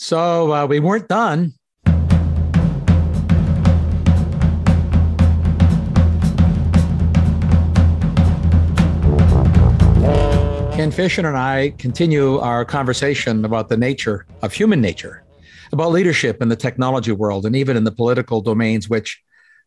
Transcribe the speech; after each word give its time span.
So 0.00 0.52
uh, 0.52 0.66
we 0.66 0.78
weren't 0.78 1.08
done. 1.08 1.54
Ken 10.72 10.92
Fisher 10.92 11.26
and 11.26 11.36
I 11.36 11.74
continue 11.78 12.38
our 12.38 12.64
conversation 12.64 13.44
about 13.44 13.68
the 13.68 13.76
nature 13.76 14.24
of 14.42 14.52
human 14.52 14.80
nature, 14.80 15.24
about 15.72 15.90
leadership 15.90 16.40
in 16.40 16.48
the 16.48 16.54
technology 16.54 17.10
world, 17.10 17.44
and 17.44 17.56
even 17.56 17.76
in 17.76 17.82
the 17.82 17.90
political 17.90 18.40
domains, 18.40 18.88
which, 18.88 19.20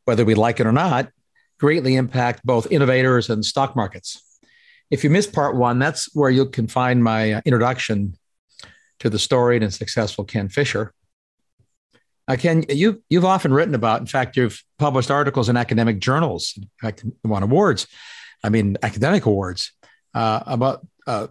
whether 0.06 0.24
we 0.24 0.34
like 0.34 0.62
it 0.62 0.66
or 0.66 0.72
not, 0.72 1.12
greatly 1.60 1.98
impact 1.98 2.46
both 2.46 2.72
innovators 2.72 3.30
and 3.30 3.44
stock 3.44 3.76
markets. 3.76 4.40
If 4.90 5.04
you 5.04 5.10
missed 5.10 5.34
part 5.34 5.58
one, 5.58 5.80
that's 5.80 6.16
where 6.16 6.30
you 6.30 6.46
can 6.46 6.68
find 6.68 7.04
my 7.04 7.34
uh, 7.34 7.42
introduction 7.44 8.18
to 9.02 9.10
the 9.10 9.20
storied 9.20 9.64
and 9.64 9.74
successful 9.74 10.24
Ken 10.24 10.48
Fisher. 10.48 10.94
Uh, 12.28 12.36
Ken, 12.36 12.64
you, 12.70 13.02
you've 13.10 13.26
often 13.26 13.52
written 13.52 13.74
about, 13.74 14.00
in 14.00 14.06
fact, 14.06 14.38
you've 14.38 14.64
published 14.78 15.10
articles 15.10 15.50
in 15.50 15.58
academic 15.58 16.00
journals, 16.00 16.54
in 16.56 16.70
fact, 16.80 17.04
won 17.24 17.42
awards, 17.42 17.88
I 18.44 18.50
mean, 18.50 18.78
academic 18.84 19.26
awards, 19.26 19.72
uh, 20.14 20.42
about 20.46 20.86
uh, 21.08 21.28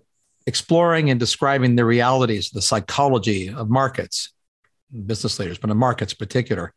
exploring 0.48 1.10
and 1.10 1.20
describing 1.20 1.76
the 1.76 1.84
realities, 1.84 2.50
the 2.50 2.60
psychology 2.60 3.48
of 3.48 3.70
markets, 3.70 4.32
business 5.06 5.38
leaders, 5.38 5.58
but 5.58 5.70
in 5.70 5.76
markets 5.76 6.12
in 6.12 6.18
particular. 6.18 6.74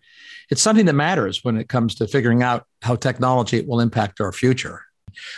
It's 0.51 0.61
something 0.61 0.85
that 0.85 0.93
matters 0.93 1.43
when 1.43 1.57
it 1.57 1.67
comes 1.67 1.95
to 1.95 2.07
figuring 2.07 2.43
out 2.43 2.67
how 2.83 2.95
technology 2.95 3.61
will 3.65 3.79
impact 3.79 4.21
our 4.21 4.31
future. 4.31 4.83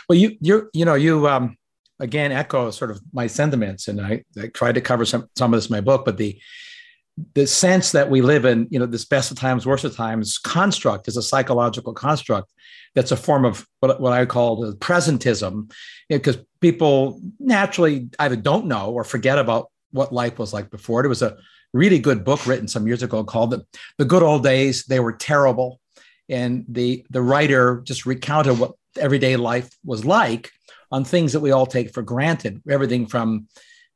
Well, 0.10 0.18
you, 0.18 0.36
you, 0.42 0.70
you 0.74 0.84
know, 0.84 0.96
you, 0.96 1.30
um, 1.30 1.56
again 2.00 2.32
echo 2.32 2.72
sort 2.72 2.92
of 2.92 3.00
my 3.14 3.28
sentiments, 3.28 3.88
and 3.88 4.02
I, 4.02 4.24
I 4.42 4.48
tried 4.48 4.76
to 4.76 4.82
cover 4.82 5.06
some 5.06 5.28
some 5.36 5.54
of 5.54 5.58
this 5.58 5.70
in 5.70 5.74
my 5.74 5.82
book. 5.82 6.06
But 6.06 6.18
the 6.18 6.40
the 7.34 7.48
sense 7.48 7.92
that 7.94 8.10
we 8.10 8.22
live 8.22 8.46
in, 8.46 8.68
you 8.70 8.80
know, 8.80 8.86
this 8.86 9.06
best 9.06 9.32
of 9.32 9.38
times, 9.38 9.66
worst 9.66 9.86
of 9.86 9.96
times 9.96 10.38
construct 10.38 11.08
is 11.08 11.16
a 11.16 11.24
psychological 11.24 11.94
construct 11.94 12.52
that's 12.94 13.12
a 13.12 13.18
form 13.18 13.46
of 13.46 13.66
what, 13.80 14.02
what 14.02 14.14
I 14.14 14.26
call 14.26 14.58
the 14.58 14.76
presentism, 14.76 15.72
because 16.10 16.36
you 16.36 16.42
know, 16.42 16.48
people 16.62 17.22
naturally 17.40 18.10
either 18.20 18.36
don't 18.36 18.68
know 18.68 18.92
or 18.92 19.04
forget 19.04 19.38
about 19.38 19.70
what 19.92 20.14
life 20.14 20.40
was 20.40 20.54
like 20.54 20.70
before. 20.70 21.02
There 21.02 21.10
was 21.10 21.22
a 21.22 21.38
really 21.74 22.00
good 22.00 22.24
book 22.24 22.46
written 22.46 22.68
some 22.68 22.88
years 22.88 23.04
ago 23.04 23.24
called 23.24 23.52
the, 23.52 23.66
the 23.98 24.06
Good 24.06 24.24
Old 24.24 24.44
Days. 24.44 24.86
They 24.86 25.00
were 25.00 25.14
terrible. 25.14 25.80
And 26.30 26.66
the, 26.68 27.06
the 27.10 27.22
writer 27.22 27.82
just 27.84 28.06
recounted 28.06 28.60
what 28.60 28.74
everyday 28.98 29.36
life 29.36 29.70
was 29.84 30.04
like 30.06 30.52
on 30.92 31.04
things 31.04 31.34
that 31.34 31.40
we 31.40 31.52
all 31.52 31.66
take 31.66 31.94
for 31.94 32.02
granted, 32.02 32.62
everything 32.70 33.06
from 33.06 33.48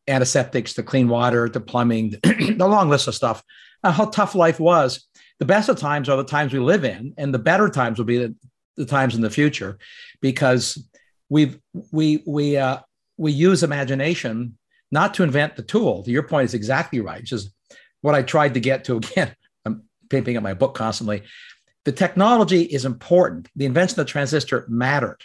antiseptics 0.07 0.73
to 0.73 0.83
clean 0.83 1.07
water 1.07 1.47
to 1.47 1.59
plumbing, 1.59 2.09
the 2.23 2.67
long 2.67 2.89
list 2.89 3.07
of 3.07 3.15
stuff, 3.15 3.43
uh, 3.83 3.91
how 3.91 4.05
tough 4.05 4.35
life 4.35 4.59
was. 4.59 5.07
The 5.39 5.45
best 5.45 5.69
of 5.69 5.77
times 5.77 6.09
are 6.09 6.17
the 6.17 6.23
times 6.23 6.51
we 6.51 6.59
live 6.59 6.83
in, 6.83 7.13
and 7.17 7.33
the 7.33 7.39
better 7.39 7.69
times 7.69 7.97
will 7.97 8.05
be 8.05 8.17
the, 8.17 8.35
the 8.75 8.85
times 8.85 9.15
in 9.15 9.21
the 9.21 9.29
future 9.29 9.77
because 10.21 10.83
we've 11.29 11.59
we 11.91 12.23
we 12.25 12.57
uh, 12.57 12.79
we 13.17 13.31
use 13.31 13.63
imagination 13.63 14.57
not 14.91 15.13
to 15.13 15.23
invent 15.23 15.55
the 15.55 15.63
tool. 15.63 16.03
To 16.03 16.11
Your 16.11 16.23
point 16.23 16.45
is 16.45 16.53
exactly 16.53 16.99
right. 16.99 17.21
Which 17.21 17.31
is 17.31 17.53
what 18.01 18.15
I 18.15 18.23
tried 18.23 18.55
to 18.55 18.59
get 18.59 18.83
to 18.85 18.97
again. 18.97 19.35
I'm 19.65 19.83
paping 20.09 20.35
up 20.35 20.43
my 20.43 20.53
book 20.53 20.75
constantly. 20.75 21.23
The 21.85 21.91
technology 21.91 22.63
is 22.63 22.85
important. 22.85 23.49
The 23.55 23.65
invention 23.65 23.99
of 23.99 24.05
the 24.07 24.11
transistor 24.11 24.65
mattered. 24.67 25.21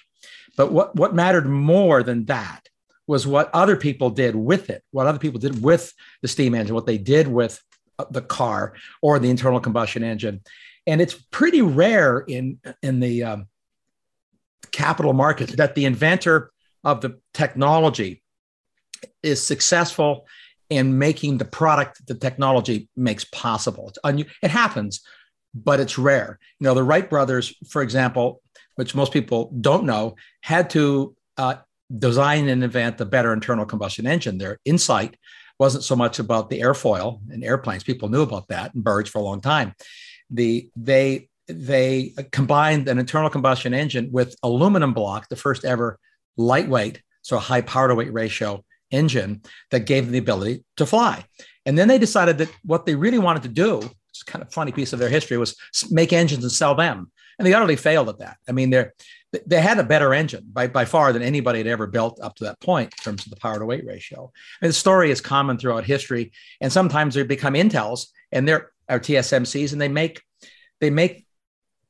But 0.57 0.73
what, 0.73 0.95
what 0.97 1.15
mattered 1.15 1.47
more 1.47 2.03
than 2.03 2.27
that 2.27 2.69
was 3.07 3.27
what 3.27 3.51
other 3.53 3.77
people 3.77 4.11
did 4.11 4.35
with 4.35 4.71
it, 4.71 4.83
what 4.91 5.07
other 5.07 5.19
people 5.19 5.41
did 5.41 5.63
with 5.63 5.93
the 6.23 6.29
steam 6.29 6.55
engine, 6.55 6.75
what 6.75 6.87
they 6.87 6.99
did 6.99 7.29
with 7.29 7.61
uh, 7.99 8.05
the 8.11 8.23
car 8.23 8.75
or 9.03 9.19
the 9.19 9.31
internal 9.31 9.61
combustion 9.61 10.03
engine. 10.03 10.41
And 10.87 11.01
it's 11.01 11.15
pretty 11.15 11.63
rare 11.63 12.21
in, 12.21 12.59
in 12.83 13.01
the 13.01 13.25
um, 13.25 13.47
capital 14.73 15.13
markets 15.13 15.55
that 15.57 15.75
the 15.75 15.85
inventor 15.85 16.51
of 16.83 17.01
the 17.01 17.21
technology 17.33 18.23
is 19.23 19.45
successful 19.45 20.27
in 20.71 20.99
making 20.99 21.39
the 21.39 21.45
product 21.45 22.07
the 22.07 22.15
technology 22.15 22.89
makes 22.97 23.25
possible. 23.25 23.93
it 24.05 24.51
happens, 24.51 25.03
but 25.55 25.79
it's 25.79 25.99
rare. 25.99 26.39
You 26.59 26.67
know, 26.67 26.75
the 26.75 26.83
Wright 26.83 27.09
brothers, 27.09 27.55
for 27.69 27.83
example, 27.83 28.41
which 28.77 28.95
most 28.95 29.13
people 29.13 29.53
don't 29.61 29.85
know, 29.85 30.17
had 30.43 30.71
to 30.71 31.15
uh, 31.37 31.57
design 31.99 32.49
and 32.49 32.65
invent 32.65 33.01
a 33.01 33.05
better 33.05 33.33
internal 33.33 33.67
combustion 33.67 34.07
engine. 34.07 34.39
Their 34.39 34.59
insight 34.65 35.17
wasn't 35.59 35.85
so 35.85 35.95
much 35.95 36.19
about 36.19 36.51
the 36.51 36.61
airfoil 36.61 37.21
and 37.31 37.45
airplanes. 37.45 37.85
People 37.85 38.09
knew 38.09 38.23
about 38.23 38.49
that 38.49 38.75
and 38.75 38.83
birds 38.83 39.11
for 39.11 39.19
a 39.19 39.23
long 39.23 39.41
time. 39.41 39.75
The 40.31 40.69
they 40.77 41.29
they 41.47 42.15
combined 42.33 42.89
an 42.89 42.99
internal 42.99 43.31
combustion 43.31 43.75
engine 43.75 44.11
with 44.11 44.35
aluminum 44.43 44.95
block, 44.95 45.29
the 45.29 45.37
first 45.37 45.65
ever 45.65 45.99
lightweight, 46.37 47.03
so 47.23 47.39
high 47.39 47.61
power 47.61 47.89
to 47.89 47.95
weight 47.95 48.13
ratio 48.13 48.65
engine 48.91 49.43
that 49.71 49.81
gave 49.81 50.05
them 50.05 50.13
the 50.13 50.19
ability 50.19 50.65
to 50.77 50.87
fly. 50.87 51.25
And 51.67 51.77
then 51.77 51.89
they 51.89 51.99
decided 51.99 52.39
that 52.39 52.51
what 52.65 52.87
they 52.87 52.95
really 52.95 53.19
wanted 53.19 53.43
to 53.43 53.49
do, 53.49 53.83
it's 54.09 54.23
kind 54.23 54.43
of 54.43 54.53
funny 54.53 54.73
piece 54.73 54.93
of 54.93 54.99
their 54.99 55.09
history, 55.09 55.37
was 55.37 55.57
make 55.91 56.13
engines 56.13 56.45
and 56.45 56.53
sell 56.53 56.75
them 56.75 57.11
and 57.39 57.47
they 57.47 57.55
utterly 57.55 57.77
failed 57.77 58.09
at 58.09 58.19
that. 58.19 58.37
I 58.49 58.53
mean, 58.53 58.71
they 58.71 58.87
they 59.47 59.61
had 59.61 59.79
a 59.79 59.85
better 59.85 60.15
engine 60.15 60.45
by, 60.53 60.69
by 60.69 60.85
far 60.85 61.13
than 61.13 61.23
anybody 61.23 61.59
had 61.59 61.67
ever 61.67 61.87
built 61.87 62.21
up 62.23 62.37
to 62.37 62.45
that 62.45 62.61
point 62.61 62.95
in 62.97 63.03
terms 63.03 63.27
of 63.27 63.31
the 63.31 63.37
power 63.37 63.59
to 63.59 63.67
weight 63.67 63.85
ratio. 63.85 64.31
And 64.63 64.69
the 64.69 64.75
story 64.75 65.11
is 65.11 65.21
common 65.21 65.59
throughout 65.59 65.85
history, 65.85 66.33
and 66.61 66.73
sometimes 66.73 67.15
they 67.15 67.25
become 67.25 67.55
Intels 67.55 68.07
and 68.31 68.47
they're 68.47 68.71
our 68.89 69.01
TSMCs, 69.01 69.73
and 69.73 69.81
they 69.81 69.89
make 69.89 70.23
they 70.81 70.91
make 70.91 71.27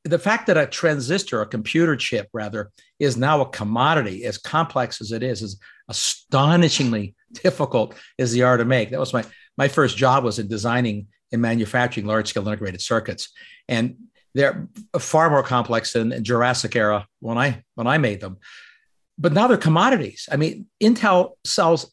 the 0.05 0.19
fact 0.19 0.47
that 0.47 0.59
a 0.59 0.67
transistor, 0.67 1.41
a 1.41 1.47
computer 1.47 1.97
chip 1.97 2.29
rather, 2.33 2.71
is 2.99 3.17
now 3.17 3.41
a 3.41 3.49
commodity 3.49 4.25
as 4.25 4.39
complex 4.39 5.01
as 5.01 5.13
it 5.13 5.23
is, 5.23 5.43
is 5.43 5.59
astonishingly 5.89 7.15
difficult 7.33 7.95
as 8.19 8.33
the 8.33 8.43
art 8.43 8.61
to 8.61 8.65
make. 8.65 8.91
That 8.91 9.01
was 9.01 9.13
my 9.13 9.25
my 9.57 9.69
first 9.69 9.97
job 9.97 10.25
was 10.25 10.39
in 10.39 10.49
designing 10.49 11.09
and 11.33 11.43
manufacturing 11.43 12.07
large 12.07 12.29
scale 12.29 12.47
integrated 12.47 12.81
circuits. 12.81 13.31
And 13.69 13.97
they're 14.35 14.69
far 14.99 15.31
more 15.31 15.43
complex 15.43 15.93
than 15.93 16.23
Jurassic 16.25 16.75
era 16.77 17.07
when 17.21 17.39
I 17.39 17.63
when 17.75 17.87
I 17.87 17.99
made 17.99 18.21
them. 18.21 18.39
But 19.17 19.33
now 19.33 19.47
they're 19.47 19.57
commodities. 19.57 20.29
I 20.31 20.37
mean, 20.37 20.67
Intel 20.83 21.33
sells 21.45 21.93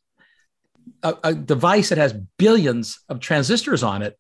a, 1.04 1.16
a 1.24 1.36
device 1.36 1.90
that 1.90 1.98
has 2.00 2.14
billions 2.38 3.00
of 3.10 3.20
transistors 3.20 3.84
on 3.84 4.02
it, 4.02 4.18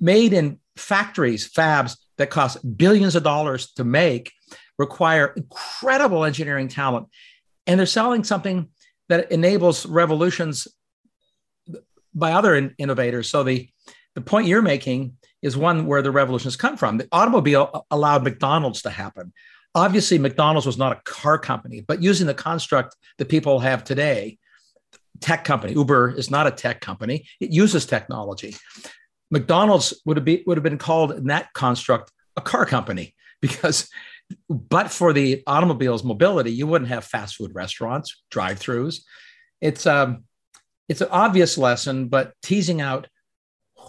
made 0.00 0.32
in 0.32 0.58
factories, 0.76 1.50
fabs 1.50 1.98
that 2.16 2.30
cost 2.30 2.58
billions 2.76 3.14
of 3.14 3.22
dollars 3.22 3.72
to 3.74 3.84
make, 3.84 4.32
require 4.78 5.34
incredible 5.36 6.24
engineering 6.24 6.68
talent, 6.68 7.08
and 7.66 7.78
they're 7.78 7.86
selling 7.86 8.24
something 8.24 8.68
that 9.10 9.30
enables 9.30 9.84
revolutions 9.84 10.66
by 12.14 12.32
other 12.32 12.54
in- 12.54 12.74
innovators. 12.78 13.28
So 13.28 13.42
the 13.42 13.68
the 14.14 14.20
point 14.22 14.48
you're 14.48 14.62
making 14.62 15.17
is 15.42 15.56
one 15.56 15.86
where 15.86 16.02
the 16.02 16.10
revolution 16.10 16.46
has 16.46 16.56
come 16.56 16.76
from. 16.76 16.98
The 16.98 17.08
automobile 17.12 17.86
allowed 17.90 18.24
McDonald's 18.24 18.82
to 18.82 18.90
happen. 18.90 19.32
Obviously, 19.74 20.18
McDonald's 20.18 20.66
was 20.66 20.78
not 20.78 20.92
a 20.92 21.00
car 21.04 21.38
company, 21.38 21.84
but 21.86 22.02
using 22.02 22.26
the 22.26 22.34
construct 22.34 22.96
that 23.18 23.28
people 23.28 23.60
have 23.60 23.84
today, 23.84 24.38
tech 25.20 25.44
company, 25.44 25.74
Uber 25.74 26.10
is 26.10 26.30
not 26.30 26.46
a 26.46 26.50
tech 26.50 26.80
company. 26.80 27.26
It 27.40 27.50
uses 27.50 27.86
technology. 27.86 28.56
McDonald's 29.30 30.00
would 30.04 30.16
have, 30.16 30.24
be, 30.24 30.42
would 30.46 30.56
have 30.56 30.64
been 30.64 30.78
called 30.78 31.12
in 31.12 31.26
that 31.26 31.52
construct 31.52 32.10
a 32.36 32.40
car 32.40 32.64
company 32.66 33.14
because 33.40 33.88
but 34.50 34.90
for 34.90 35.12
the 35.12 35.42
automobile's 35.46 36.04
mobility, 36.04 36.52
you 36.52 36.66
wouldn't 36.66 36.90
have 36.90 37.04
fast 37.04 37.36
food 37.36 37.54
restaurants, 37.54 38.22
drive-throughs. 38.30 39.00
It's 39.60 39.86
um, 39.86 40.24
it's 40.88 41.00
an 41.00 41.08
obvious 41.10 41.58
lesson, 41.58 42.08
but 42.08 42.32
teasing 42.42 42.80
out 42.80 43.08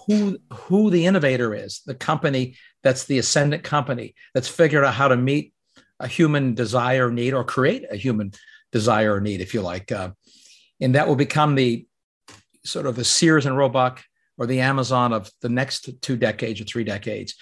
who 0.09 0.39
who 0.51 0.89
the 0.89 1.05
innovator 1.05 1.53
is, 1.53 1.81
the 1.85 1.93
company 1.93 2.55
that's 2.81 3.05
the 3.05 3.19
ascendant 3.19 3.63
company 3.63 4.15
that's 4.33 4.47
figured 4.47 4.83
out 4.83 4.95
how 4.95 5.07
to 5.07 5.15
meet 5.15 5.53
a 5.99 6.07
human 6.07 6.55
desire 6.55 7.11
need 7.11 7.33
or 7.33 7.43
create 7.43 7.85
a 7.91 7.95
human 7.95 8.31
desire 8.71 9.15
or 9.15 9.21
need, 9.21 9.39
if 9.39 9.53
you 9.53 9.61
like, 9.61 9.91
uh, 9.91 10.09
and 10.81 10.95
that 10.95 11.07
will 11.07 11.15
become 11.15 11.53
the 11.53 11.85
sort 12.65 12.87
of 12.87 12.95
the 12.95 13.05
Sears 13.05 13.45
and 13.45 13.55
Roebuck 13.55 14.03
or 14.39 14.47
the 14.47 14.61
Amazon 14.61 15.13
of 15.13 15.29
the 15.41 15.49
next 15.49 16.01
two 16.01 16.17
decades 16.17 16.59
or 16.59 16.63
three 16.63 16.83
decades. 16.83 17.35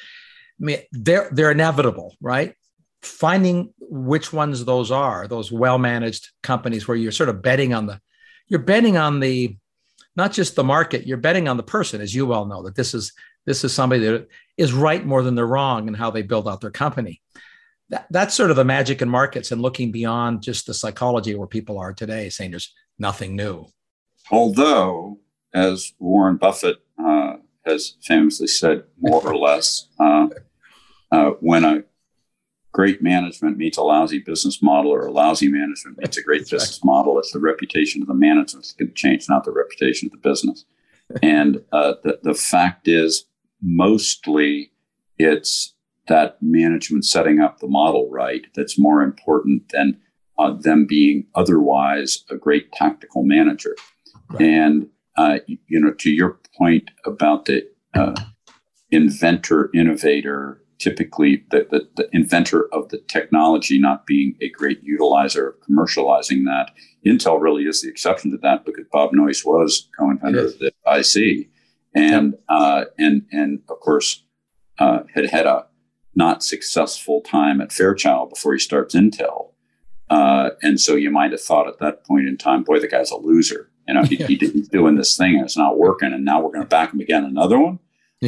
I 0.59 0.65
mean, 0.65 0.79
they're 0.91 1.29
they're 1.31 1.51
inevitable, 1.51 2.15
right? 2.19 2.53
Finding 3.01 3.73
which 3.79 4.33
ones 4.33 4.65
those 4.65 4.91
are, 4.91 5.25
those 5.27 5.51
well-managed 5.51 6.29
companies 6.43 6.85
where 6.85 6.97
you're 6.97 7.13
sort 7.13 7.29
of 7.29 7.41
betting 7.41 7.73
on 7.73 7.85
the, 7.85 8.01
you're 8.47 8.59
betting 8.59 8.97
on 8.97 9.21
the 9.21 9.55
not 10.17 10.33
just 10.33 10.55
the 10.55 10.63
market 10.63 11.07
you're 11.07 11.17
betting 11.17 11.47
on 11.47 11.55
the 11.55 11.63
person 11.63 12.01
as 12.01 12.13
you 12.13 12.25
well 12.25 12.45
know 12.45 12.63
that 12.63 12.75
this 12.75 12.93
is 12.93 13.13
this 13.45 13.63
is 13.63 13.71
somebody 13.71 14.05
that 14.05 14.27
is 14.57 14.73
right 14.73 15.05
more 15.05 15.23
than 15.23 15.35
they're 15.35 15.47
wrong 15.47 15.87
in 15.87 15.93
how 15.93 16.11
they 16.11 16.21
build 16.21 16.49
out 16.49 16.59
their 16.59 16.71
company. 16.71 17.21
That, 17.89 18.05
that's 18.11 18.35
sort 18.35 18.49
of 18.49 18.57
the 18.57 18.65
magic 18.65 19.01
in 19.01 19.07
markets 19.07 19.51
and 19.51 19.61
looking 19.61 19.93
beyond 19.93 20.41
just 20.41 20.67
the 20.67 20.73
psychology 20.73 21.33
where 21.33 21.47
people 21.47 21.77
are 21.77 21.93
today 21.93 22.27
saying 22.27 22.51
there's 22.51 22.73
nothing 22.99 23.37
new. 23.37 23.67
Although 24.29 25.19
as 25.53 25.93
warren 25.97 26.35
buffett 26.35 26.77
uh, 27.01 27.35
has 27.65 27.95
famously 28.03 28.47
said, 28.47 28.83
more 28.99 29.25
or 29.25 29.37
less, 29.37 29.87
uh, 29.97 30.27
uh, 31.13 31.29
when 31.39 31.63
a 31.63 31.83
great 32.77 33.01
management 33.01 33.57
meets 33.57 33.75
a 33.79 33.81
lousy 33.81 34.19
business 34.19 34.61
model 34.61 34.91
or 34.91 35.07
a 35.07 35.11
lousy 35.11 35.47
management 35.47 35.97
meets 35.97 36.15
a 36.15 36.21
great 36.21 36.41
That's 36.41 36.51
business 36.51 36.83
model, 36.83 37.17
it's 37.17 37.31
the 37.31 37.39
reputation 37.39 38.03
of 38.03 38.07
the 38.07 38.13
management 38.13 38.65
that's 38.65 38.73
going 38.73 38.89
to 38.89 38.93
change, 38.93 39.27
not 39.27 39.45
the 39.45 39.51
reputation 39.51 40.05
of 40.05 40.11
the 40.11 40.29
business. 40.29 40.63
and 41.23 41.63
uh, 41.71 41.93
the, 42.03 42.19
the 42.21 42.35
fact 42.35 42.87
is, 42.87 43.25
mostly 43.63 44.71
it's 45.17 45.73
that 46.07 46.37
management 46.39 47.03
setting 47.03 47.39
up 47.39 47.57
the 47.57 47.67
model 47.67 48.11
right 48.11 48.45
that's 48.53 48.77
more 48.77 49.01
important 49.01 49.69
than 49.69 49.99
uh, 50.37 50.51
them 50.51 50.85
being 50.85 51.25
otherwise 51.33 52.25
a 52.29 52.35
great 52.35 52.71
tactical 52.73 53.23
manager. 53.23 53.75
Right. 54.29 54.41
And, 54.43 54.87
uh, 55.17 55.39
you 55.47 55.79
know, 55.79 55.93
to 55.93 56.11
your 56.11 56.37
point 56.55 56.91
about 57.07 57.45
the 57.45 57.67
uh, 57.95 58.13
inventor, 58.91 59.71
innovator, 59.73 60.61
typically 60.79 61.43
the, 61.51 61.67
the, 61.69 61.87
the, 61.95 62.09
inventor 62.13 62.67
of 62.73 62.89
the 62.89 62.99
technology 63.07 63.79
not 63.79 64.05
being 64.05 64.35
a 64.41 64.49
great 64.49 64.83
utilizer 64.85 65.49
of 65.49 65.55
commercializing 65.61 66.45
that. 66.45 66.71
Intel 67.05 67.41
really 67.41 67.63
is 67.63 67.81
the 67.81 67.89
exception 67.89 68.31
to 68.31 68.37
that 68.37 68.65
because 68.65 68.85
Bob 68.91 69.11
Noyce 69.11 69.45
was 69.45 69.89
co-inventor 69.97 70.45
of 70.45 70.59
the 70.59 70.71
IC, 70.85 71.47
and 71.95 72.33
yep. 72.33 72.41
uh, 72.49 72.85
and 72.97 73.25
and 73.31 73.61
of 73.69 73.79
course 73.79 74.23
uh, 74.79 74.99
had 75.13 75.29
had 75.29 75.45
a 75.45 75.65
not 76.15 76.43
successful 76.43 77.21
time 77.21 77.61
at 77.61 77.71
Fairchild 77.71 78.29
before 78.29 78.53
he 78.53 78.59
starts 78.59 78.93
Intel, 78.93 79.51
uh, 80.09 80.49
and 80.61 80.79
so 80.79 80.95
you 80.95 81.11
might 81.11 81.31
have 81.31 81.41
thought 81.41 81.67
at 81.67 81.79
that 81.79 82.05
point 82.05 82.27
in 82.27 82.37
time, 82.37 82.63
boy, 82.63 82.79
the 82.79 82.87
guy's 82.87 83.11
a 83.11 83.17
loser. 83.17 83.69
You 83.87 83.93
know, 83.93 84.03
he, 84.03 84.15
he, 84.27 84.35
he's 84.35 84.67
doing 84.67 84.95
this 84.95 85.15
thing 85.15 85.35
and 85.35 85.45
it's 85.45 85.57
not 85.57 85.77
working, 85.77 86.13
and 86.13 86.25
now 86.25 86.41
we're 86.41 86.51
going 86.51 86.63
to 86.63 86.67
back 86.67 86.93
him 86.93 86.99
again 86.99 87.23
another 87.23 87.59
one. 87.59 87.79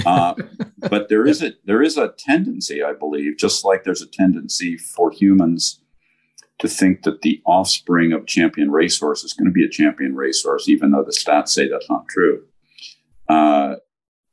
Uh, 0.06 0.36
but 0.90 1.10
there 1.10 1.26
is 1.26 1.42
a 1.44 1.54
there 1.66 1.82
is 1.82 1.98
a 1.98 2.14
tendency, 2.18 2.84
I 2.84 2.94
believe, 2.94 3.38
just 3.38 3.66
like 3.66 3.84
there's 3.84 4.02
a 4.02 4.08
tendency 4.08 4.78
for 4.78 5.12
humans 5.12 5.82
to 6.60 6.68
think 6.68 7.04
that 7.04 7.22
the 7.22 7.42
offspring 7.46 8.12
of 8.12 8.28
champion 8.28 8.70
racehorse 8.70 9.24
is 9.24 9.34
going 9.34 9.48
to 9.48 9.52
be 9.52 9.66
a 9.66 9.70
champion 9.70 10.16
racehorse, 10.16 10.68
even 10.68 10.92
though 10.92 11.04
the 11.04 11.12
stats 11.12 11.50
say 11.50 11.68
that's 11.68 11.90
not 11.90 12.08
true. 12.10 12.44
Uh, 13.30 13.76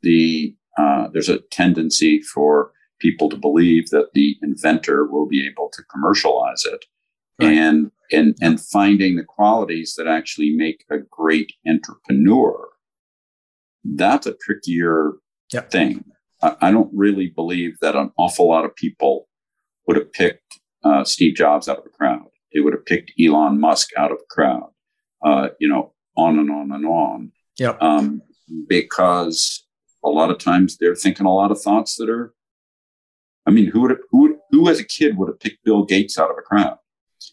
the 0.03 0.55
uh, 0.77 1.09
there's 1.13 1.29
a 1.29 1.39
tendency 1.39 2.21
for 2.21 2.73
people 2.99 3.29
to 3.29 3.37
believe 3.37 3.91
that 3.91 4.13
the 4.15 4.37
inventor 4.43 5.07
will 5.07 5.27
be 5.27 5.47
able 5.47 5.71
to 5.73 5.83
commercialize 5.85 6.65
it, 6.67 6.85
right. 7.41 7.57
and 7.57 7.91
and 8.13 8.37
and 8.43 8.61
finding 8.61 9.17
the 9.17 9.25
qualities 9.25 9.95
that 9.97 10.07
actually 10.07 10.51
make 10.51 10.85
a 10.91 10.99
great 10.99 11.53
entrepreneur. 11.67 12.69
That's 13.85 14.27
a 14.27 14.35
trickier 14.35 15.13
yep. 15.53 15.71
thing. 15.71 16.05
I, 16.43 16.57
I, 16.61 16.71
don't 16.71 16.91
really 16.95 17.29
believe 17.29 17.79
that 17.81 17.97
an 17.97 18.11
awful 18.19 18.49
lot 18.49 18.65
of 18.65 18.75
people 18.77 19.29
would 19.87 19.97
have 19.97 20.13
picked 20.13 20.61
uh, 20.85 21.05
Steve 21.05 21.35
Jobs 21.35 21.69
out 21.69 21.79
of 21.79 21.87
a 21.87 21.91
crowd. 21.91 22.27
They 22.53 22.61
would 22.61 22.73
have 22.73 22.85
picked 22.85 23.13
Elon 23.21 23.61
Musk 23.61 23.91
out 23.97 24.13
of 24.13 24.19
a 24.19 24.35
crowd. 24.35 24.71
Uh, 25.25 25.49
you 25.59 25.69
know, 25.69 25.93
on 26.17 26.39
and 26.39 26.51
on 26.51 26.73
and 26.73 26.87
on. 26.87 27.33
Yeah. 27.59 27.77
Um, 27.81 28.23
because 28.69 29.67
a 30.05 30.09
lot 30.09 30.31
of 30.31 30.39
times 30.39 30.77
they're 30.77 30.95
thinking 30.95 31.27
a 31.27 31.35
lot 31.35 31.51
of 31.51 31.61
thoughts 31.61 31.97
that 31.97 32.09
are. 32.09 32.33
I 33.47 33.51
mean, 33.53 33.67
who 33.67 33.83
would 33.83 33.91
have, 33.91 34.01
who 34.11 34.19
would, 34.23 34.33
who 34.51 34.69
as 34.69 34.81
a 34.81 34.85
kid 34.85 35.17
would 35.17 35.29
have 35.29 35.39
picked 35.39 35.65
Bill 35.65 35.85
Gates 35.85 36.19
out 36.19 36.31
of 36.31 36.37
a 36.39 36.43
crowd? 36.43 36.79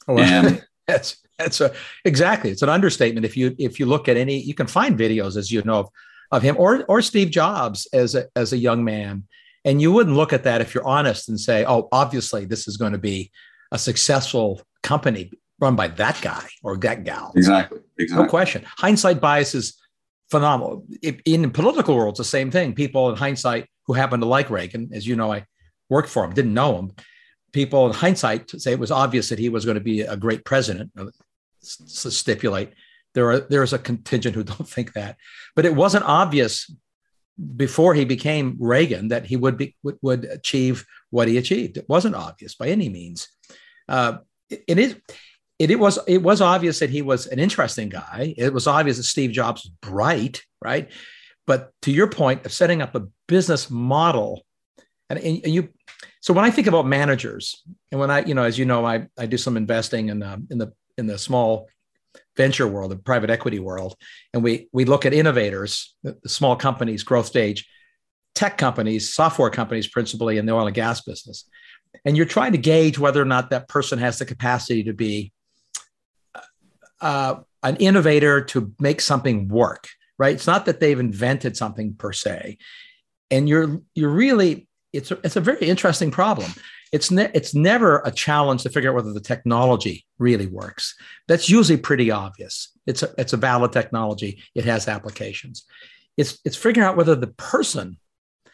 Oh, 0.08 0.18
and 0.18 0.64
that's 0.88 1.18
that's 1.40 1.60
a 1.60 1.74
exactly. 2.06 2.52
It's 2.52 2.62
an 2.62 2.70
understatement. 2.70 3.26
If 3.26 3.36
you 3.36 3.56
if 3.58 3.80
you 3.80 3.86
look 3.86 4.08
at 4.08 4.18
any, 4.18 4.40
you 4.40 4.54
can 4.54 4.68
find 4.68 4.98
videos, 4.98 5.38
as 5.38 5.52
you 5.52 5.62
know, 5.64 5.80
of 5.80 5.90
of 6.34 6.42
him 6.42 6.56
or 6.58 6.84
or 6.90 7.02
Steve 7.02 7.30
Jobs 7.30 7.88
as 7.94 8.16
a 8.16 8.28
as 8.36 8.52
a 8.52 8.58
young 8.58 8.84
man. 8.84 9.24
And 9.64 9.82
you 9.82 9.94
wouldn't 9.94 10.18
look 10.18 10.34
at 10.34 10.44
that 10.44 10.60
if 10.60 10.74
you're 10.74 10.86
honest 10.86 11.30
and 11.30 11.40
say, 11.40 11.64
oh, 11.64 11.88
obviously 11.94 12.44
this 12.44 12.68
is 12.68 12.76
going 12.76 12.92
to 12.92 12.98
be 12.98 13.32
a 13.72 13.78
successful 13.78 14.62
company 14.82 15.32
run 15.60 15.78
by 15.78 15.88
that 15.88 16.20
guy 16.22 16.46
or 16.64 16.76
that 16.78 17.06
gal. 17.06 17.32
Exactly. 17.36 17.80
Exactly. 17.98 18.24
No 18.26 18.30
question. 18.30 18.66
Hindsight 18.78 19.22
bias 19.22 19.56
is 19.56 19.80
phenomenal. 20.30 20.86
In 21.26 21.50
political 21.52 21.96
world, 21.96 22.14
it's 22.14 22.18
the 22.18 22.26
same 22.26 22.52
thing. 22.52 22.74
People 22.74 23.10
in 23.12 23.16
hindsight 23.16 23.68
who 23.86 23.94
happen 23.94 24.20
to 24.20 24.26
like 24.26 24.50
Reagan, 24.50 24.90
as 24.92 25.08
you 25.08 25.16
know, 25.16 25.32
I 25.32 25.46
worked 25.90 26.10
for 26.10 26.26
him, 26.26 26.34
didn't 26.34 26.54
know 26.54 26.78
him. 26.80 26.92
People 27.54 27.86
in 27.86 27.94
hindsight 27.94 28.50
say 28.50 28.72
it 28.74 28.80
was 28.80 28.92
obvious 28.92 29.30
that 29.30 29.40
he 29.40 29.50
was 29.50 29.64
going 29.64 29.76
to 29.76 29.84
be 29.84 30.02
a 30.02 30.18
great 30.18 30.44
president. 30.44 30.92
Uh, 30.98 31.06
stipulate 31.62 32.74
there 33.14 33.30
are 33.32 33.40
there's 33.40 33.74
a 33.74 33.80
contingent 33.80 34.36
who 34.36 34.44
don't 34.44 34.68
think 34.68 34.94
that, 34.94 35.18
but 35.56 35.66
it 35.66 35.76
wasn't 35.76 36.06
obvious 36.06 36.70
before 37.56 37.94
he 37.94 38.06
became 38.06 38.58
Reagan 38.60 39.08
that 39.08 39.26
he 39.26 39.36
would 39.36 39.58
be 39.58 39.76
would, 39.84 39.98
would 40.02 40.26
achieve 40.26 40.86
what 41.10 41.28
he 41.28 41.38
achieved. 41.38 41.78
It 41.78 41.90
wasn't 41.90 42.16
obvious 42.16 42.56
by 42.56 42.70
any 42.70 42.90
means. 42.90 43.28
Uh, 43.88 44.18
it, 44.50 44.64
it 44.68 44.80
is. 44.80 44.96
It, 45.60 45.72
it 45.72 45.80
was 45.80 46.00
it 46.08 46.22
was 46.22 46.42
obvious 46.42 46.80
that 46.80 46.90
he 46.90 47.02
was 47.02 47.28
an 47.28 47.40
interesting 47.40 47.90
guy. 47.90 48.34
It 48.38 48.54
was 48.54 48.68
obvious 48.68 48.98
that 48.98 49.04
Steve 49.04 49.32
Jobs 49.32 49.64
was 49.64 49.74
bright, 49.82 50.44
right? 50.62 50.92
But 51.46 51.72
to 51.84 51.92
your 51.92 52.08
point 52.08 52.46
of 52.46 52.54
setting 52.54 52.82
up 52.82 52.96
a 52.96 53.08
business 53.28 53.70
model, 53.70 54.46
and, 55.10 55.20
and 55.20 55.48
you, 55.48 55.70
so 56.22 56.34
when 56.34 56.46
I 56.46 56.52
think 56.52 56.68
about 56.68 56.88
managers, 56.88 57.62
and 57.92 58.00
when 58.00 58.10
I, 58.10 58.24
you 58.24 58.34
know, 58.34 58.44
as 58.44 58.58
you 58.58 58.66
know, 58.66 58.86
I 58.86 59.08
I 59.18 59.26
do 59.26 59.38
some 59.38 59.58
investing 59.58 60.10
in 60.10 60.20
the 60.20 60.42
in 60.50 60.58
the 60.58 60.74
in 60.98 61.06
the 61.08 61.18
small 61.18 61.68
venture 62.36 62.68
world, 62.68 62.92
the 62.92 62.96
private 62.98 63.30
equity 63.30 63.60
world, 63.60 63.96
and 64.34 64.44
we 64.44 64.68
we 64.72 64.86
look 64.86 65.06
at 65.06 65.14
innovators, 65.14 65.96
small 66.26 66.56
companies, 66.56 67.04
growth 67.04 67.26
stage, 67.26 67.68
tech 68.36 68.58
companies, 68.58 69.14
software 69.14 69.50
companies, 69.50 69.88
principally 69.88 70.38
in 70.38 70.46
the 70.46 70.54
oil 70.54 70.68
and 70.68 70.76
gas 70.76 71.02
business, 71.02 71.48
and 72.06 72.18
you're 72.18 72.26
trying 72.26 72.52
to 72.54 72.58
gauge 72.58 72.98
whether 72.98 73.22
or 73.22 73.26
not 73.26 73.50
that 73.50 73.68
person 73.68 74.00
has 74.00 74.20
the 74.20 74.26
capacity 74.26 74.84
to 74.84 74.94
be 74.94 75.32
uh, 77.02 77.36
an 77.62 77.76
innovator 77.78 78.42
to 78.42 78.74
make 78.80 79.02
something 79.02 79.48
work. 79.48 79.88
Right? 80.20 80.36
It's 80.36 80.48
not 80.48 80.66
that 80.68 80.80
they've 80.80 81.00
invented 81.00 81.58
something 81.58 81.96
per 81.96 82.14
se, 82.14 82.58
and 83.32 83.50
you're 83.50 83.82
you're 83.96 84.10
really 84.10 84.68
it's 84.92 85.12
a, 85.12 85.20
it's 85.24 85.36
a 85.36 85.42
very 85.42 85.68
interesting 85.68 86.12
problem 86.12 86.54
it's 86.94 87.10
ne- 87.10 87.32
it's 87.34 87.56
never 87.56 88.02
a 88.06 88.12
challenge 88.12 88.62
to 88.64 88.70
figure 88.70 88.92
out 88.92 88.96
whether 88.96 89.12
the 89.12 89.20
technology 89.20 90.06
really 90.20 90.46
works. 90.46 90.96
That's 91.28 91.50
usually 91.50 91.78
pretty 91.78 92.12
obvious. 92.12 92.72
It's 92.86 93.02
a, 93.02 93.10
it's 93.18 93.34
a 93.34 93.38
valid 93.38 93.74
technology. 93.74 94.44
It 94.54 94.66
has 94.66 94.88
applications. 94.88 95.66
It's 96.16 96.38
it's 96.46 96.56
figuring 96.56 96.88
out 96.88 96.96
whether 96.96 97.16
the 97.16 97.28
person 97.28 97.98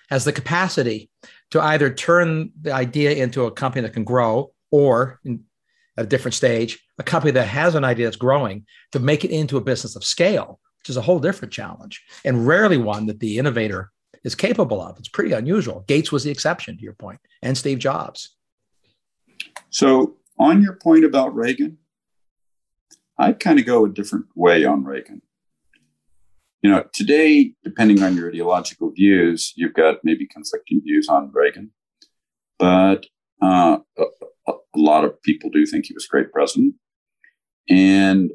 has 0.10 0.24
the 0.24 0.32
capacity 0.32 1.12
to 1.52 1.62
either 1.62 1.94
turn 1.94 2.52
the 2.62 2.72
idea 2.72 3.12
into 3.12 3.46
a 3.46 3.52
company 3.52 3.82
that 3.82 3.94
can 3.94 4.06
grow 4.06 4.54
or 4.72 5.20
in, 5.26 5.44
at 5.98 6.06
a 6.06 6.08
different 6.08 6.34
stage, 6.34 6.80
a 6.98 7.04
company 7.04 7.32
that 7.34 7.48
has 7.48 7.76
an 7.76 7.84
idea 7.84 8.06
that's 8.06 8.16
growing 8.16 8.66
to 8.94 9.00
make 9.00 9.26
it 9.26 9.32
into 9.32 9.58
a 9.58 9.62
business 9.62 9.98
of 9.98 10.04
scale, 10.04 10.62
which 10.80 10.90
is 10.90 10.98
a 10.98 11.02
whole 11.02 11.20
different 11.20 11.54
challenge 11.54 12.02
and 12.24 12.48
rarely 12.48 12.78
one 12.78 13.06
that 13.08 13.20
the 13.20 13.38
innovator 13.38 13.92
is 14.24 14.36
capable 14.36 14.82
of. 14.82 14.98
It's 15.00 15.08
pretty 15.08 15.32
unusual. 15.32 15.86
Gates 15.88 16.12
was 16.12 16.24
the 16.24 16.32
exception 16.32 16.78
to 16.78 16.84
your 16.84 16.94
point, 16.94 17.20
and 17.42 17.58
Steve 17.58 17.80
Jobs. 17.80 18.36
So, 19.70 20.18
on 20.38 20.62
your 20.62 20.74
point 20.74 21.06
about 21.06 21.36
Reagan, 21.36 21.78
I'd 23.18 23.40
kind 23.40 23.60
of 23.60 23.66
go 23.66 23.86
a 23.86 23.90
different 23.90 24.26
way 24.36 24.64
on 24.64 24.84
Reagan. 24.84 25.22
You 26.62 26.72
know, 26.72 26.86
today, 26.94 27.54
depending 27.64 28.02
on 28.04 28.16
your 28.16 28.30
ideological 28.30 28.92
views, 28.92 29.54
you've 29.56 29.74
got 29.74 30.00
maybe 30.04 30.26
conflicting 30.28 30.82
views 30.82 31.08
on 31.08 31.32
Reagan, 31.34 31.72
but 32.58 33.06
uh, 33.42 33.80
a, 33.98 34.04
a 34.48 34.54
lot 34.76 35.06
of 35.06 35.22
people 35.22 35.50
do 35.50 35.66
think 35.66 35.86
he 35.86 35.94
was 35.94 36.06
a 36.06 36.10
great 36.10 36.32
president. 36.32 36.76
And 37.70 38.32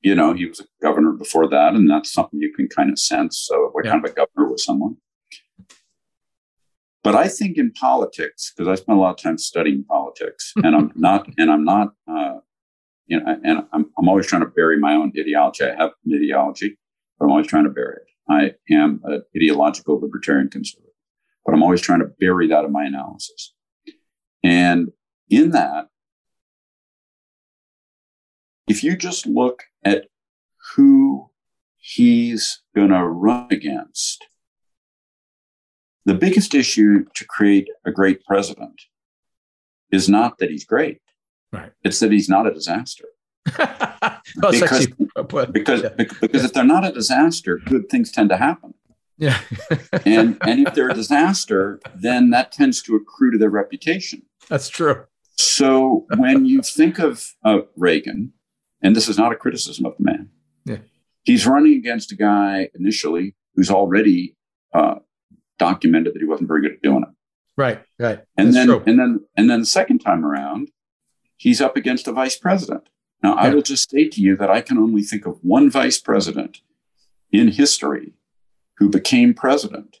you 0.00 0.14
know, 0.14 0.32
he 0.32 0.46
was 0.46 0.60
a 0.60 0.64
governor 0.82 1.12
before 1.12 1.48
that, 1.48 1.74
and 1.74 1.88
that's 1.88 2.12
something 2.12 2.40
you 2.40 2.52
can 2.54 2.68
kind 2.68 2.90
of 2.90 2.98
sense. 2.98 3.38
So, 3.38 3.68
what 3.72 3.84
yeah. 3.84 3.92
kind 3.92 4.04
of 4.04 4.10
a 4.10 4.14
governor 4.14 4.50
was 4.50 4.64
someone? 4.64 4.96
But 7.02 7.14
I 7.14 7.28
think 7.28 7.56
in 7.56 7.72
politics, 7.72 8.52
because 8.54 8.68
I 8.68 8.74
spent 8.74 8.98
a 8.98 9.00
lot 9.00 9.10
of 9.10 9.16
time 9.16 9.38
studying 9.38 9.84
politics, 9.84 10.52
and 10.64 10.76
I'm 10.76 10.92
not, 10.94 11.28
and 11.38 11.50
I'm 11.50 11.64
not, 11.64 11.92
uh, 12.10 12.38
you 13.06 13.20
know, 13.20 13.38
and 13.44 13.64
I'm, 13.72 13.86
I'm 13.98 14.08
always 14.08 14.26
trying 14.26 14.42
to 14.42 14.48
bury 14.48 14.78
my 14.78 14.94
own 14.94 15.12
ideology. 15.18 15.64
I 15.64 15.74
have 15.76 15.92
an 16.04 16.14
ideology, 16.14 16.78
but 17.18 17.26
I'm 17.26 17.30
always 17.30 17.46
trying 17.46 17.64
to 17.64 17.70
bury 17.70 17.96
it. 17.96 18.06
I 18.28 18.74
am 18.74 19.00
an 19.04 19.22
ideological 19.36 20.00
libertarian 20.00 20.48
conservative, 20.48 20.92
but 21.44 21.54
I'm 21.54 21.62
always 21.62 21.80
trying 21.80 22.00
to 22.00 22.10
bury 22.20 22.46
that 22.48 22.64
in 22.64 22.72
my 22.72 22.84
analysis. 22.84 23.54
And 24.44 24.92
in 25.28 25.50
that, 25.50 25.86
if 28.70 28.84
you 28.84 28.96
just 28.96 29.26
look 29.26 29.64
at 29.84 30.06
who 30.76 31.28
he's 31.76 32.62
going 32.72 32.90
to 32.90 33.04
run 33.04 33.48
against, 33.50 34.24
the 36.04 36.14
biggest 36.14 36.54
issue 36.54 37.04
to 37.16 37.26
create 37.26 37.68
a 37.84 37.90
great 37.90 38.24
president 38.24 38.80
is 39.90 40.08
not 40.08 40.38
that 40.38 40.50
he's 40.50 40.64
great. 40.64 41.00
Right. 41.52 41.72
It's 41.82 41.98
that 41.98 42.12
he's 42.12 42.28
not 42.28 42.46
a 42.46 42.54
disaster. 42.54 43.06
well, 43.58 44.52
because 44.52 44.86
because, 45.52 45.82
yeah. 45.82 46.04
because 46.20 46.44
if 46.44 46.52
they're 46.52 46.62
not 46.62 46.86
a 46.86 46.92
disaster, 46.92 47.58
good 47.66 47.88
things 47.88 48.12
tend 48.12 48.28
to 48.28 48.36
happen. 48.36 48.74
Yeah. 49.16 49.40
and 50.04 50.38
and 50.42 50.68
if 50.68 50.74
they're 50.74 50.90
a 50.90 50.94
disaster, 50.94 51.80
then 51.92 52.30
that 52.30 52.52
tends 52.52 52.82
to 52.82 52.94
accrue 52.94 53.32
to 53.32 53.38
their 53.38 53.50
reputation. 53.50 54.22
That's 54.48 54.68
true. 54.68 55.06
So 55.36 56.06
when 56.16 56.44
you 56.44 56.62
think 56.62 57.00
of 57.00 57.34
uh, 57.44 57.62
Reagan, 57.76 58.32
and 58.82 58.94
this 58.94 59.08
is 59.08 59.18
not 59.18 59.32
a 59.32 59.36
criticism 59.36 59.86
of 59.86 59.94
the 59.98 60.04
man, 60.04 60.30
yeah. 60.64 60.78
he's 61.22 61.46
running 61.46 61.74
against 61.74 62.12
a 62.12 62.16
guy 62.16 62.68
initially 62.74 63.34
who's 63.54 63.70
already 63.70 64.36
uh, 64.74 64.96
documented 65.58 66.14
that 66.14 66.20
he 66.20 66.26
wasn't 66.26 66.48
very 66.48 66.62
good 66.62 66.72
at 66.72 66.82
doing 66.82 67.02
it. 67.02 67.14
Right, 67.56 67.82
right. 67.98 68.20
And 68.36 68.48
That's 68.48 68.56
then 68.56 68.66
true. 68.66 68.82
and 68.86 68.98
then 68.98 69.20
and 69.36 69.50
then 69.50 69.60
the 69.60 69.66
second 69.66 69.98
time 69.98 70.24
around, 70.24 70.70
he's 71.36 71.60
up 71.60 71.76
against 71.76 72.08
a 72.08 72.12
vice 72.12 72.36
president. 72.36 72.88
Now 73.22 73.34
I 73.34 73.50
will 73.50 73.62
just 73.62 73.90
say 73.90 74.08
to 74.08 74.20
you 74.20 74.36
that 74.36 74.50
I 74.50 74.62
can 74.62 74.78
only 74.78 75.02
think 75.02 75.26
of 75.26 75.38
one 75.42 75.70
vice 75.70 75.98
president 75.98 76.62
in 77.30 77.48
history 77.48 78.14
who 78.78 78.88
became 78.88 79.34
president 79.34 79.98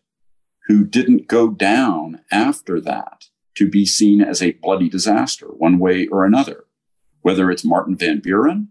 who 0.70 0.84
didn't 0.84 1.26
go 1.26 1.50
down 1.50 2.20
after 2.30 2.80
that 2.80 3.24
to 3.56 3.68
be 3.68 3.84
seen 3.84 4.22
as 4.22 4.40
a 4.40 4.52
bloody 4.52 4.88
disaster 4.88 5.46
one 5.46 5.80
way 5.80 6.06
or 6.06 6.24
another, 6.24 6.64
whether 7.22 7.50
it's 7.50 7.64
Martin 7.64 7.96
Van 7.96 8.20
Buren 8.20 8.68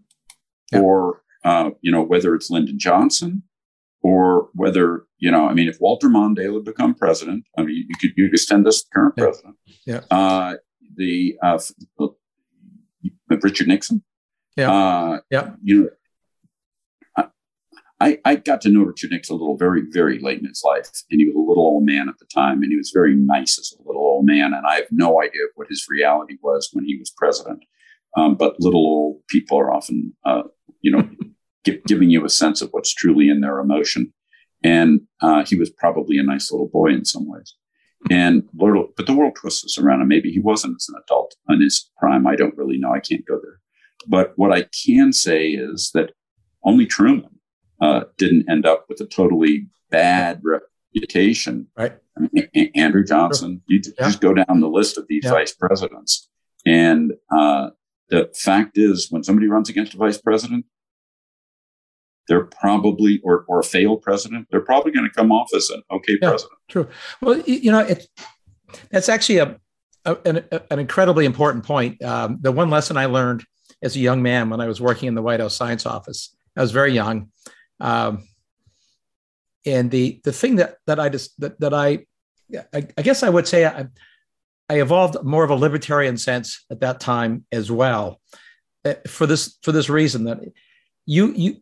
Yeah. 0.72 0.80
or 0.80 1.22
uh, 1.44 1.70
you 1.80 1.90
know 1.92 2.02
whether 2.02 2.34
it's 2.34 2.50
Lyndon 2.50 2.78
Johnson 2.78 3.42
or 4.02 4.48
whether 4.54 5.04
you 5.18 5.30
know 5.30 5.46
I 5.48 5.54
mean 5.54 5.68
if 5.68 5.80
Walter 5.80 6.08
Mondale 6.08 6.54
had 6.54 6.64
become 6.64 6.94
president, 6.94 7.44
I 7.58 7.62
mean 7.62 7.86
you 7.88 7.94
could 8.00 8.12
you 8.16 8.26
could 8.26 8.34
extend 8.34 8.66
this 8.66 8.82
to 8.82 8.88
the 8.88 8.94
current 8.94 9.14
Yeah. 9.16 9.24
president. 9.24 9.56
Yeah. 9.86 10.00
Uh, 10.10 10.54
the 10.96 11.38
uh, 11.42 11.58
uh, 12.00 12.08
Richard 13.42 13.68
Nixon. 13.68 14.02
Yeah. 14.56 14.70
Uh, 14.72 15.20
Yeah. 15.30 15.54
You 15.62 15.82
know. 15.82 15.88
I, 18.02 18.18
I 18.24 18.36
got 18.36 18.62
to 18.62 18.70
know 18.70 18.82
Richard 18.84 19.10
Nixon 19.10 19.34
a 19.36 19.38
little 19.38 19.58
very, 19.58 19.82
very 19.90 20.18
late 20.20 20.38
in 20.38 20.46
his 20.46 20.62
life. 20.64 20.88
And 21.10 21.20
he 21.20 21.26
was 21.26 21.34
a 21.34 21.38
little 21.38 21.62
old 21.64 21.84
man 21.84 22.08
at 22.08 22.18
the 22.18 22.24
time, 22.34 22.62
and 22.62 22.72
he 22.72 22.78
was 22.78 22.92
very 22.94 23.14
nice 23.14 23.58
as 23.58 23.74
a 23.78 23.82
little 23.86 24.00
old 24.00 24.24
man. 24.24 24.54
And 24.54 24.66
I 24.66 24.76
have 24.76 24.86
no 24.90 25.20
idea 25.22 25.42
what 25.54 25.68
his 25.68 25.84
reality 25.86 26.38
was 26.42 26.70
when 26.72 26.86
he 26.86 26.96
was 26.96 27.10
president. 27.14 27.62
Um, 28.16 28.34
but 28.36 28.56
little 28.60 28.80
old 28.86 29.20
people 29.28 29.58
are 29.58 29.72
often, 29.72 30.14
uh, 30.24 30.42
you 30.80 30.90
know, 30.90 31.08
gi- 31.64 31.80
giving 31.86 32.10
you 32.10 32.24
a 32.24 32.28
sense 32.30 32.60
of 32.62 32.70
what's 32.72 32.92
truly 32.94 33.28
in 33.28 33.40
their 33.40 33.58
emotion. 33.60 34.12
And 34.62 35.02
uh, 35.22 35.44
he 35.44 35.56
was 35.56 35.70
probably 35.70 36.18
a 36.18 36.22
nice 36.22 36.50
little 36.50 36.68
boy 36.68 36.88
in 36.88 37.04
some 37.04 37.28
ways. 37.28 37.54
And 38.10 38.44
little, 38.54 38.88
but 38.96 39.06
the 39.06 39.12
world 39.14 39.36
twists 39.36 39.64
us 39.64 39.78
around, 39.78 40.00
and 40.00 40.08
maybe 40.08 40.30
he 40.30 40.40
wasn't 40.40 40.76
as 40.76 40.88
an 40.88 41.00
adult 41.04 41.34
in 41.50 41.60
his 41.60 41.90
prime. 41.98 42.26
I 42.26 42.34
don't 42.34 42.56
really 42.56 42.78
know. 42.78 42.92
I 42.92 43.00
can't 43.00 43.24
go 43.26 43.38
there. 43.42 43.60
But 44.06 44.32
what 44.36 44.52
I 44.52 44.66
can 44.84 45.12
say 45.12 45.48
is 45.50 45.90
that 45.92 46.12
only 46.64 46.86
Truman 46.86 47.38
uh, 47.80 48.04
didn't 48.16 48.48
end 48.50 48.64
up 48.66 48.86
with 48.88 49.00
a 49.00 49.06
totally 49.06 49.68
bad 49.90 50.40
reputation. 50.94 51.66
Right. 51.76 51.92
I 52.18 52.28
mean, 52.32 52.70
Andrew 52.74 53.04
Johnson, 53.04 53.62
you 53.66 53.80
j- 53.80 53.90
Yeah. 53.98 54.06
just 54.06 54.20
go 54.20 54.34
down 54.34 54.60
the 54.60 54.68
list 54.68 54.98
of 54.98 55.06
these 55.08 55.24
Yeah. 55.24 55.32
vice 55.32 55.52
presidents. 55.54 56.28
And 56.66 57.12
uh, 57.30 57.70
the 58.10 58.30
fact 58.36 58.76
is, 58.76 59.08
when 59.10 59.22
somebody 59.24 59.46
runs 59.48 59.68
against 59.68 59.94
a 59.94 59.96
vice 59.96 60.18
president, 60.18 60.66
they're 62.28 62.44
probably, 62.44 63.20
or, 63.24 63.44
or 63.48 63.60
a 63.60 63.64
failed 63.64 64.02
president, 64.02 64.46
they're 64.50 64.60
probably 64.60 64.92
going 64.92 65.08
to 65.08 65.14
come 65.14 65.32
off 65.32 65.48
as 65.54 65.68
an 65.70 65.82
okay 65.90 66.18
Yeah. 66.20 66.28
president. 66.30 66.58
True. 66.68 66.88
Well, 67.20 67.40
you 67.40 67.72
know, 67.72 67.80
it, 67.80 68.06
that's 68.90 69.08
actually 69.08 69.38
a, 69.38 69.58
a 70.04 70.16
an, 70.24 70.44
an 70.70 70.78
incredibly 70.78 71.24
important 71.24 71.64
point. 71.64 72.00
Um, 72.02 72.38
the 72.40 72.52
one 72.52 72.70
lesson 72.70 72.96
I 72.96 73.06
learned 73.06 73.44
as 73.82 73.96
a 73.96 73.98
young 73.98 74.22
man 74.22 74.50
when 74.50 74.60
I 74.60 74.66
was 74.66 74.80
working 74.80 75.08
in 75.08 75.14
the 75.14 75.22
White 75.22 75.40
House 75.40 75.56
Science 75.56 75.86
Office, 75.86 76.34
I 76.56 76.60
was 76.60 76.70
very 76.70 76.92
young, 76.92 77.30
um, 77.80 78.24
and 79.66 79.90
the 79.90 80.20
the 80.24 80.32
thing 80.32 80.56
that 80.56 80.76
that 80.86 80.98
I 81.00 81.08
just 81.08 81.38
that, 81.40 81.58
that 81.60 81.74
I, 81.74 82.06
I 82.72 82.86
I 82.96 83.02
guess 83.02 83.22
I 83.22 83.28
would 83.28 83.46
say 83.48 83.64
I 83.66 83.86
I 84.70 84.80
evolved 84.80 85.24
more 85.24 85.42
of 85.42 85.50
a 85.50 85.56
libertarian 85.56 86.16
sense 86.16 86.64
at 86.70 86.78
that 86.78 87.00
time 87.00 87.44
as 87.50 87.72
well, 87.72 88.20
uh, 88.84 88.94
for 89.08 89.26
this 89.26 89.58
for 89.62 89.72
this 89.72 89.88
reason 89.88 90.24
that 90.24 90.38
you 91.06 91.32
you 91.32 91.56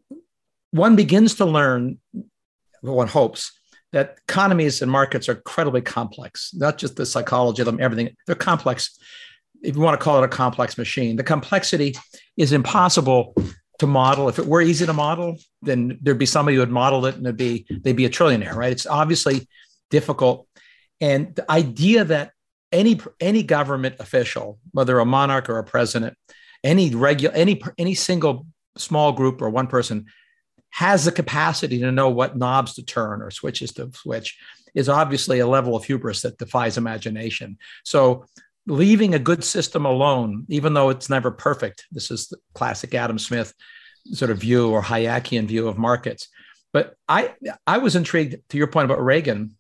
one 0.73 0.95
begins 0.95 1.37
to 1.37 1.47
learn, 1.47 2.01
one 2.83 3.09
hopes 3.09 3.59
that 3.93 4.19
economies 4.29 4.83
and 4.83 4.93
markets 4.93 5.27
are 5.27 5.37
incredibly 5.37 5.81
complex, 5.81 6.51
not 6.53 6.77
just 6.77 6.97
the 6.97 7.07
psychology 7.07 7.63
of 7.63 7.67
them, 7.67 7.81
everything. 7.81 8.15
They're 8.27 8.37
complex. 8.37 8.99
If 9.63 9.75
you 9.75 9.81
want 9.81 9.99
to 9.99 10.05
call 10.05 10.23
it 10.23 10.27
a 10.27 10.29
complex 10.29 10.77
machine, 10.77 11.17
the 11.17 11.25
complexity 11.25 11.97
is 12.37 12.53
impossible 12.53 13.35
to 13.79 13.87
model. 13.87 14.29
If 14.29 14.39
it 14.39 14.47
were 14.47 14.61
easy 14.61 14.85
to 14.85 14.93
model, 14.93 15.39
then 15.63 15.99
there'd 16.03 16.19
be 16.19 16.27
somebody 16.27 16.57
who 16.57 16.61
would 16.61 16.71
model 16.71 17.07
it 17.07 17.15
and 17.15 17.25
it'd 17.25 17.39
be 17.39 17.65
they'd 17.71 17.97
be 17.97 18.05
a 18.05 18.11
trillionaire, 18.11 18.55
right? 18.55 18.71
It's 18.71 18.87
obviously 18.87 19.49
difficult. 19.89 20.47
And 21.01 21.35
the 21.35 21.51
idea 21.51 22.05
that 22.05 22.33
any 22.73 23.01
any 23.21 23.43
government 23.43 23.97
official, 23.99 24.59
whether 24.73 24.99
a 24.99 25.05
monarch 25.05 25.49
or 25.49 25.59
a 25.59 25.65
president, 25.65 26.17
any 26.63 26.95
regular 26.95 27.35
any 27.35 27.61
any 27.79 27.95
single 27.95 28.47
small 28.77 29.13
group 29.13 29.43
or 29.43 29.51
one 29.51 29.67
person 29.67 30.07
has 30.71 31.05
the 31.05 31.13
capacity 31.13 31.81
to 31.81 31.91
know 31.91 32.11
what 32.11 32.37
knobs 32.37 32.75
to 32.75 32.85
turn 32.85 33.23
or 33.23 33.31
switches 33.31 33.73
to 33.73 33.91
switch 33.95 34.39
is 34.75 34.89
obviously 34.89 35.39
a 35.39 35.47
level 35.47 35.75
of 35.75 35.85
hubris 35.85 36.23
that 36.23 36.39
defies 36.39 36.77
imagination. 36.77 37.57
So 37.85 38.27
leaving 38.67 39.15
a 39.15 39.19
good 39.19 39.43
system 39.43 39.87
alone, 39.87 40.45
even 40.49 40.75
though 40.75 40.91
it's 40.91 41.09
never 41.09 41.31
perfect, 41.31 41.87
this 41.91 42.11
is 42.11 42.29
the 42.29 42.37
classic 42.55 42.95
Adam 42.95 43.19
Smith 43.19 43.55
sort 44.13 44.31
of 44.31 44.39
view 44.39 44.71
or 44.71 44.83
Hayekian 44.83 45.47
view 45.47 45.69
of 45.69 45.79
markets. 45.79 46.29
But 46.73 46.95
I 47.09 47.35
I 47.67 47.79
was 47.79 47.97
intrigued 47.97 48.37
to 48.51 48.59
your 48.59 48.67
point 48.67 48.85
about 48.85 49.03
Reagan, 49.03 49.57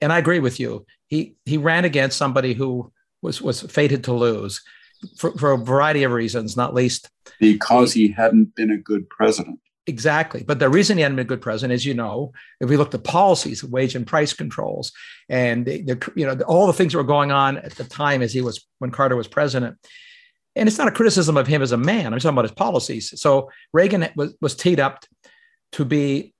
and 0.00 0.12
I 0.12 0.18
agree 0.18 0.40
with 0.40 0.60
you. 0.60 0.86
He 1.06 1.36
he 1.44 1.58
ran 1.58 1.84
against 1.84 2.18
somebody 2.18 2.54
who 2.54 2.92
was 3.22 3.40
was 3.40 3.62
fated 3.62 4.04
to 4.04 4.12
lose 4.12 4.62
for, 5.16 5.36
for 5.36 5.52
a 5.52 5.58
variety 5.58 6.02
of 6.02 6.12
reasons, 6.12 6.56
not 6.56 6.74
least 6.74 7.08
Because 7.40 7.92
he 7.92 8.08
hadn't 8.08 8.54
been 8.54 8.70
a 8.70 8.76
good 8.76 9.08
president. 9.08 9.58
Exactly. 9.86 10.44
But 10.44 10.60
the 10.60 10.68
reason 10.68 10.96
he 10.96 11.02
hadn't 11.02 11.16
been 11.16 11.26
a 11.26 11.28
good 11.28 11.40
president, 11.40 11.72
as 11.72 11.84
you 11.84 11.92
know, 11.92 12.32
if 12.60 12.68
we 12.68 12.76
looked 12.76 12.94
at 12.94 13.02
policies, 13.02 13.64
of 13.64 13.70
wage 13.70 13.96
and 13.96 14.06
price 14.06 14.32
controls, 14.32 14.92
and 15.28 15.66
the, 15.66 15.82
the, 15.82 16.12
you 16.14 16.24
know 16.24 16.40
all 16.42 16.68
the 16.68 16.72
things 16.72 16.92
that 16.92 16.98
were 16.98 17.04
going 17.04 17.32
on 17.32 17.58
at 17.58 17.72
the 17.72 17.84
time 17.84 18.22
as 18.22 18.32
he 18.32 18.40
was 18.40 18.64
when 18.78 18.92
Carter 18.92 19.16
was 19.16 19.26
president. 19.26 19.76
And 20.54 20.68
it's 20.68 20.78
not 20.78 20.86
a 20.86 20.92
criticism 20.92 21.36
of 21.36 21.46
him 21.46 21.62
as 21.62 21.72
a 21.72 21.76
man. 21.76 22.12
I'm 22.12 22.20
talking 22.20 22.34
about 22.34 22.44
his 22.44 22.52
policies. 22.52 23.18
So 23.20 23.50
Reagan 23.72 24.08
was 24.14 24.34
was 24.40 24.54
teed 24.54 24.78
up 24.78 25.04
to 25.72 25.84
be, 25.84 26.32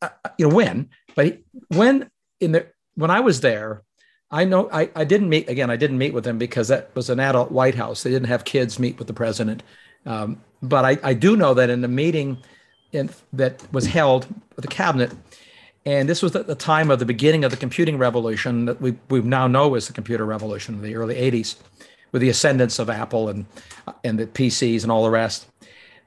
uh, 0.00 0.10
you 0.38 0.48
know, 0.48 0.54
win. 0.54 0.90
But 1.16 1.26
he, 1.26 1.38
when 1.68 2.10
in 2.40 2.52
the 2.52 2.66
when 2.94 3.10
I 3.10 3.20
was 3.20 3.40
there, 3.40 3.82
I 4.30 4.44
know 4.44 4.68
I, 4.72 4.90
I 4.94 5.04
didn't 5.04 5.28
meet 5.28 5.46
Reagan. 5.46 5.70
I 5.70 5.76
didn't 5.76 5.98
meet 5.98 6.12
with 6.12 6.26
him 6.26 6.38
because 6.38 6.68
that 6.68 6.94
was 6.94 7.10
an 7.10 7.20
adult 7.20 7.52
White 7.52 7.74
House. 7.74 8.02
They 8.02 8.10
didn't 8.10 8.28
have 8.28 8.44
kids 8.44 8.78
meet 8.78 8.98
with 8.98 9.06
the 9.06 9.12
president. 9.12 9.62
Um, 10.06 10.40
but 10.62 10.84
I, 10.84 10.98
I 11.02 11.14
do 11.14 11.36
know 11.36 11.54
that 11.54 11.70
in 11.70 11.80
the 11.80 11.88
meeting 11.88 12.38
in, 12.92 13.10
that 13.32 13.62
was 13.72 13.86
held 13.86 14.26
with 14.56 14.64
the 14.64 14.68
cabinet, 14.68 15.12
and 15.86 16.08
this 16.08 16.22
was 16.22 16.34
at 16.34 16.46
the 16.46 16.54
time 16.54 16.90
of 16.90 16.98
the 16.98 17.04
beginning 17.04 17.44
of 17.44 17.50
the 17.50 17.56
computing 17.56 17.98
revolution 17.98 18.64
that 18.64 18.80
we 18.80 18.96
we 19.08 19.20
now 19.20 19.46
know 19.46 19.74
as 19.74 19.86
the 19.86 19.92
computer 19.92 20.24
revolution 20.24 20.74
in 20.74 20.82
the 20.82 20.94
early 20.96 21.14
'80s, 21.14 21.56
with 22.12 22.22
the 22.22 22.28
ascendance 22.28 22.78
of 22.78 22.90
Apple 22.90 23.28
and 23.28 23.46
and 24.02 24.18
the 24.18 24.26
PCs 24.26 24.82
and 24.82 24.90
all 24.90 25.04
the 25.04 25.10
rest. 25.10 25.46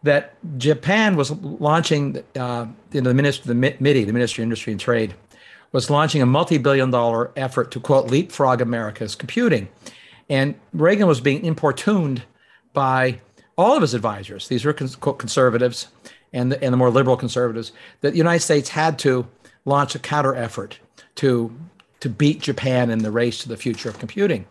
That 0.03 0.35
Japan 0.57 1.15
was 1.15 1.31
launching, 1.31 2.23
uh, 2.35 2.67
the 2.91 3.13
ministry, 3.13 3.47
the 3.47 3.55
MITI, 3.55 4.03
the 4.03 4.13
Ministry 4.13 4.43
of 4.43 4.45
Industry 4.45 4.71
and 4.71 4.79
Trade, 4.79 5.15
was 5.71 5.89
launching 5.89 6.21
a 6.21 6.25
multi-billion-dollar 6.25 7.31
effort 7.35 7.71
to 7.71 7.79
quote 7.79 8.09
leapfrog 8.09 8.61
America's 8.61 9.15
computing, 9.15 9.67
and 10.29 10.55
Reagan 10.73 11.07
was 11.07 11.21
being 11.21 11.43
importuned 11.45 12.23
by 12.73 13.19
all 13.57 13.75
of 13.75 13.81
his 13.81 13.93
advisors. 13.93 14.47
These 14.47 14.65
were 14.65 14.73
quote, 14.73 15.19
conservatives 15.19 15.87
and 16.33 16.51
the, 16.51 16.63
and 16.63 16.71
the 16.73 16.77
more 16.77 16.89
liberal 16.89 17.17
conservatives. 17.17 17.71
That 18.01 18.11
the 18.11 18.17
United 18.17 18.43
States 18.43 18.69
had 18.69 18.99
to 18.99 19.27
launch 19.65 19.95
a 19.95 19.99
counter 19.99 20.35
effort 20.35 20.79
to 21.15 21.55
to 21.99 22.09
beat 22.09 22.41
Japan 22.41 22.91
in 22.91 22.99
the 22.99 23.11
race 23.11 23.39
to 23.39 23.49
the 23.49 23.57
future 23.57 23.89
of 23.89 23.97
computing. 23.97 24.45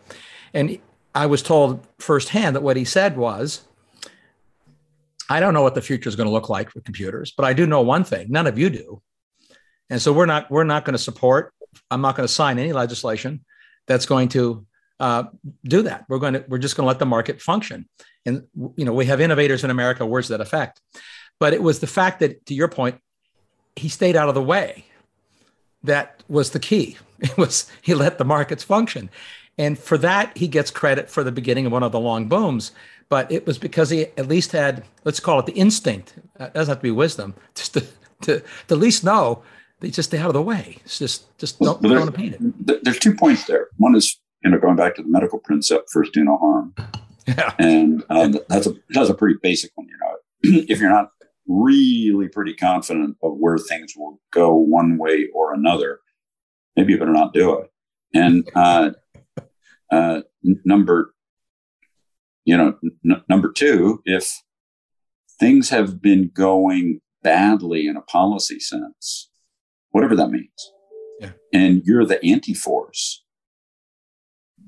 And 0.53 0.77
I 1.15 1.25
was 1.25 1.41
told 1.41 1.87
firsthand 1.97 2.55
that 2.55 2.63
what 2.63 2.75
he 2.75 2.83
said 2.83 3.15
was, 3.15 3.61
I 5.29 5.39
don't 5.39 5.53
know 5.53 5.61
what 5.61 5.75
the 5.75 5.81
future 5.81 6.09
is 6.09 6.17
going 6.17 6.27
to 6.27 6.33
look 6.33 6.49
like 6.49 6.69
for 6.69 6.81
computers, 6.81 7.31
but 7.31 7.45
I 7.45 7.53
do 7.53 7.65
know 7.65 7.81
one 7.81 8.03
thing: 8.03 8.29
none 8.29 8.47
of 8.47 8.57
you 8.57 8.69
do. 8.69 9.01
And 9.89 10.01
so 10.01 10.11
we're 10.13 10.25
not 10.25 10.49
we're 10.51 10.63
not 10.63 10.85
going 10.85 10.93
to 10.93 10.99
support. 10.99 11.53
I'm 11.89 12.01
not 12.01 12.15
going 12.15 12.27
to 12.27 12.33
sign 12.33 12.59
any 12.59 12.73
legislation 12.73 13.45
that's 13.87 14.05
going 14.05 14.29
to 14.29 14.65
uh, 14.99 15.25
do 15.63 15.83
that. 15.83 16.05
We're 16.09 16.19
going 16.19 16.33
to 16.33 16.45
we're 16.47 16.57
just 16.57 16.75
going 16.75 16.85
to 16.85 16.87
let 16.87 16.99
the 16.99 17.05
market 17.05 17.41
function. 17.41 17.87
And 18.25 18.47
you 18.75 18.85
know 18.85 18.93
we 18.93 19.05
have 19.05 19.21
innovators 19.21 19.63
in 19.63 19.69
America. 19.69 20.05
Words 20.05 20.27
that 20.29 20.41
effect. 20.41 20.81
But 21.39 21.53
it 21.53 21.61
was 21.61 21.79
the 21.79 21.87
fact 21.87 22.19
that, 22.19 22.45
to 22.47 22.53
your 22.53 22.67
point, 22.67 22.99
he 23.75 23.89
stayed 23.89 24.15
out 24.15 24.29
of 24.29 24.35
the 24.35 24.41
way. 24.41 24.85
That 25.83 26.23
was 26.27 26.51
the 26.51 26.59
key. 26.59 26.97
It 27.19 27.35
was 27.35 27.65
he 27.81 27.95
let 27.95 28.19
the 28.19 28.25
markets 28.25 28.63
function, 28.63 29.09
and 29.57 29.79
for 29.79 29.97
that 29.97 30.37
he 30.37 30.47
gets 30.47 30.69
credit 30.69 31.09
for 31.09 31.23
the 31.23 31.31
beginning 31.31 31.65
of 31.65 31.71
one 31.71 31.81
of 31.81 31.91
the 31.91 31.99
long 31.99 32.27
booms. 32.27 32.73
But 33.09 33.31
it 33.31 33.47
was 33.47 33.57
because 33.57 33.89
he 33.89 34.05
at 34.17 34.27
least 34.27 34.51
had 34.51 34.83
let's 35.03 35.19
call 35.19 35.39
it 35.39 35.47
the 35.47 35.53
instinct. 35.53 36.13
It 36.39 36.53
doesn't 36.53 36.71
have 36.71 36.77
to 36.77 36.83
be 36.83 36.91
wisdom, 36.91 37.33
just 37.55 37.73
to 37.73 37.81
to, 38.21 38.39
to 38.39 38.43
at 38.69 38.77
least 38.77 39.03
know 39.03 39.41
they 39.79 39.89
just 39.89 40.09
stay 40.09 40.17
out 40.17 40.27
of 40.27 40.33
the 40.33 40.41
way. 40.41 40.77
It's 40.85 40.99
just 40.99 41.37
just 41.37 41.59
don't, 41.59 41.81
well, 41.81 42.05
don't 42.05 42.15
paint 42.15 42.35
it. 42.39 42.83
There's 42.83 42.99
two 42.99 43.15
points 43.15 43.45
there. 43.45 43.67
One 43.77 43.95
is 43.95 44.19
you 44.43 44.51
know 44.51 44.59
going 44.59 44.75
back 44.75 44.95
to 44.95 45.03
the 45.03 45.09
medical 45.09 45.39
principle, 45.39 45.83
first 45.91 46.13
do 46.13 46.23
no 46.23 46.37
harm. 46.37 46.73
Yeah, 47.27 47.53
and 47.59 48.03
um, 48.09 48.39
that's 48.47 48.67
a 48.67 48.73
that's 48.89 49.09
a 49.09 49.13
pretty 49.13 49.37
basic 49.41 49.71
one. 49.75 49.87
You 49.87 49.97
know, 50.01 50.65
if 50.69 50.79
you're 50.79 50.89
not 50.89 51.09
really 51.47 52.27
pretty 52.27 52.53
confident 52.53 53.17
of 53.23 53.37
where 53.37 53.57
things 53.57 53.93
will 53.95 54.19
go 54.31 54.53
one 54.53 54.97
way 54.97 55.27
or 55.33 55.53
another, 55.53 55.99
maybe 56.75 56.93
you 56.93 56.99
better 56.99 57.11
not 57.11 57.33
do 57.33 57.59
it. 57.59 57.71
And 58.13 58.49
uh, 58.55 58.91
uh, 59.91 60.21
number, 60.43 61.13
you 62.45 62.57
know, 62.57 62.77
n- 63.05 63.23
number 63.29 63.51
two, 63.51 64.01
if 64.05 64.41
things 65.39 65.69
have 65.69 66.01
been 66.01 66.31
going 66.33 67.01
badly 67.23 67.87
in 67.87 67.97
a 67.97 68.01
policy 68.01 68.59
sense, 68.59 69.26
whatever 69.97 70.15
that 70.15 70.29
means, 70.29 70.71
yeah. 71.19 71.31
and 71.51 71.81
you're 71.85 72.05
the 72.05 72.23
anti-force, 72.23 73.23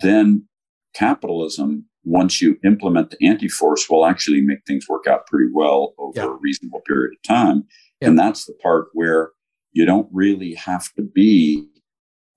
then 0.02 0.48
capitalism, 0.96 1.86
once 2.04 2.42
you 2.42 2.58
implement 2.66 3.12
the 3.12 3.28
anti-force, 3.28 3.88
will 3.90 4.06
actually 4.06 4.42
make 4.42 4.60
things 4.66 4.88
work 4.90 5.06
out 5.06 5.28
pretty 5.28 5.52
well 5.54 5.94
over 6.00 6.20
yeah. 6.20 6.26
a 6.26 6.38
reasonable 6.42 6.82
period 6.88 7.12
of 7.14 7.22
time. 7.22 7.64
Yeah. 8.02 8.08
And 8.08 8.18
that's 8.18 8.46
the 8.46 8.54
part 8.64 8.88
where 8.94 9.32
you 9.72 9.86
don't 9.86 10.10
really 10.12 10.56
have 10.56 10.92
to 10.96 11.04
be 11.04 11.68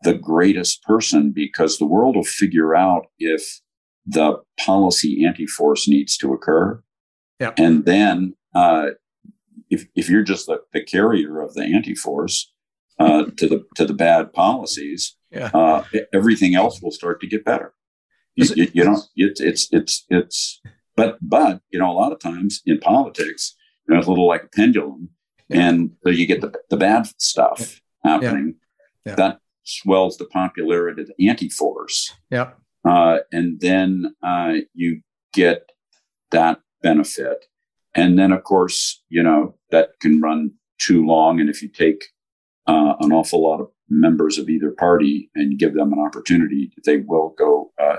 the 0.03 0.13
greatest 0.13 0.83
person 0.83 1.33
because 1.33 1.79
the 1.79 1.87
world 1.87 2.17
will 2.17 2.25
figure 2.25 2.75
out 2.75 3.07
if 3.19 3.61
the 4.05 4.37
policy 4.61 5.25
anti-force 5.25 5.89
needs 5.89 6.19
to 6.19 6.35
occur. 6.35 6.83
Yeah. 7.41 7.53
And 7.57 7.87
then 7.87 8.35
uh, 8.55 8.89
if, 9.71 9.87
if 9.95 10.11
you're 10.11 10.25
just 10.25 10.47
the, 10.47 10.59
the 10.75 10.85
carrier 10.85 11.41
of 11.41 11.55
the 11.55 11.63
anti-force 11.63 12.52
uh, 13.03 13.25
to 13.39 13.47
the 13.47 13.59
to 13.77 13.85
the 13.85 13.95
bad 13.95 14.33
policies, 14.33 15.17
yeah. 15.31 15.51
uh, 15.55 15.85
everything 16.13 16.55
else 16.55 16.81
will 16.83 16.91
start 17.01 17.21
to 17.21 17.27
get 17.27 17.45
better. 17.45 17.75
You, 18.37 18.47
you, 18.57 18.67
you 18.77 18.85
know, 18.85 18.99
it's 19.17 19.41
it's 19.41 19.69
it's 19.73 20.05
it's 20.09 20.61
but 20.97 21.19
but 21.21 21.61
you 21.73 21.79
know 21.79 21.91
a 21.91 21.99
lot 22.03 22.13
of 22.13 22.19
times 22.19 22.63
in 22.65 22.79
politics, 22.79 23.55
you 23.83 23.95
know, 23.95 23.99
it's 23.99 24.09
a 24.09 24.11
little 24.11 24.29
like 24.35 24.45
a 24.45 24.57
pendulum, 24.57 25.11
yeah. 25.49 25.69
and 25.69 25.91
so 26.03 26.11
you 26.11 26.27
get 26.27 26.41
the 26.41 26.53
the 26.71 26.77
bad 26.77 27.07
stuff 27.19 27.81
happening. 28.05 28.55
Yeah. 29.05 29.17
That 29.17 29.39
swells 29.65 30.17
the 30.17 30.27
popularity 30.27 31.03
of 31.03 31.09
the 31.09 31.29
anti-force. 31.29 32.13
Yeah. 32.31 32.51
Uh, 32.85 33.19
and 33.33 33.61
then 33.61 34.15
uh, 34.23 34.55
you 34.75 35.03
get 35.33 35.71
that 36.31 36.61
benefit. 36.83 37.47
And 37.95 38.19
then, 38.19 38.33
of 38.33 38.43
course, 38.45 39.03
you 39.09 39.23
know, 39.23 39.57
that 39.71 39.91
can 40.01 40.21
run 40.21 40.53
too 40.79 41.05
long. 41.05 41.41
And 41.41 41.51
if 41.51 41.63
you 41.63 41.69
take 41.69 42.07
uh, 42.67 42.95
an 43.01 43.13
awful 43.13 43.43
lot 43.43 43.61
of 43.61 43.69
members 43.89 44.39
of 44.39 44.49
either 44.49 44.71
party 44.71 45.31
and 45.35 45.59
give 45.59 45.75
them 45.75 45.93
an 45.93 45.99
opportunity, 45.99 46.73
they 46.85 46.99
will 46.99 47.35
go 47.39 47.73
uh, 47.83 47.97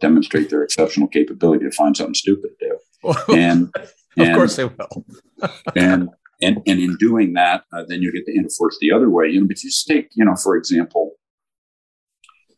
demonstrate 0.00 0.50
their 0.50 0.62
exceptional 0.62 1.08
capability 1.08 1.64
to 1.64 1.70
find 1.72 1.96
something 1.96 2.14
stupid 2.14 2.50
to 2.60 2.68
do. 2.68 3.34
and, 3.34 3.74
and 4.16 4.30
of 4.30 4.36
course 4.36 4.56
they 4.56 4.64
will. 4.64 5.04
and 5.76 6.10
and, 6.42 6.60
and 6.66 6.80
in 6.80 6.96
doing 6.96 7.34
that, 7.34 7.62
uh, 7.72 7.84
then 7.86 8.02
you 8.02 8.12
get 8.12 8.26
the 8.26 8.36
anti-force 8.36 8.76
the 8.80 8.90
other 8.90 9.08
way. 9.08 9.28
You 9.28 9.40
know, 9.40 9.46
but 9.46 9.62
you 9.62 9.70
just 9.70 9.86
take, 9.86 10.08
you 10.14 10.24
know, 10.24 10.34
for 10.34 10.56
example, 10.56 11.12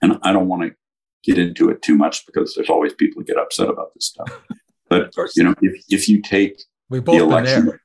and 0.00 0.18
I 0.22 0.32
don't 0.32 0.48
want 0.48 0.62
to 0.62 0.74
get 1.22 1.38
into 1.38 1.68
it 1.68 1.82
too 1.82 1.94
much 1.94 2.24
because 2.24 2.54
there's 2.54 2.70
always 2.70 2.94
people 2.94 3.20
who 3.20 3.26
get 3.26 3.36
upset 3.36 3.68
about 3.68 3.94
this 3.94 4.06
stuff. 4.06 4.40
But 4.90 5.12
you 5.34 5.42
know, 5.42 5.54
if, 5.62 5.82
if 5.88 6.08
you 6.10 6.20
take 6.20 6.62
we 6.90 7.00
both 7.00 7.16
the 7.16 7.24
election, 7.24 7.80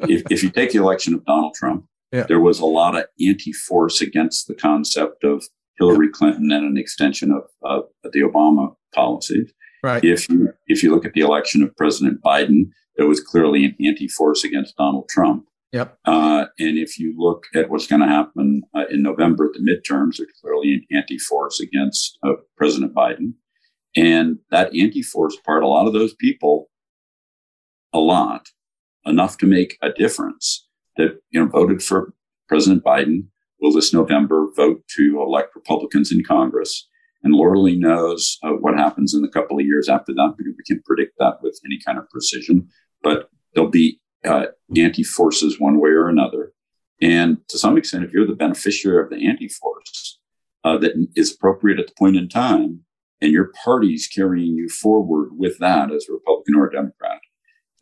if, 0.00 0.22
if 0.30 0.42
you 0.42 0.50
take 0.50 0.70
the 0.70 0.78
election 0.78 1.14
of 1.14 1.24
Donald 1.24 1.54
Trump, 1.54 1.86
yeah. 2.12 2.24
there 2.24 2.40
was 2.40 2.60
a 2.60 2.66
lot 2.66 2.96
of 2.96 3.04
anti-force 3.20 4.00
against 4.00 4.46
the 4.46 4.54
concept 4.54 5.24
of 5.24 5.44
Hillary 5.78 6.10
Clinton 6.10 6.52
and 6.52 6.64
an 6.64 6.76
extension 6.76 7.32
of, 7.32 7.42
of 7.62 7.84
the 8.12 8.20
Obama 8.20 8.74
policies. 8.94 9.52
Right. 9.82 10.04
If 10.04 10.28
you 10.28 10.52
if 10.68 10.82
you 10.82 10.94
look 10.94 11.04
at 11.04 11.14
the 11.14 11.22
election 11.22 11.62
of 11.62 11.76
President 11.76 12.22
Biden, 12.22 12.70
there 12.96 13.06
was 13.06 13.20
clearly 13.20 13.64
an 13.64 13.74
anti-force 13.84 14.44
against 14.44 14.76
Donald 14.76 15.08
Trump. 15.08 15.46
Yep. 15.72 15.98
Uh, 16.04 16.46
and 16.58 16.76
if 16.78 16.98
you 16.98 17.14
look 17.16 17.46
at 17.54 17.70
what's 17.70 17.86
going 17.86 18.02
to 18.02 18.06
happen 18.06 18.62
uh, 18.76 18.84
in 18.90 19.02
November 19.02 19.46
at 19.46 19.52
the 19.54 19.60
midterms, 19.60 20.18
there's 20.18 20.30
clearly 20.40 20.74
an 20.74 20.84
anti-force 20.96 21.60
against 21.60 22.18
uh, 22.22 22.34
President 22.56 22.94
Biden. 22.94 23.32
And 23.96 24.38
that 24.50 24.74
anti-force 24.74 25.36
part, 25.44 25.62
a 25.62 25.68
lot 25.68 25.86
of 25.86 25.94
those 25.94 26.14
people, 26.14 26.68
a 27.92 27.98
lot, 27.98 28.50
enough 29.04 29.38
to 29.38 29.46
make 29.46 29.78
a 29.82 29.90
difference 29.90 30.61
that, 30.96 31.20
you 31.30 31.40
know, 31.40 31.46
voted 31.46 31.82
for 31.82 32.12
President 32.48 32.84
Biden 32.84 33.24
will 33.60 33.72
this 33.72 33.92
November 33.92 34.48
vote 34.56 34.82
to 34.96 35.22
elect 35.22 35.54
Republicans 35.54 36.12
in 36.12 36.22
Congress. 36.24 36.88
And 37.22 37.34
Laura 37.34 37.58
Lee 37.58 37.78
knows 37.78 38.38
uh, 38.42 38.50
what 38.50 38.76
happens 38.76 39.14
in 39.14 39.24
a 39.24 39.28
couple 39.28 39.58
of 39.58 39.64
years 39.64 39.88
after 39.88 40.12
that 40.12 40.34
we 40.36 40.52
can 40.66 40.82
predict 40.82 41.14
that 41.18 41.38
with 41.40 41.58
any 41.64 41.78
kind 41.84 41.98
of 41.98 42.10
precision. 42.10 42.68
But 43.02 43.30
there'll 43.54 43.70
be 43.70 44.00
uh, 44.24 44.46
anti 44.76 45.04
forces 45.04 45.60
one 45.60 45.80
way 45.80 45.90
or 45.90 46.08
another. 46.08 46.52
And 47.00 47.38
to 47.48 47.58
some 47.58 47.76
extent, 47.76 48.04
if 48.04 48.12
you're 48.12 48.26
the 48.26 48.34
beneficiary 48.34 49.02
of 49.02 49.10
the 49.10 49.26
anti 49.26 49.48
force 49.48 50.18
uh, 50.64 50.78
that 50.78 50.92
is 51.14 51.34
appropriate 51.34 51.80
at 51.80 51.86
the 51.86 51.94
point 51.98 52.16
in 52.16 52.28
time, 52.28 52.80
and 53.20 53.32
your 53.32 53.52
party's 53.64 54.08
carrying 54.08 54.54
you 54.54 54.68
forward 54.68 55.30
with 55.36 55.58
that 55.58 55.92
as 55.92 56.06
a 56.08 56.12
Republican 56.12 56.56
or 56.56 56.66
a 56.66 56.72
Democrat, 56.72 57.20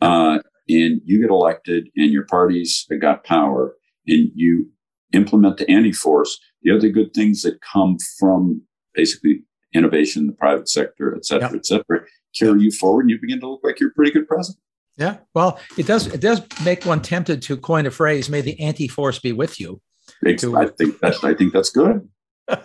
uh, 0.03 0.39
and 0.71 1.01
you 1.05 1.21
get 1.21 1.31
elected 1.31 1.89
and 1.97 2.13
your 2.13 2.27
party's 2.27 2.87
got 3.01 3.25
power 3.25 3.75
and 4.07 4.31
you 4.35 4.71
implement 5.13 5.59
the 5.59 5.71
anti 5.71 5.93
force, 5.93 6.39
the 6.63 6.75
other 6.75 6.89
good 6.89 7.13
things 7.15 7.43
that 7.43 7.61
come 7.61 7.97
from 8.19 8.63
basically 8.95 9.43
innovation 9.75 10.23
in 10.23 10.27
the 10.27 10.33
private 10.35 10.69
sector, 10.69 11.15
et 11.17 11.25
cetera, 11.25 11.55
et 11.55 11.67
cetera, 11.67 12.01
carry 12.39 12.63
you 12.63 12.71
forward 12.71 13.03
and 13.03 13.11
you 13.11 13.19
begin 13.21 13.41
to 13.41 13.49
look 13.49 13.61
like 13.63 13.81
you're 13.81 13.91
a 13.91 13.95
pretty 13.95 14.13
good 14.13 14.27
president. 14.27 14.61
Yeah, 14.97 15.19
well, 15.35 15.59
it 15.79 15.87
does. 15.87 16.09
It 16.09 16.21
does 16.21 16.43
make 16.63 16.85
one 16.85 17.01
tempted 17.01 17.41
to 17.43 17.57
coin 17.57 17.87
a 17.87 17.91
phrase: 17.91 18.29
"May 18.29 18.43
the 18.43 18.61
anti-force 18.61 19.19
be 19.19 19.33
with 19.33 19.59
you." 19.59 19.81
To, 20.27 20.57
I 20.59 20.67
think 20.67 20.99
that's. 21.01 21.25
I 21.25 21.33
think 21.33 21.55
that's 21.55 21.71
good. 21.71 22.07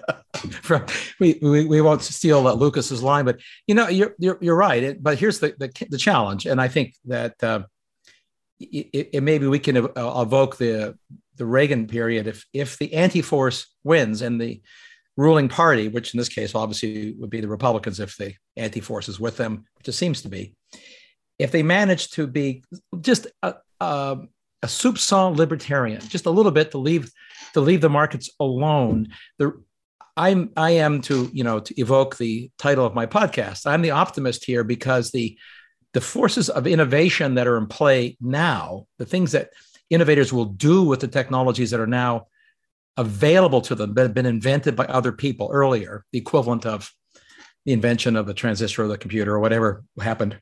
From, 0.62 0.86
we, 1.20 1.40
we 1.42 1.66
we 1.66 1.80
won't 1.80 2.02
steal 2.02 2.46
uh, 2.48 2.54
Lucas's 2.54 3.02
line, 3.02 3.24
but 3.24 3.40
you 3.68 3.76
know 3.76 3.88
you're 3.88 4.16
you're, 4.20 4.38
you're 4.42 4.56
right. 4.56 4.84
It, 4.84 5.04
but 5.04 5.18
here's 5.18 5.40
the, 5.40 5.56
the, 5.60 5.72
the 5.90 5.98
challenge, 5.98 6.46
and 6.46 6.60
I 6.60 6.68
think 6.68 6.96
that 7.06 7.42
uh, 7.42 7.62
it, 8.60 9.10
it, 9.14 9.24
maybe 9.24 9.48
we 9.48 9.60
can 9.60 9.78
uh, 9.78 10.22
evoke 10.22 10.58
the 10.58 10.98
the 11.38 11.46
Reagan 11.46 11.88
period 11.88 12.28
if 12.28 12.46
if 12.54 12.78
the 12.78 12.94
anti-force 12.94 13.68
wins 13.84 14.22
and 14.22 14.40
the 14.40 14.62
ruling 15.18 15.50
party, 15.50 15.88
which 15.88 16.14
in 16.14 16.18
this 16.18 16.30
case 16.30 16.56
obviously 16.56 17.14
would 17.20 17.30
be 17.30 17.42
the 17.42 17.48
Republicans 17.48 18.00
if 18.00 18.18
the 18.18 18.34
anti-force 18.58 19.08
is 19.08 19.20
with 19.20 19.38
them, 19.38 19.66
which 19.78 19.88
it 19.88 19.94
seems 19.94 20.22
to 20.22 20.30
be, 20.30 20.54
if 21.40 21.52
they 21.52 21.64
manage 21.64 22.12
to 22.12 22.28
be 22.28 22.64
just 23.00 23.28
a, 23.42 23.56
a, 23.80 24.18
a 24.62 24.68
soupçon 24.68 25.38
libertarian, 25.38 26.02
just 26.02 26.26
a 26.26 26.32
little 26.32 26.52
bit 26.52 26.72
to 26.72 26.78
leave 26.78 27.10
to 27.54 27.62
leave 27.62 27.82
the 27.82 27.90
markets 27.90 28.30
alone, 28.40 29.10
the 29.38 29.54
I'm 30.18 30.52
I 30.56 30.72
am 30.72 31.02
to 31.04 31.30
you 31.34 31.44
know 31.44 31.60
to 31.60 31.80
evoke 31.80 32.18
the 32.18 32.50
title 32.58 32.86
of 32.86 32.96
my 32.96 33.06
podcast. 33.06 33.66
I'm 33.66 33.82
the 33.82 33.92
optimist 33.92 34.46
here 34.46 34.64
because 34.64 35.12
the 35.12 35.38
the 35.96 36.02
forces 36.02 36.50
of 36.50 36.68
innovation 36.68 37.36
that 37.36 37.48
are 37.48 37.58
in 37.58 37.68
play 37.68 38.18
now, 38.20 38.86
the 39.00 39.06
things 39.06 39.32
that 39.32 39.52
innovators 39.90 40.34
will 40.34 40.44
do 40.44 40.84
with 40.84 41.00
the 41.00 41.08
technologies 41.08 41.72
that 41.72 41.80
are 41.80 41.88
now 41.88 42.28
available 42.98 43.62
to 43.62 43.76
them, 43.76 43.94
that 43.94 44.02
have 44.02 44.14
been 44.14 44.26
invented 44.26 44.76
by 44.76 44.84
other 44.88 45.14
people 45.14 45.50
earlier, 45.54 46.04
the 46.12 46.20
equivalent 46.20 46.66
of 46.66 46.92
the 47.64 47.72
invention 47.72 48.18
of 48.18 48.28
the 48.28 48.34
transistor 48.34 48.84
or 48.84 48.90
the 48.90 48.98
computer 48.98 49.36
or 49.36 49.40
whatever 49.40 49.86
happened 50.02 50.38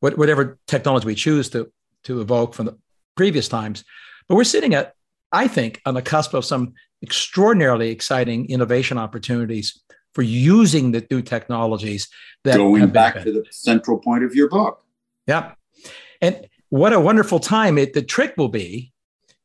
whatever 0.00 0.58
technology 0.66 1.06
we 1.06 1.14
choose 1.14 1.50
to, 1.50 1.70
to 2.04 2.20
evoke 2.20 2.54
from 2.54 2.66
the 2.66 2.78
previous 3.16 3.48
times. 3.48 3.84
But 4.28 4.36
we're 4.36 4.44
sitting 4.44 4.74
at, 4.74 4.94
I 5.32 5.48
think, 5.48 5.82
on 5.84 5.94
the 5.94 6.02
cusp 6.02 6.34
of 6.34 6.44
some 6.44 6.74
extraordinarily 7.02 7.90
exciting 7.90 8.48
innovation 8.48 8.96
opportunities 8.96 9.82
for 10.18 10.22
using 10.22 10.90
the 10.90 11.06
new 11.12 11.22
technologies 11.22 12.08
that 12.42 12.56
going 12.56 12.88
back 12.88 13.22
to 13.22 13.30
the 13.30 13.44
central 13.52 14.00
point 14.00 14.24
of 14.24 14.34
your 14.34 14.48
book. 14.48 14.82
Yeah. 15.28 15.52
And 16.20 16.48
what 16.70 16.92
a 16.92 16.98
wonderful 16.98 17.38
time 17.38 17.78
it 17.78 17.92
the 17.92 18.02
trick 18.02 18.34
will 18.36 18.48
be. 18.48 18.92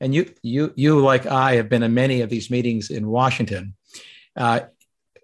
And 0.01 0.15
you 0.15 0.33
you 0.41 0.73
you 0.75 0.99
like 0.99 1.27
I 1.27 1.57
have 1.57 1.69
been 1.69 1.83
in 1.83 1.93
many 1.93 2.21
of 2.21 2.31
these 2.31 2.49
meetings 2.49 2.89
in 2.89 3.07
Washington, 3.07 3.75
uh, 4.35 4.61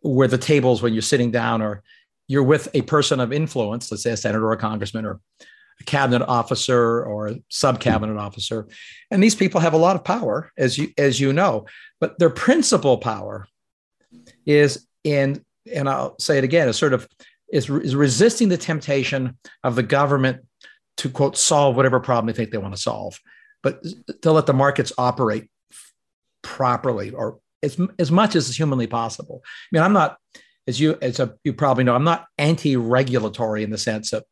where 0.03 0.27
the 0.27 0.37
tables 0.37 0.83
when 0.83 0.93
you're 0.93 1.01
sitting 1.01 1.31
down 1.31 1.63
or 1.63 1.81
you're 2.27 2.43
with 2.43 2.69
a 2.75 2.83
person 2.83 3.19
of 3.19 3.33
influence, 3.33 3.89
let's 3.89 4.03
say 4.03 4.11
a 4.11 4.17
senator 4.17 4.45
or 4.45 4.51
a 4.51 4.57
congressman 4.57 5.03
or 5.03 5.19
a 5.81 5.83
cabinet 5.83 6.23
officer 6.27 7.03
or 7.03 7.29
a 7.29 7.41
sub 7.49 7.79
cabinet 7.79 8.19
officer, 8.19 8.67
and 9.09 9.23
these 9.23 9.33
people 9.33 9.61
have 9.61 9.73
a 9.73 9.77
lot 9.77 9.95
of 9.95 10.03
power, 10.03 10.51
as 10.59 10.77
you 10.77 10.93
as 10.95 11.19
you 11.19 11.33
know, 11.33 11.65
but 11.99 12.19
their 12.19 12.29
principal 12.29 12.99
power 12.99 13.47
is 14.45 14.85
in, 15.03 15.43
and 15.71 15.89
I'll 15.89 16.17
say 16.19 16.37
it 16.37 16.43
again, 16.43 16.67
is 16.67 16.77
sort 16.77 16.93
of 16.93 17.07
is, 17.51 17.69
is 17.69 17.95
resisting 17.95 18.49
the 18.49 18.57
temptation 18.57 19.37
of 19.63 19.75
the 19.75 19.83
government 19.83 20.45
to 20.97 21.09
quote 21.09 21.37
solve 21.37 21.75
whatever 21.75 21.99
problem 21.99 22.27
they 22.27 22.33
think 22.33 22.51
they 22.51 22.57
want 22.57 22.75
to 22.75 22.81
solve, 22.81 23.19
but 23.63 23.83
to 24.21 24.31
let 24.31 24.45
the 24.45 24.53
markets 24.53 24.91
operate 24.97 25.49
properly 26.41 27.11
or 27.11 27.39
as, 27.63 27.79
as 27.97 28.11
much 28.11 28.35
as 28.35 28.49
is 28.49 28.57
humanly 28.57 28.87
possible. 28.87 29.41
I 29.43 29.49
mean, 29.71 29.83
I'm 29.83 29.93
not, 29.93 30.17
as 30.67 30.79
you 30.79 30.97
as 31.01 31.19
a, 31.19 31.33
you 31.43 31.53
probably 31.53 31.83
know, 31.83 31.95
I'm 31.95 32.03
not 32.03 32.25
anti-regulatory 32.37 33.63
in 33.63 33.69
the 33.69 33.77
sense 33.77 34.13
of 34.13 34.23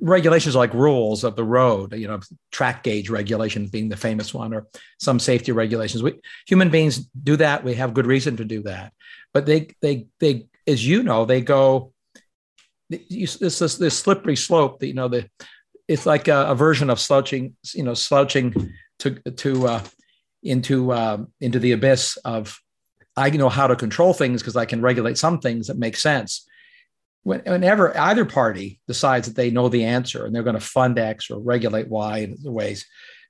regulations 0.00 0.54
like 0.54 0.72
rules 0.74 1.24
of 1.24 1.36
the 1.36 1.44
road, 1.44 1.94
you 1.94 2.06
know, 2.06 2.20
track 2.50 2.82
gauge 2.82 3.10
regulations 3.10 3.70
being 3.70 3.88
the 3.88 3.96
famous 3.96 4.32
one, 4.32 4.54
or 4.54 4.66
some 4.98 5.18
safety 5.18 5.52
regulations. 5.52 6.02
We 6.02 6.20
human 6.46 6.70
beings 6.70 6.98
do 6.98 7.36
that. 7.36 7.64
We 7.64 7.74
have 7.74 7.94
good 7.94 8.06
reason 8.06 8.36
to 8.36 8.44
do 8.44 8.62
that, 8.62 8.92
but 9.32 9.46
they 9.46 9.68
they 9.80 10.06
they, 10.20 10.46
as 10.66 10.86
you 10.86 11.02
know, 11.02 11.24
they 11.24 11.40
go. 11.40 11.92
This 12.90 13.36
this 13.36 13.58
this 13.58 13.98
slippery 13.98 14.36
slope. 14.36 14.80
That, 14.80 14.86
you 14.86 14.94
know, 14.94 15.08
the 15.08 15.28
it's 15.88 16.06
like 16.06 16.28
a, 16.28 16.46
a, 16.48 16.54
version 16.54 16.90
of 16.90 17.00
slouching, 17.00 17.56
you 17.74 17.82
know, 17.82 17.94
slouching 17.94 18.72
to 18.98 19.14
to 19.36 19.66
uh, 19.66 19.84
into 20.42 20.92
uh, 20.92 21.24
into 21.40 21.58
the 21.58 21.72
abyss 21.72 22.18
of 22.18 22.58
I 23.16 23.30
know 23.30 23.48
how 23.48 23.66
to 23.66 23.76
control 23.76 24.14
things 24.14 24.42
because 24.42 24.56
I 24.56 24.64
can 24.64 24.80
regulate 24.80 25.18
some 25.18 25.38
things 25.38 25.66
that 25.66 25.78
make 25.78 25.96
sense 25.96 26.46
whenever 27.24 27.96
either 27.96 28.24
party 28.24 28.80
decides 28.88 29.28
that 29.28 29.36
they 29.36 29.50
know 29.50 29.68
the 29.68 29.84
answer 29.84 30.24
and 30.24 30.34
they're 30.34 30.42
going 30.42 30.58
to 30.58 30.60
fund 30.60 30.98
X 30.98 31.30
or 31.30 31.38
regulate 31.38 31.88
Y 31.88 32.18
in 32.18 32.36
the 32.42 32.50
ways, 32.50 32.86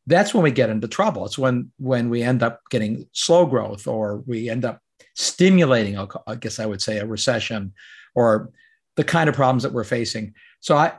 that's 0.07 0.33
when 0.33 0.43
we 0.43 0.51
get 0.51 0.71
into 0.71 0.89
trouble. 0.89 1.27
It's 1.27 1.39
when 1.39 1.71
when 1.79 2.09
we 2.09 2.23
end 2.23 2.43
up 2.43 2.61
getting 2.71 3.07
slow 3.13 3.47
growth 3.47 3.87
or 3.87 4.19
we 4.27 4.49
end 4.49 4.65
up 4.65 4.81
stimulating, 5.15 5.99
I 6.27 6.35
guess 6.37 6.59
I 6.59 6.67
would 6.67 6.83
say, 6.83 6.99
a 6.99 7.07
recession 7.07 7.75
or 8.15 8.51
the 8.97 9.05
kind 9.05 9.29
of 9.29 9.35
problems 9.35 9.63
that 9.63 9.73
we're 9.73 9.85
facing. 9.85 10.35
So 10.61 10.77
I, 10.77 10.93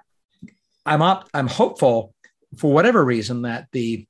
I'm 0.86 1.02
up, 1.02 1.28
I'm 1.34 1.48
hopeful 1.48 2.14
for 2.58 2.72
whatever 2.72 3.04
reason 3.04 3.42
that 3.44 3.68
the 3.72 4.06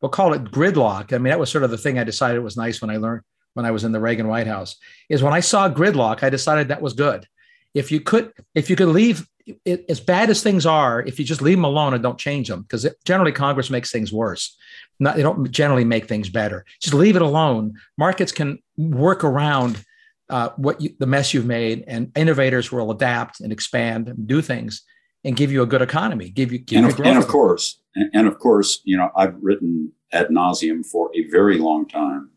we'll 0.00 0.10
call 0.10 0.32
it 0.32 0.44
gridlock. 0.44 1.12
I 1.12 1.18
mean, 1.18 1.30
that 1.30 1.38
was 1.38 1.50
sort 1.50 1.64
of 1.64 1.70
the 1.70 1.78
thing 1.78 1.98
I 1.98 2.04
decided 2.04 2.40
was 2.40 2.56
nice 2.56 2.80
when 2.80 2.90
I 2.90 2.96
learned 2.96 3.22
when 3.54 3.66
I 3.66 3.70
was 3.70 3.84
in 3.84 3.92
the 3.92 4.00
Reagan 4.00 4.28
White 4.28 4.46
House. 4.46 4.76
Is 5.08 5.22
when 5.22 5.34
I 5.34 5.40
saw 5.40 5.68
gridlock, 5.68 6.22
I 6.22 6.30
decided 6.30 6.68
that 6.68 6.80
was 6.80 6.94
good 6.94 7.26
if 7.74 7.90
you 7.90 8.00
could 8.00 8.32
if 8.54 8.68
you 8.68 8.76
could 8.76 8.88
leave 8.88 9.26
it, 9.64 9.84
as 9.88 10.00
bad 10.00 10.30
as 10.30 10.42
things 10.42 10.66
are 10.66 11.00
if 11.02 11.18
you 11.18 11.24
just 11.24 11.42
leave 11.42 11.56
them 11.56 11.64
alone 11.64 11.94
and 11.94 12.02
don't 12.02 12.18
change 12.18 12.48
them 12.48 12.62
because 12.62 12.86
generally 13.04 13.32
congress 13.32 13.70
makes 13.70 13.90
things 13.90 14.12
worse. 14.12 14.56
Not, 15.00 15.16
they 15.16 15.22
don't 15.22 15.50
generally 15.50 15.84
make 15.84 16.06
things 16.06 16.28
better. 16.28 16.64
Just 16.80 16.94
leave 16.94 17.16
it 17.16 17.22
alone. 17.22 17.74
Markets 17.98 18.30
can 18.30 18.58
work 18.76 19.24
around 19.24 19.84
uh, 20.30 20.50
what 20.56 20.80
you, 20.80 20.90
the 20.98 21.06
mess 21.06 21.34
you've 21.34 21.46
made 21.46 21.84
and 21.86 22.10
innovators 22.16 22.72
will 22.72 22.90
adapt 22.90 23.40
and 23.40 23.52
expand 23.52 24.08
and 24.08 24.26
do 24.26 24.40
things 24.40 24.82
and 25.24 25.36
give 25.36 25.52
you 25.52 25.62
a 25.62 25.66
good 25.66 25.82
economy 25.82 26.30
give 26.30 26.50
you 26.52 26.58
give 26.58 26.78
and, 26.78 26.86
you 26.86 26.92
of, 26.94 27.00
and 27.06 27.18
of 27.18 27.28
course 27.28 27.80
and, 27.94 28.10
and 28.14 28.26
of 28.26 28.38
course 28.38 28.80
you 28.84 28.96
know 28.96 29.10
i've 29.14 29.34
written 29.42 29.92
ad 30.12 30.28
nauseum 30.28 30.84
for 30.86 31.10
a 31.14 31.28
very 31.28 31.58
long 31.58 31.86
time 31.86 32.30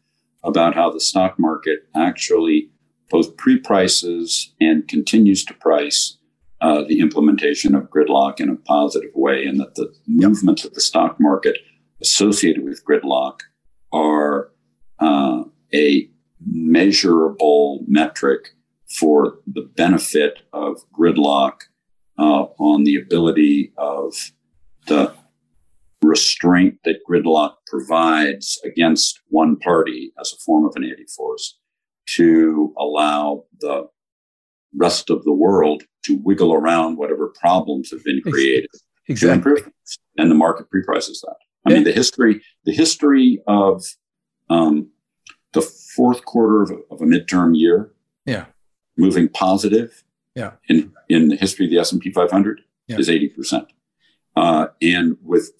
about 0.43 0.75
how 0.75 0.91
the 0.91 0.99
stock 0.99 1.39
market 1.39 1.87
actually 1.95 2.69
both 3.09 3.37
pre-prices 3.37 4.53
and 4.59 4.87
continues 4.87 5.43
to 5.45 5.53
price 5.53 6.17
uh, 6.61 6.83
the 6.87 6.99
implementation 6.99 7.75
of 7.75 7.89
gridlock 7.89 8.39
in 8.39 8.49
a 8.49 8.55
positive 8.55 9.11
way, 9.13 9.45
and 9.45 9.59
that 9.59 9.75
the 9.75 9.93
movements 10.07 10.65
of 10.65 10.73
the 10.73 10.81
stock 10.81 11.17
market 11.19 11.57
associated 12.01 12.63
with 12.63 12.83
gridlock 12.85 13.41
are 13.91 14.51
uh, 14.99 15.43
a 15.73 16.09
measurable 16.45 17.83
metric 17.87 18.55
for 18.97 19.39
the 19.47 19.69
benefit 19.75 20.43
of 20.53 20.77
gridlock 20.97 21.61
uh, 22.17 22.45
on 22.59 22.83
the 22.83 22.95
ability 22.95 23.73
of 23.77 24.13
the 24.87 25.13
restraint 26.01 26.79
that 26.85 26.99
gridlock 27.09 27.55
provides 27.67 28.59
against 28.63 29.21
one 29.29 29.57
party 29.57 30.13
as 30.19 30.31
a 30.31 30.37
form 30.37 30.65
of 30.65 30.73
an 30.75 30.83
anti-force 30.83 31.57
to 32.07 32.73
allow 32.77 33.45
the 33.59 33.87
rest 34.75 35.09
of 35.09 35.23
the 35.23 35.31
world 35.31 35.83
to 36.03 36.17
wiggle 36.23 36.53
around 36.53 36.97
whatever 36.97 37.33
problems 37.39 37.91
have 37.91 38.03
been 38.03 38.21
created 38.21 38.69
exactly. 39.07 39.61
and 40.17 40.29
the 40.29 40.35
market 40.35 40.69
pre-prices 40.69 41.21
that. 41.21 41.35
I 41.65 41.71
yeah. 41.71 41.75
mean, 41.75 41.83
the 41.85 41.91
history, 41.91 42.41
the 42.65 42.73
history 42.73 43.41
of 43.47 43.83
um, 44.49 44.89
the 45.53 45.61
fourth 45.61 46.25
quarter 46.25 46.61
of, 46.61 46.71
of, 46.91 47.01
a 47.01 47.05
midterm 47.05 47.57
year, 47.57 47.91
yeah, 48.25 48.45
moving 48.97 49.29
positive, 49.29 50.03
yeah, 50.35 50.51
in 50.69 50.91
in 51.09 51.29
the 51.29 51.35
history 51.35 51.65
of 51.65 51.71
the 51.71 51.79
S 51.79 51.91
and 51.91 52.01
P 52.01 52.11
500 52.11 52.61
yeah. 52.87 52.97
is 52.97 53.09
eighty 53.09 53.29
percent, 53.29 53.67
uh, 54.35 54.67
and 54.81 55.17
with 55.23 55.51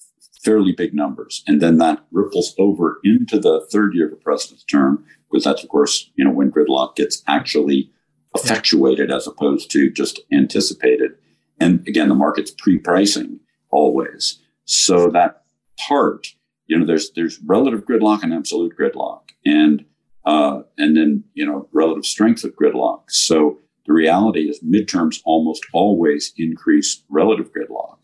fairly 0.46 0.70
big 0.70 0.94
numbers, 0.94 1.42
and 1.48 1.60
then 1.60 1.78
that 1.78 2.04
ripples 2.12 2.54
over 2.56 3.00
into 3.02 3.36
the 3.40 3.66
third 3.72 3.94
year 3.94 4.04
of 4.04 4.12
the 4.12 4.16
president's 4.16 4.62
term 4.62 5.04
because 5.28 5.42
that's 5.42 5.64
of 5.64 5.68
course 5.68 6.08
you 6.14 6.24
know 6.24 6.30
when 6.30 6.52
gridlock 6.52 6.94
gets 6.94 7.24
actually 7.26 7.90
effectuated 8.36 9.10
as 9.10 9.26
opposed 9.26 9.70
to 9.72 9.90
just 9.90 10.20
anticipated. 10.32 11.12
And 11.58 11.86
again 11.88 12.08
the 12.08 12.14
market's 12.14 12.52
pre-pricing 12.52 13.40
always. 13.70 14.40
So 14.66 15.10
that 15.10 15.42
part 15.88 16.28
you 16.68 16.78
know 16.78 16.86
there's 16.86 17.10
there's 17.16 17.40
relative 17.44 17.84
gridlock 17.84 18.22
and 18.22 18.32
absolute 18.32 18.76
gridlock 18.78 19.22
and 19.44 19.84
uh, 20.24 20.62
and 20.78 20.96
then 20.96 21.24
you 21.34 21.44
know 21.44 21.68
relative 21.72 22.06
strength 22.06 22.44
of 22.44 22.54
gridlock. 22.54 23.02
So 23.08 23.58
the 23.84 23.92
reality 23.92 24.48
is 24.48 24.60
midterms 24.62 25.20
almost 25.24 25.66
always 25.72 26.32
increase 26.36 27.02
relative 27.08 27.52
gridlock 27.52 27.98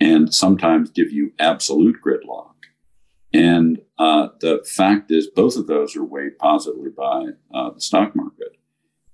and 0.00 0.32
sometimes 0.34 0.90
give 0.90 1.10
you 1.10 1.32
absolute 1.38 1.96
gridlock 2.04 2.56
and 3.36 3.80
uh, 3.98 4.28
the 4.40 4.64
fact 4.76 5.10
is, 5.10 5.28
both 5.28 5.56
of 5.56 5.66
those 5.66 5.94
are 5.94 6.04
weighed 6.04 6.38
positively 6.38 6.90
by 6.96 7.26
uh, 7.54 7.70
the 7.70 7.80
stock 7.80 8.14
market, 8.14 8.56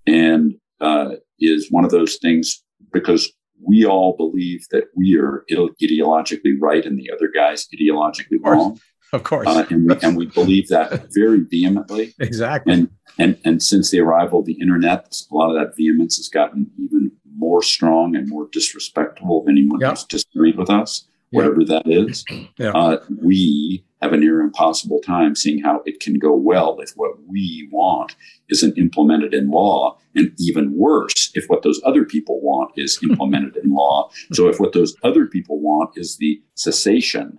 and 0.06 0.54
uh, 0.80 1.16
is 1.40 1.70
one 1.70 1.84
of 1.84 1.90
those 1.90 2.18
things 2.18 2.62
because 2.92 3.32
we 3.60 3.84
all 3.84 4.16
believe 4.16 4.66
that 4.70 4.84
we 4.96 5.16
are 5.18 5.44
ideologically 5.50 6.54
right 6.60 6.84
and 6.84 6.98
the 6.98 7.10
other 7.12 7.28
guy's 7.34 7.66
ideologically 7.74 8.38
wrong. 8.40 8.78
Of 9.12 9.24
course, 9.24 9.46
uh, 9.48 9.66
and, 9.70 9.88
we, 9.88 9.96
and 10.02 10.16
we 10.16 10.26
believe 10.26 10.68
that 10.68 11.08
very 11.12 11.40
vehemently. 11.40 12.14
Exactly. 12.20 12.72
And 12.72 12.90
and 13.18 13.38
and 13.44 13.62
since 13.62 13.90
the 13.90 14.00
arrival 14.00 14.40
of 14.40 14.46
the 14.46 14.60
internet, 14.60 15.14
a 15.30 15.34
lot 15.34 15.50
of 15.50 15.56
that 15.56 15.76
vehemence 15.76 16.16
has 16.16 16.28
gotten 16.28 16.70
even 16.78 17.10
more 17.36 17.62
strong 17.62 18.16
and 18.16 18.28
more 18.28 18.48
disrespectful 18.52 19.42
of 19.42 19.48
anyone 19.48 19.80
yep. 19.80 19.90
who's 19.90 20.04
disagreed 20.04 20.56
with 20.56 20.70
us, 20.70 21.06
whatever 21.30 21.60
yep. 21.60 21.84
that 21.84 21.90
is. 21.90 22.24
Yep. 22.58 22.74
Uh, 22.74 22.98
we 23.20 23.82
have 24.02 24.12
a 24.12 24.16
near 24.16 24.40
impossible 24.40 25.00
time 25.00 25.34
seeing 25.34 25.62
how 25.62 25.80
it 25.86 26.00
can 26.00 26.18
go 26.18 26.34
well 26.34 26.78
if 26.80 26.90
what 26.96 27.12
we 27.26 27.68
want 27.72 28.14
isn't 28.50 28.76
implemented 28.76 29.32
in 29.32 29.50
law, 29.50 29.96
and 30.14 30.32
even 30.38 30.76
worse 30.76 31.30
if 31.34 31.46
what 31.46 31.62
those 31.62 31.80
other 31.84 32.04
people 32.04 32.40
want 32.40 32.72
is 32.76 32.98
implemented 33.02 33.56
in 33.56 33.72
law. 33.72 34.10
So 34.32 34.48
if 34.48 34.60
what 34.60 34.72
those 34.72 34.94
other 35.02 35.26
people 35.26 35.60
want 35.60 35.96
is 35.96 36.18
the 36.18 36.42
cessation 36.54 37.38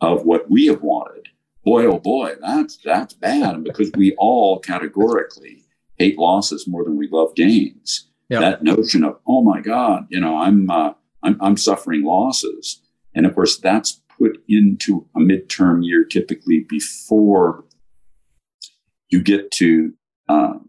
of 0.00 0.24
what 0.24 0.50
we 0.50 0.66
have 0.66 0.82
wanted, 0.82 1.28
boy 1.64 1.84
oh 1.84 1.98
boy, 1.98 2.34
that's 2.40 2.78
that's 2.78 3.14
bad. 3.14 3.54
And 3.54 3.64
because 3.64 3.90
we 3.96 4.14
all 4.18 4.60
categorically 4.60 5.64
hate 5.98 6.18
losses 6.18 6.66
more 6.66 6.84
than 6.84 6.96
we 6.96 7.08
love 7.10 7.34
gains, 7.34 8.08
that 8.30 8.62
notion 8.62 9.04
of 9.04 9.18
oh 9.26 9.42
my 9.42 9.60
god, 9.60 10.06
you 10.08 10.20
know, 10.20 10.38
I'm 10.38 10.70
uh, 10.70 10.92
I'm, 11.22 11.38
I'm 11.40 11.56
suffering 11.56 12.04
losses, 12.04 12.80
and 13.14 13.26
of 13.26 13.34
course 13.34 13.58
that's 13.58 14.00
put 14.18 14.42
into 14.48 15.06
a 15.16 15.20
midterm 15.20 15.84
year 15.84 16.04
typically 16.04 16.64
before 16.68 17.64
you 19.08 19.22
get 19.22 19.50
to 19.52 19.92
um, 20.28 20.68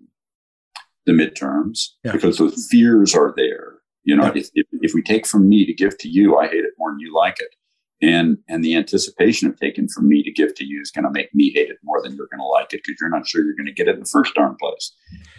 the 1.06 1.12
midterms 1.12 1.89
yeah. 2.04 2.12
because 2.12 2.38
those 2.38 2.68
fears 2.70 3.15
are 3.15 3.34
there. 3.36 3.74
You 4.04 4.15
know, 4.15 4.26
yeah. 4.26 4.34
if, 4.36 4.50
if, 4.54 4.68
if, 4.72 4.94
we 4.94 5.02
take 5.02 5.26
from 5.26 5.50
me 5.50 5.65
to 5.65 5.74
give 5.74 5.98
to 6.00 6.08
you, 6.08 6.38
I 6.38 6.48
hate 6.48 6.63
it 6.63 6.74
more 6.78 6.91
than 6.91 7.00
you 7.00 7.13
like 7.15 7.38
it. 7.39 7.56
And, 8.02 8.38
and 8.48 8.63
the 8.63 8.76
anticipation 8.76 9.48
of 9.48 9.60
taking 9.60 9.88
from 9.88 10.08
me 10.08 10.22
to 10.22 10.32
give 10.32 10.54
to 10.56 10.65
you 10.65 10.80
is 10.82 10.91
going 10.91 11.06
to 11.06 11.12
make 11.12 11.34
me 11.34 11.52
hate 11.52 11.70
it 11.70 11.78
more 11.84 12.02
than 12.04 12.15
you're 12.15 12.28
going 12.28 12.39
to 12.39 12.46
like 12.46 12.74
it 12.74 12.82
because 12.86 12.98
you're 13.02 13.10
not 13.10 13.28
sure 13.28 13.44
you're 13.44 13.56
going 13.56 13.65
to 13.65 13.74
get 13.74 13.88
it 13.88 13.96
in 13.96 14.02
the 14.02 14.06
first 14.06 14.36
darn 14.36 14.56
place. 14.60 14.91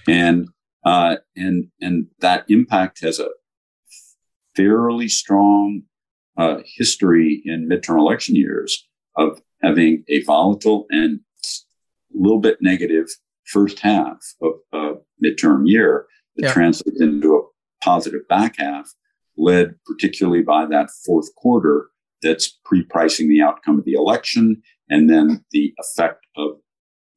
And, 0.08 0.48
uh, 0.86 1.16
and, 1.34 1.68
and 1.80 2.06
that 2.20 2.44
impact 2.48 3.00
has 3.02 3.18
a 3.18 3.28
fairly 4.54 5.08
strong 5.08 5.82
uh, 6.38 6.58
history 6.76 7.42
in 7.44 7.68
midterm 7.68 7.98
election 7.98 8.36
years 8.36 8.86
of 9.16 9.40
having 9.62 10.04
a 10.08 10.22
volatile 10.22 10.86
and 10.90 11.20
a 11.44 12.18
little 12.18 12.38
bit 12.38 12.58
negative 12.60 13.08
first 13.46 13.80
half 13.80 14.18
of 14.40 14.52
a 14.72 14.92
midterm 15.24 15.62
year 15.64 16.06
that 16.36 16.46
yeah. 16.46 16.52
translates 16.52 17.00
into 17.00 17.34
a 17.34 17.84
positive 17.84 18.26
back 18.28 18.54
half, 18.58 18.88
led 19.36 19.74
particularly 19.86 20.42
by 20.42 20.66
that 20.66 20.88
fourth 21.04 21.34
quarter 21.34 21.88
that's 22.22 22.60
pre-pricing 22.64 23.28
the 23.28 23.42
outcome 23.42 23.78
of 23.78 23.84
the 23.84 23.94
election 23.94 24.62
and 24.88 25.10
then 25.10 25.44
the 25.50 25.74
effect 25.78 26.24
of 26.36 26.52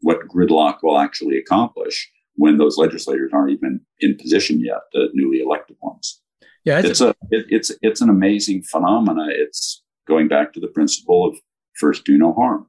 what 0.01 0.27
gridlock 0.27 0.77
will 0.82 0.97
actually 0.97 1.38
accomplish 1.38 2.10
when 2.35 2.57
those 2.57 2.77
legislators 2.77 3.31
aren't 3.33 3.51
even 3.51 3.81
in 3.99 4.17
position 4.17 4.59
yet, 4.59 4.79
the 4.93 5.09
newly 5.13 5.39
elected 5.39 5.77
ones. 5.81 6.21
Yeah, 6.63 6.79
it's, 6.79 6.89
it's 6.89 7.01
a, 7.01 7.09
it, 7.31 7.45
it's 7.49 7.71
it's 7.81 8.01
an 8.01 8.09
amazing 8.09 8.63
phenomena. 8.63 9.27
It's 9.29 9.83
going 10.07 10.27
back 10.27 10.53
to 10.53 10.59
the 10.59 10.67
principle 10.67 11.27
of 11.27 11.37
first 11.75 12.05
do 12.05 12.17
no 12.17 12.33
harm. 12.33 12.67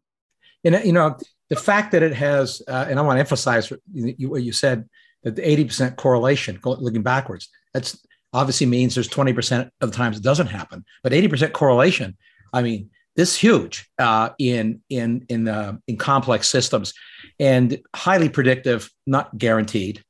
And 0.64 0.80
you 0.84 0.92
know, 0.92 1.16
the 1.48 1.56
fact 1.56 1.92
that 1.92 2.02
it 2.02 2.14
has, 2.14 2.62
uh, 2.68 2.86
and 2.88 2.98
I 2.98 3.02
want 3.02 3.16
to 3.16 3.20
emphasize 3.20 3.70
what 3.70 3.80
you, 3.88 4.52
said 4.52 4.88
that 5.24 5.36
the 5.36 5.42
80% 5.42 5.96
correlation 5.96 6.58
looking 6.64 7.02
backwards, 7.02 7.48
that's 7.74 7.98
obviously 8.32 8.66
means 8.66 8.94
there's 8.94 9.08
20% 9.08 9.70
of 9.80 9.90
the 9.90 9.96
times 9.96 10.16
it 10.16 10.22
doesn't 10.22 10.46
happen, 10.46 10.84
but 11.02 11.12
80% 11.12 11.52
correlation, 11.52 12.16
I 12.52 12.62
mean, 12.62 12.90
this 13.16 13.36
huge 13.36 13.90
uh, 13.98 14.30
in 14.38 14.80
in 14.88 15.26
in 15.28 15.48
uh, 15.48 15.76
in 15.86 15.96
complex 15.96 16.48
systems, 16.48 16.92
and 17.38 17.78
highly 17.94 18.28
predictive, 18.28 18.90
not 19.06 19.36
guaranteed, 19.36 20.02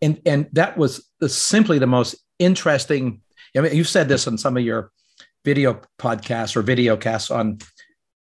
and 0.00 0.20
and 0.26 0.48
that 0.52 0.76
was 0.76 1.06
simply 1.26 1.78
the 1.78 1.86
most 1.86 2.16
interesting. 2.38 3.20
I 3.56 3.60
mean, 3.60 3.74
you've 3.74 3.88
said 3.88 4.08
this 4.08 4.26
on 4.26 4.38
some 4.38 4.56
of 4.56 4.62
your 4.62 4.90
video 5.44 5.80
podcasts 5.98 6.56
or 6.56 6.62
video 6.62 6.96
casts 6.96 7.30
on 7.30 7.58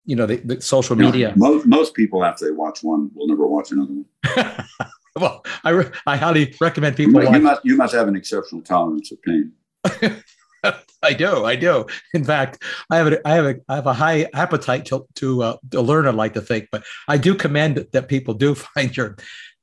you 0.05 0.15
know 0.15 0.25
the, 0.25 0.37
the 0.37 0.61
social 0.61 0.95
media. 0.95 1.29
Know, 1.35 1.53
most, 1.53 1.65
most 1.65 1.93
people 1.93 2.23
after 2.23 2.45
they 2.45 2.51
watch 2.51 2.83
one 2.83 3.11
will 3.13 3.27
never 3.27 3.47
watch 3.47 3.71
another 3.71 3.93
one. 3.93 4.65
well, 5.15 5.43
I, 5.63 5.69
re- 5.69 5.91
I 6.07 6.17
highly 6.17 6.55
recommend 6.59 6.95
people. 6.95 7.23
You, 7.23 7.31
you 7.31 7.39
must 7.39 7.65
you 7.65 7.77
must 7.77 7.93
have 7.93 8.07
an 8.07 8.15
exceptional 8.15 8.61
tolerance 8.61 9.11
of 9.11 9.21
pain. 9.21 9.51
I 11.03 11.13
do, 11.13 11.45
I 11.45 11.55
do. 11.55 11.85
In 12.13 12.23
fact, 12.23 12.61
I 12.89 12.97
have 12.97 13.07
a, 13.07 13.27
I 13.27 13.33
have 13.33 13.45
a, 13.45 13.55
I 13.67 13.75
have 13.75 13.87
a 13.87 13.93
high 13.93 14.27
appetite 14.33 14.85
to 14.85 15.07
to, 15.15 15.43
uh, 15.43 15.57
to 15.71 15.81
learn. 15.81 16.07
I 16.07 16.11
like 16.11 16.33
to 16.33 16.41
think, 16.41 16.69
but 16.71 16.83
I 17.07 17.17
do 17.17 17.35
commend 17.35 17.87
that 17.91 18.07
people 18.07 18.33
do 18.33 18.55
find 18.75 18.95
your 18.95 19.17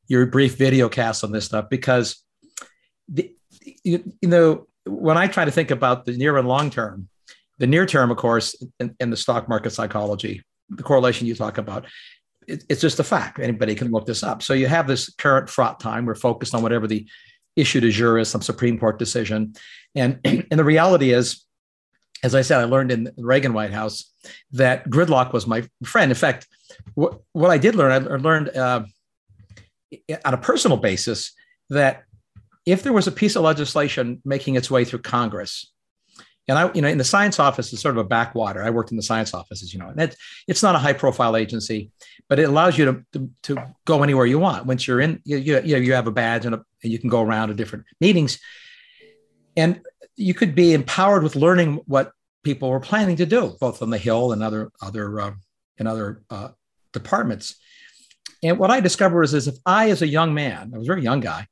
your 0.09 0.27
brief 0.27 0.57
video 0.57 0.89
casts 0.89 1.23
on 1.23 1.33
this 1.33 1.45
stuff 1.45 1.69
because, 1.69 2.25
the, 3.09 3.33
you, 3.85 4.13
you 4.23 4.29
know, 4.29 4.67
when 4.87 5.19
I 5.19 5.27
try 5.27 5.45
to 5.45 5.51
think 5.51 5.71
about 5.71 6.07
the 6.07 6.17
near 6.17 6.37
and 6.39 6.49
long 6.49 6.71
term, 6.71 7.09
the 7.59 7.67
near 7.67 7.87
term, 7.87 8.11
of 8.11 8.17
course, 8.17 8.57
in, 8.81 8.97
in 9.01 9.11
the 9.11 9.17
stock 9.17 9.49
market 9.49 9.71
psychology, 9.71 10.43
the 10.71 10.83
correlation 10.83 11.27
you 11.27 11.35
talk 11.35 11.59
about, 11.59 11.87
it, 12.47 12.65
it's 12.69 12.81
just 12.81 12.99
a 12.99 13.05
fact. 13.05 13.39
Anybody 13.39 13.75
can 13.75 13.91
look 13.91 14.07
this 14.07 14.23
up. 14.23 14.43
So 14.43 14.55
you 14.55 14.67
have 14.67 14.87
this 14.87 15.11
current 15.15 15.51
fraught 15.51 15.79
time. 15.79 16.07
We're 16.07 16.15
focused 16.15 16.55
on 16.55 16.63
whatever 16.63 16.87
the 16.87 17.07
issue 17.59 17.81
de 17.81 17.91
jure 17.91 18.19
is, 18.19 18.29
some 18.29 18.43
Supreme 18.43 18.79
Court 18.79 18.99
decision, 18.99 19.55
and 19.95 20.21
and 20.25 20.47
the 20.51 20.65
reality 20.65 21.13
is, 21.13 21.45
as 22.23 22.35
I 22.35 22.43
said, 22.43 22.61
I 22.61 22.65
learned 22.65 22.93
in 22.93 23.05
the 23.05 23.15
Reagan 23.19 23.53
White 23.53 23.73
House 23.73 24.13
that 24.53 24.89
gridlock 24.89 25.33
was 25.33 25.47
my 25.47 25.65
friend. 25.85 26.11
In 26.11 26.17
fact, 26.17 26.47
what 26.95 27.21
what 27.33 27.51
I 27.51 27.59
did 27.59 27.75
learn, 27.75 27.93
I 27.93 28.17
learned 28.17 28.57
uh, 28.57 28.85
on 30.25 30.35
a 30.35 30.39
personal 30.39 30.77
basis 30.77 31.33
that 31.71 32.05
if 32.67 32.83
there 32.83 32.93
was 32.93 33.07
a 33.07 33.13
piece 33.13 33.37
of 33.37 33.43
legislation 33.43 34.21
making 34.25 34.57
its 34.57 34.71
way 34.71 34.85
through 34.85 35.01
Congress 35.01 35.73
and 36.49 36.59
I, 36.59 36.73
you 36.73 36.81
know, 36.81 36.89
in 36.89 36.99
the 36.99 37.05
science 37.05 37.39
office 37.39 37.73
is 37.73 37.81
sort 37.81 37.97
of 37.97 38.05
a 38.05 38.09
backwater. 38.09 38.63
I 38.63 38.71
worked 38.71 38.91
in 38.91 38.97
the 38.97 39.03
science 39.03 39.35
offices, 39.35 39.73
you 39.73 39.79
know, 39.79 39.89
and 39.89 40.01
it's, 40.01 40.17
it's 40.47 40.63
not 40.63 40.75
a 40.75 40.79
high 40.79 40.95
profile 40.95 41.37
agency, 41.37 41.91
but 42.29 42.39
it 42.39 42.45
allows 42.45 42.79
you 42.79 42.87
to, 42.87 43.05
to, 43.13 43.31
to 43.43 43.75
go 43.85 44.03
anywhere 44.03 44.25
you 44.25 44.39
want. 44.39 44.65
Once 44.65 44.87
you're 44.87 45.01
in, 45.01 45.21
you, 45.25 45.37
you, 45.37 45.61
you 45.61 45.93
have 45.93 46.07
a 46.07 46.11
badge 46.11 46.47
and, 46.47 46.55
a, 46.55 46.65
and 46.83 46.91
you 46.91 46.99
can 46.99 47.11
go 47.11 47.23
around 47.23 47.49
to 47.49 47.55
different 47.55 47.85
meetings. 48.01 48.41
And 49.57 49.83
you 50.17 50.33
could 50.33 50.55
be 50.55 50.73
empowered 50.73 51.23
with 51.23 51.37
learning 51.37 51.81
what 51.87 52.13
people 52.43 52.71
were 52.71 52.81
planning 52.81 53.17
to 53.17 53.27
do, 53.27 53.55
both 53.61 53.83
on 53.83 53.91
the 53.91 53.99
Hill 53.99 54.33
and 54.33 54.43
other, 54.43 54.71
other, 54.81 55.21
uh, 55.21 55.33
and 55.79 55.87
other 55.87 56.23
uh, 56.31 56.49
departments. 56.93 57.57
And 58.43 58.59
what 58.59 58.71
I 58.71 58.81
discovered 58.81 59.25
is, 59.25 59.35
is 59.35 59.49
if 59.49 59.57
I, 59.67 59.91
as 59.91 60.01
a 60.01 60.07
young 60.07 60.33
man, 60.33 60.73
I 60.73 60.79
was 60.79 60.87
a 60.87 60.93
very 60.93 61.03
young 61.03 61.21
guy, 61.21 61.47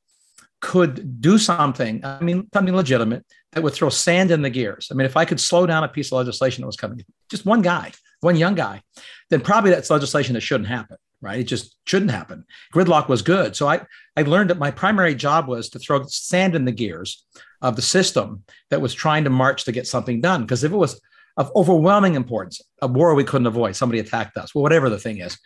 could 0.59 1.21
do 1.21 1.37
something, 1.37 2.03
I 2.03 2.19
mean, 2.21 2.47
something 2.53 2.75
legitimate 2.75 3.25
that 3.51 3.63
would 3.63 3.73
throw 3.73 3.89
sand 3.89 4.31
in 4.31 4.41
the 4.41 4.49
gears. 4.49 4.89
I 4.91 4.95
mean, 4.95 5.05
if 5.05 5.17
I 5.17 5.25
could 5.25 5.39
slow 5.39 5.65
down 5.65 5.83
a 5.83 5.87
piece 5.87 6.07
of 6.07 6.17
legislation 6.17 6.61
that 6.61 6.67
was 6.67 6.75
coming, 6.75 7.03
just 7.29 7.45
one 7.45 7.61
guy, 7.61 7.91
one 8.21 8.35
young 8.35 8.55
guy, 8.55 8.81
then 9.29 9.41
probably 9.41 9.71
that's 9.71 9.89
legislation 9.89 10.33
that 10.33 10.41
shouldn't 10.41 10.69
happen, 10.69 10.97
right? 11.21 11.39
It 11.39 11.45
just 11.45 11.77
shouldn't 11.85 12.11
happen. 12.11 12.45
Gridlock 12.73 13.07
was 13.07 13.21
good. 13.21 13.55
So 13.55 13.67
I, 13.67 13.81
I 14.15 14.23
learned 14.23 14.49
that 14.49 14.57
my 14.57 14.71
primary 14.71 15.15
job 15.15 15.47
was 15.47 15.69
to 15.69 15.79
throw 15.79 16.03
sand 16.07 16.55
in 16.55 16.65
the 16.65 16.71
gears 16.71 17.25
of 17.61 17.75
the 17.75 17.81
system 17.81 18.43
that 18.69 18.81
was 18.81 18.93
trying 18.93 19.23
to 19.25 19.29
march 19.29 19.65
to 19.65 19.71
get 19.71 19.87
something 19.87 20.21
done. 20.21 20.41
Because 20.41 20.63
if 20.63 20.71
it 20.71 20.77
was 20.77 20.99
of 21.37 21.51
overwhelming 21.55 22.15
importance, 22.15 22.61
a 22.81 22.87
war 22.87 23.13
we 23.13 23.23
couldn't 23.23 23.47
avoid, 23.47 23.75
somebody 23.75 23.99
attacked 23.99 24.37
us, 24.37 24.55
well, 24.55 24.63
whatever 24.63 24.89
the 24.89 24.97
thing 24.97 25.19
is, 25.19 25.37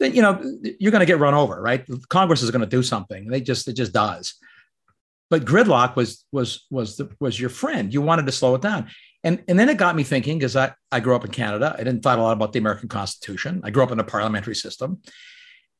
then 0.00 0.12
you 0.12 0.20
know 0.20 0.42
you're 0.78 0.90
going 0.90 1.00
to 1.00 1.06
get 1.06 1.20
run 1.20 1.34
over, 1.34 1.62
right? 1.62 1.86
Congress 2.08 2.42
is 2.42 2.50
going 2.50 2.60
to 2.60 2.66
do 2.66 2.82
something. 2.82 3.28
They 3.28 3.40
just 3.40 3.66
it 3.68 3.74
just 3.74 3.92
does 3.92 4.34
but 5.30 5.44
gridlock 5.44 5.96
was 5.96 6.24
was 6.32 6.66
was 6.70 6.96
the, 6.96 7.10
was 7.20 7.38
your 7.38 7.50
friend. 7.50 7.92
You 7.92 8.00
wanted 8.00 8.26
to 8.26 8.32
slow 8.32 8.54
it 8.54 8.62
down, 8.62 8.88
and 9.24 9.42
and 9.48 9.58
then 9.58 9.68
it 9.68 9.78
got 9.78 9.96
me 9.96 10.02
thinking 10.02 10.38
because 10.38 10.56
I 10.56 10.72
I 10.92 11.00
grew 11.00 11.16
up 11.16 11.24
in 11.24 11.30
Canada. 11.30 11.74
I 11.74 11.84
didn't 11.84 12.02
thought 12.02 12.18
a 12.18 12.22
lot 12.22 12.32
about 12.32 12.52
the 12.52 12.58
American 12.58 12.88
Constitution. 12.88 13.60
I 13.64 13.70
grew 13.70 13.82
up 13.82 13.90
in 13.90 14.00
a 14.00 14.04
parliamentary 14.04 14.54
system, 14.54 15.00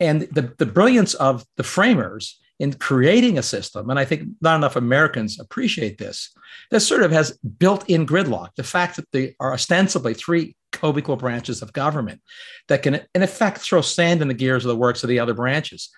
and 0.01 0.23
the 0.23 0.55
the 0.59 0.67
brilliance 0.67 1.15
of 1.15 1.45
the 1.57 1.63
framers 1.63 2.41
in 2.59 2.73
creating 2.73 3.37
a 3.37 3.43
system, 3.43 3.91
and 3.91 3.99
I 3.99 4.05
think 4.05 4.29
not 4.41 4.57
enough 4.57 4.77
Americans 4.77 5.39
appreciate 5.39 5.99
this. 5.99 6.33
That 6.71 6.81
sort 6.81 7.03
of 7.03 7.13
has 7.13 7.39
built-in 7.59 8.07
gridlock. 8.07 8.55
The 8.57 8.63
fact 8.63 8.97
that 8.97 9.11
there 9.13 9.33
are 9.41 9.53
ostensibly 9.53 10.15
three 10.15 10.57
co-equal 10.73 11.17
branches 11.17 11.61
of 11.61 11.75
government 11.75 12.23
that 12.69 12.83
can, 12.83 13.01
in 13.15 13.23
effect, 13.23 13.59
throw 13.59 13.83
sand 13.83 14.23
in 14.23 14.29
the 14.29 14.35
gears 14.35 14.65
of 14.65 14.71
the 14.71 14.77
works 14.77 15.03
of 15.03 15.09
the 15.09 15.19
other 15.19 15.35
branches, 15.35 15.91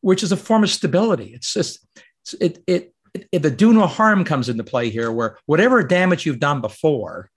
which 0.00 0.22
is 0.22 0.32
a 0.32 0.36
form 0.36 0.64
of 0.64 0.70
stability. 0.70 1.32
It's 1.32 1.54
just 1.54 1.86
it, 2.34 2.62
it, 2.66 2.94
it, 3.32 3.42
the 3.42 3.50
do 3.50 3.72
no 3.72 3.86
harm 3.86 4.24
comes 4.24 4.48
into 4.48 4.64
play 4.64 4.90
here, 4.90 5.10
where 5.10 5.38
whatever 5.46 5.82
damage 5.82 6.26
you've 6.26 6.40
done 6.40 6.60
before, 6.60 7.30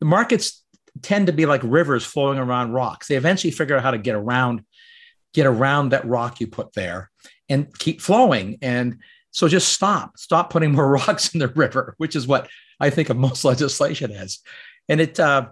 the 0.00 0.06
markets 0.06 0.64
tend 1.02 1.26
to 1.26 1.32
be 1.32 1.46
like 1.46 1.60
rivers 1.64 2.04
flowing 2.04 2.38
around 2.38 2.72
rocks. 2.72 3.08
They 3.08 3.16
eventually 3.16 3.50
figure 3.50 3.76
out 3.76 3.82
how 3.82 3.90
to 3.90 3.98
get 3.98 4.14
around, 4.14 4.64
get 5.34 5.46
around 5.46 5.90
that 5.90 6.06
rock 6.06 6.40
you 6.40 6.46
put 6.46 6.72
there, 6.74 7.10
and 7.48 7.72
keep 7.78 8.00
flowing. 8.00 8.58
And 8.62 8.98
so 9.30 9.48
just 9.48 9.72
stop, 9.72 10.18
stop 10.18 10.50
putting 10.50 10.72
more 10.72 10.88
rocks 11.06 11.34
in 11.34 11.40
the 11.40 11.48
river, 11.48 11.94
which 11.98 12.16
is 12.16 12.26
what 12.26 12.48
I 12.80 12.90
think 12.90 13.10
of 13.10 13.16
most 13.16 13.44
legislation 13.44 14.10
is. 14.10 14.40
And 14.88 15.00
it, 15.00 15.20
uh, 15.20 15.48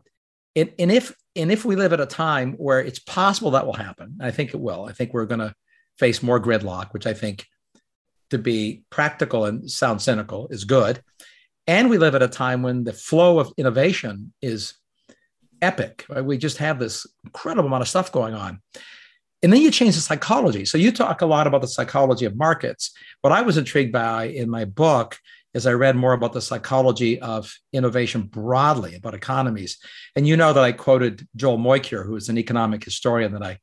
it 0.54 0.74
and 0.78 0.90
if 0.90 1.14
and 1.36 1.52
if 1.52 1.64
we 1.66 1.76
live 1.76 1.92
at 1.92 2.00
a 2.00 2.06
time 2.06 2.54
where 2.54 2.80
it's 2.80 2.98
possible 2.98 3.50
that 3.50 3.66
will 3.66 3.74
happen, 3.74 4.16
I 4.20 4.30
think 4.30 4.54
it 4.54 4.60
will. 4.60 4.86
I 4.86 4.92
think 4.92 5.12
we're 5.12 5.26
going 5.26 5.40
to 5.40 5.54
face 5.98 6.22
more 6.22 6.40
gridlock, 6.40 6.92
which 6.92 7.06
I 7.06 7.12
think 7.12 7.46
to 8.30 8.38
be 8.38 8.82
practical 8.90 9.44
and 9.44 9.70
sound 9.70 10.02
cynical 10.02 10.48
is 10.48 10.64
good. 10.64 11.02
And 11.66 11.90
we 11.90 11.98
live 11.98 12.14
at 12.14 12.22
a 12.22 12.28
time 12.28 12.62
when 12.62 12.84
the 12.84 12.92
flow 12.92 13.38
of 13.38 13.52
innovation 13.56 14.32
is 14.40 14.74
epic. 15.60 16.06
Right? 16.08 16.24
We 16.24 16.38
just 16.38 16.58
have 16.58 16.78
this 16.78 17.06
incredible 17.24 17.68
amount 17.68 17.82
of 17.82 17.88
stuff 17.88 18.12
going 18.12 18.34
on. 18.34 18.60
And 19.42 19.52
then 19.52 19.60
you 19.60 19.70
change 19.70 19.94
the 19.94 20.00
psychology. 20.00 20.64
So 20.64 20.78
you 20.78 20.90
talk 20.90 21.20
a 21.20 21.26
lot 21.26 21.46
about 21.46 21.60
the 21.60 21.68
psychology 21.68 22.24
of 22.24 22.36
markets. 22.36 22.92
What 23.20 23.32
I 23.32 23.42
was 23.42 23.56
intrigued 23.56 23.92
by 23.92 24.24
in 24.24 24.48
my 24.48 24.64
book 24.64 25.18
is 25.54 25.66
I 25.66 25.72
read 25.72 25.96
more 25.96 26.12
about 26.12 26.32
the 26.32 26.40
psychology 26.40 27.20
of 27.20 27.54
innovation 27.72 28.22
broadly, 28.22 28.94
about 28.94 29.14
economies. 29.14 29.78
And 30.14 30.26
you 30.26 30.36
know 30.36 30.52
that 30.52 30.64
I 30.64 30.72
quoted 30.72 31.26
Joel 31.34 31.58
Mokyr, 31.58 32.04
who 32.04 32.16
is 32.16 32.28
an 32.28 32.38
economic 32.38 32.84
historian 32.84 33.32
that 33.32 33.42
I 33.42 33.58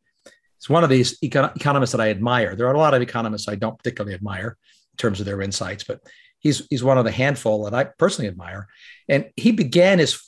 He's 0.63 0.69
one 0.69 0.85
of 0.85 0.89
these 0.89 1.19
econ- 1.19 1.53
economists 1.57 1.91
that 1.91 1.99
I 1.99 2.09
admire. 2.09 2.55
There 2.55 2.67
are 2.67 2.73
a 2.73 2.77
lot 2.77 2.93
of 2.93 3.01
economists 3.01 3.49
I 3.49 3.55
don't 3.55 3.77
particularly 3.77 4.15
admire 4.15 4.57
in 4.93 4.97
terms 4.97 5.19
of 5.19 5.25
their 5.25 5.41
insights, 5.41 5.83
but 5.83 5.99
he's 6.39 6.65
he's 6.69 6.83
one 6.83 6.97
of 6.97 7.03
the 7.03 7.11
handful 7.11 7.65
that 7.65 7.73
I 7.73 7.83
personally 7.97 8.29
admire. 8.29 8.67
And 9.09 9.29
he 9.35 9.51
began 9.51 9.99
his 9.99 10.21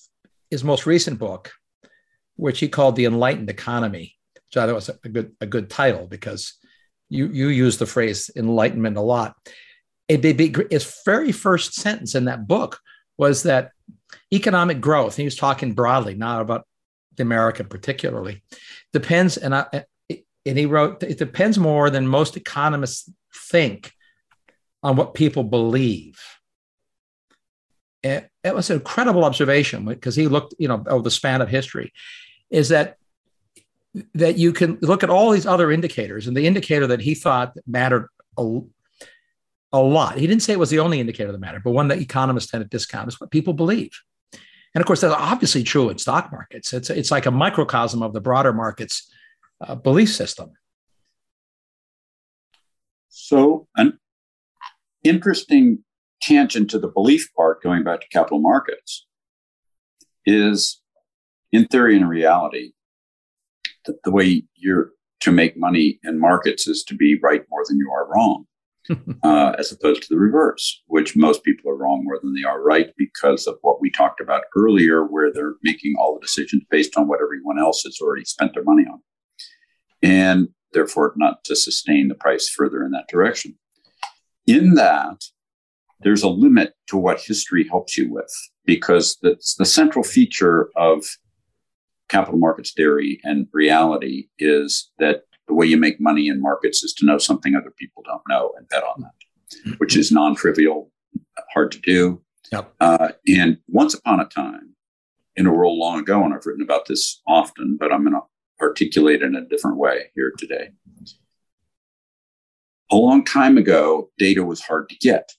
his 0.51 0.61
most 0.61 0.85
recent 0.85 1.19
book, 1.19 1.53
which 2.35 2.59
he 2.59 2.67
called 2.67 2.97
"The 2.97 3.05
Enlightened 3.05 3.49
Economy," 3.49 4.17
which 4.33 4.57
I 4.57 4.65
thought 4.65 4.75
was 4.75 4.89
a 4.89 5.09
good 5.09 5.31
a 5.39 5.45
good 5.45 5.69
title 5.69 6.05
because 6.05 6.55
you 7.07 7.27
you 7.27 7.47
use 7.47 7.77
the 7.77 7.85
phrase 7.85 8.29
enlightenment 8.35 8.97
a 8.97 9.01
lot. 9.01 9.35
It, 10.09 10.25
it, 10.25 10.71
his 10.71 11.01
very 11.05 11.31
first 11.31 11.75
sentence 11.75 12.13
in 12.13 12.25
that 12.25 12.45
book 12.45 12.79
was 13.17 13.43
that 13.43 13.71
economic 14.33 14.81
growth, 14.81 15.13
and 15.13 15.19
he 15.19 15.25
was 15.25 15.37
talking 15.37 15.71
broadly, 15.71 16.13
not 16.13 16.41
about 16.41 16.67
the 17.15 17.23
America 17.23 17.63
particularly, 17.63 18.43
depends, 18.91 19.37
and 19.37 19.55
I, 19.55 19.85
and 20.45 20.57
he 20.57 20.65
wrote, 20.65 21.01
it 21.03 21.17
depends 21.17 21.57
more 21.57 21.89
than 21.89 22.07
most 22.07 22.37
economists 22.37 23.09
think 23.33 23.93
on 24.83 24.95
what 24.95 25.13
people 25.13 25.43
believe. 25.43 26.19
It 28.03 28.29
was 28.43 28.69
an 28.69 28.77
incredible 28.77 29.25
observation 29.25 29.85
because 29.85 30.15
he 30.15 30.27
looked, 30.27 30.53
you 30.59 30.67
know, 30.67 30.83
over 30.87 31.01
the 31.01 31.09
span 31.09 31.41
of 31.41 31.49
history, 31.49 31.91
is 32.51 32.69
that 32.69 32.97
that 34.13 34.37
you 34.37 34.53
can 34.53 34.77
look 34.81 35.03
at 35.03 35.09
all 35.09 35.31
these 35.31 35.47
other 35.47 35.71
indicators, 35.71 36.27
and 36.27 36.35
the 36.37 36.45
indicator 36.45 36.85
that 36.85 36.99
he 36.99 37.15
thought 37.15 37.55
mattered 37.65 38.09
a, 38.37 38.59
a 39.71 39.79
lot. 39.79 40.17
He 40.17 40.27
didn't 40.27 40.43
say 40.43 40.53
it 40.53 40.59
was 40.59 40.69
the 40.69 40.79
only 40.79 40.99
indicator 40.99 41.31
that 41.31 41.39
mattered, 41.39 41.63
but 41.63 41.71
one 41.71 41.87
that 41.87 41.99
economists 41.99 42.51
tend 42.51 42.63
to 42.63 42.69
discount 42.69 43.07
is 43.07 43.19
what 43.19 43.31
people 43.31 43.53
believe. 43.53 43.91
And 44.73 44.81
of 44.81 44.85
course, 44.85 45.01
that's 45.01 45.15
obviously 45.15 45.63
true 45.63 45.89
in 45.89 45.97
stock 45.97 46.31
markets. 46.31 46.73
It's, 46.73 46.89
it's 46.89 47.09
like 47.09 47.25
a 47.25 47.31
microcosm 47.31 48.03
of 48.03 48.11
the 48.11 48.19
broader 48.19 48.51
markets 48.51 49.09
uh, 49.61 49.75
belief 49.75 50.13
system. 50.13 50.51
So, 53.09 53.67
an 53.75 53.97
interesting 55.03 55.83
tangent 56.21 56.69
to 56.71 56.79
the 56.79 56.87
belief 56.87 57.29
part, 57.35 57.63
going 57.63 57.83
back 57.83 58.01
to 58.01 58.07
capital 58.09 58.39
markets, 58.39 59.05
is 60.25 60.81
in 61.51 61.65
theory 61.67 61.95
and 61.95 62.03
in 62.03 62.09
reality, 62.09 62.73
the, 63.85 63.97
the 64.03 64.11
way 64.11 64.43
you're 64.55 64.91
to 65.21 65.31
make 65.31 65.57
money 65.57 65.99
in 66.03 66.19
markets 66.19 66.67
is 66.67 66.83
to 66.83 66.95
be 66.95 67.17
right 67.23 67.43
more 67.49 67.63
than 67.67 67.77
you 67.77 67.89
are 67.91 68.07
wrong, 68.07 68.45
uh, 69.23 69.55
as 69.57 69.71
opposed 69.71 70.03
to 70.03 70.09
the 70.09 70.19
reverse, 70.19 70.83
which 70.87 71.15
most 71.15 71.43
people 71.43 71.71
are 71.71 71.77
wrong 71.77 72.03
more 72.03 72.19
than 72.21 72.33
they 72.33 72.43
are 72.43 72.61
right 72.61 72.91
because 72.97 73.47
of 73.47 73.57
what 73.61 73.81
we 73.81 73.89
talked 73.89 74.21
about 74.21 74.43
earlier, 74.55 75.03
where 75.03 75.31
they're 75.31 75.55
making 75.63 75.95
all 75.97 76.13
the 76.13 76.21
decisions 76.21 76.63
based 76.69 76.95
on 76.97 77.07
what 77.07 77.21
everyone 77.21 77.59
else 77.59 77.81
has 77.83 77.97
already 78.01 78.25
spent 78.25 78.53
their 78.53 78.63
money 78.63 78.83
on. 78.83 79.01
And 80.05 80.49
therefore, 80.71 81.13
not 81.15 81.43
to 81.45 81.55
sustain 81.55 82.09
the 82.09 82.15
price 82.15 82.47
further 82.47 82.83
in 82.83 82.91
that 82.91 83.07
direction. 83.09 83.57
In 84.45 84.75
that, 84.75 85.23
there's 86.01 86.21
a 86.21 86.29
limit 86.29 86.73
to 86.87 86.97
what 86.97 87.21
history 87.21 87.67
helps 87.67 87.97
you 87.97 88.11
with 88.11 88.31
because 88.65 89.17
the, 89.21 89.35
the 89.57 89.65
central 89.65 90.03
feature 90.03 90.69
of 90.75 91.03
capital 92.09 92.37
markets 92.37 92.71
theory 92.73 93.19
and 93.23 93.47
reality 93.51 94.27
is 94.37 94.91
that 94.99 95.23
the 95.47 95.55
way 95.55 95.65
you 95.65 95.77
make 95.77 95.99
money 95.99 96.27
in 96.27 96.41
markets 96.41 96.83
is 96.83 96.93
to 96.93 97.05
know 97.05 97.17
something 97.17 97.55
other 97.55 97.73
people 97.77 98.03
don't 98.05 98.21
know 98.29 98.51
and 98.57 98.67
bet 98.69 98.83
on 98.83 99.01
that, 99.01 99.75
which 99.79 99.95
is 99.97 100.11
non 100.11 100.35
trivial, 100.35 100.91
hard 101.53 101.71
to 101.71 101.79
do. 101.79 102.21
Yep. 102.51 102.73
Uh, 102.79 103.09
and 103.27 103.57
once 103.67 103.95
upon 103.95 104.19
a 104.19 104.25
time, 104.25 104.75
in 105.35 105.47
a 105.47 105.51
world 105.51 105.77
long 105.77 105.99
ago, 105.99 106.23
and 106.23 106.33
I've 106.33 106.45
written 106.45 106.63
about 106.63 106.85
this 106.85 107.21
often, 107.27 107.77
but 107.79 107.91
I'm 107.91 108.03
going 108.03 108.13
to 108.13 108.21
articulate 108.61 109.21
in 109.21 109.35
a 109.35 109.45
different 109.45 109.77
way 109.77 110.11
here 110.15 110.33
today. 110.37 110.69
A 112.91 112.95
long 112.95 113.25
time 113.25 113.57
ago, 113.57 114.11
data 114.17 114.43
was 114.43 114.61
hard 114.61 114.89
to 114.89 114.95
get. 114.97 115.31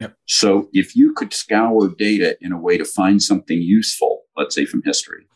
Yep. 0.00 0.16
So 0.26 0.68
if 0.72 0.96
you 0.96 1.12
could 1.12 1.32
scour 1.32 1.88
data 1.88 2.36
in 2.40 2.52
a 2.52 2.58
way 2.58 2.78
to 2.78 2.84
find 2.84 3.20
something 3.22 3.60
useful, 3.60 4.22
let's 4.36 4.54
say 4.54 4.64
from 4.64 4.82
history, 4.84 5.26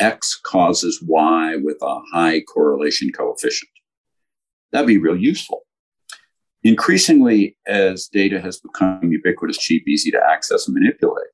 X 0.00 0.38
causes 0.42 1.02
Y 1.06 1.56
with 1.56 1.78
a 1.82 2.00
high 2.12 2.40
correlation 2.40 3.10
coefficient. 3.12 3.70
That'd 4.72 4.86
be 4.86 4.98
real 4.98 5.16
useful. 5.16 5.62
Increasingly, 6.62 7.56
as 7.66 8.08
data 8.08 8.40
has 8.40 8.58
become 8.58 9.12
ubiquitous, 9.12 9.58
cheap, 9.58 9.86
easy 9.86 10.10
to 10.10 10.20
access 10.20 10.66
and 10.66 10.74
manipulate, 10.74 11.26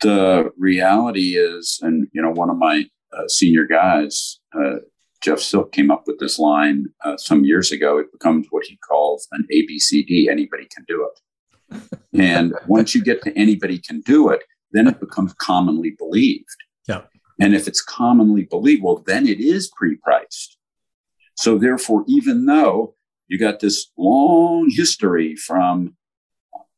the 0.00 0.52
reality 0.58 1.36
is, 1.36 1.80
and 1.82 2.06
you 2.12 2.20
know, 2.20 2.30
one 2.30 2.50
of 2.50 2.58
my 2.58 2.84
uh, 3.12 3.28
senior 3.28 3.66
guys, 3.66 4.40
uh, 4.58 4.76
Jeff 5.22 5.40
Silk, 5.40 5.72
came 5.72 5.90
up 5.90 6.04
with 6.06 6.18
this 6.18 6.38
line 6.38 6.86
uh, 7.04 7.16
some 7.16 7.44
years 7.44 7.72
ago. 7.72 7.98
It 7.98 8.12
becomes 8.12 8.46
what 8.50 8.66
he 8.66 8.76
calls 8.78 9.26
an 9.32 9.46
ABCD. 9.52 10.28
Anybody 10.28 10.68
can 10.74 10.84
do 10.86 11.08
it. 11.08 11.98
and 12.18 12.54
once 12.66 12.94
you 12.94 13.02
get 13.02 13.22
to 13.22 13.36
anybody 13.36 13.78
can 13.78 14.00
do 14.02 14.28
it, 14.28 14.42
then 14.72 14.86
it 14.86 15.00
becomes 15.00 15.32
commonly 15.34 15.94
believed. 15.98 16.56
Yeah. 16.88 17.02
And 17.40 17.54
if 17.54 17.66
it's 17.68 17.82
commonly 17.82 18.44
believed, 18.44 18.82
well, 18.82 19.02
then 19.06 19.26
it 19.26 19.40
is 19.40 19.70
pre-priced. 19.76 20.56
So 21.34 21.58
therefore, 21.58 22.04
even 22.06 22.46
though 22.46 22.94
you 23.28 23.38
got 23.38 23.60
this 23.60 23.90
long 23.98 24.70
history 24.70 25.36
from 25.36 25.96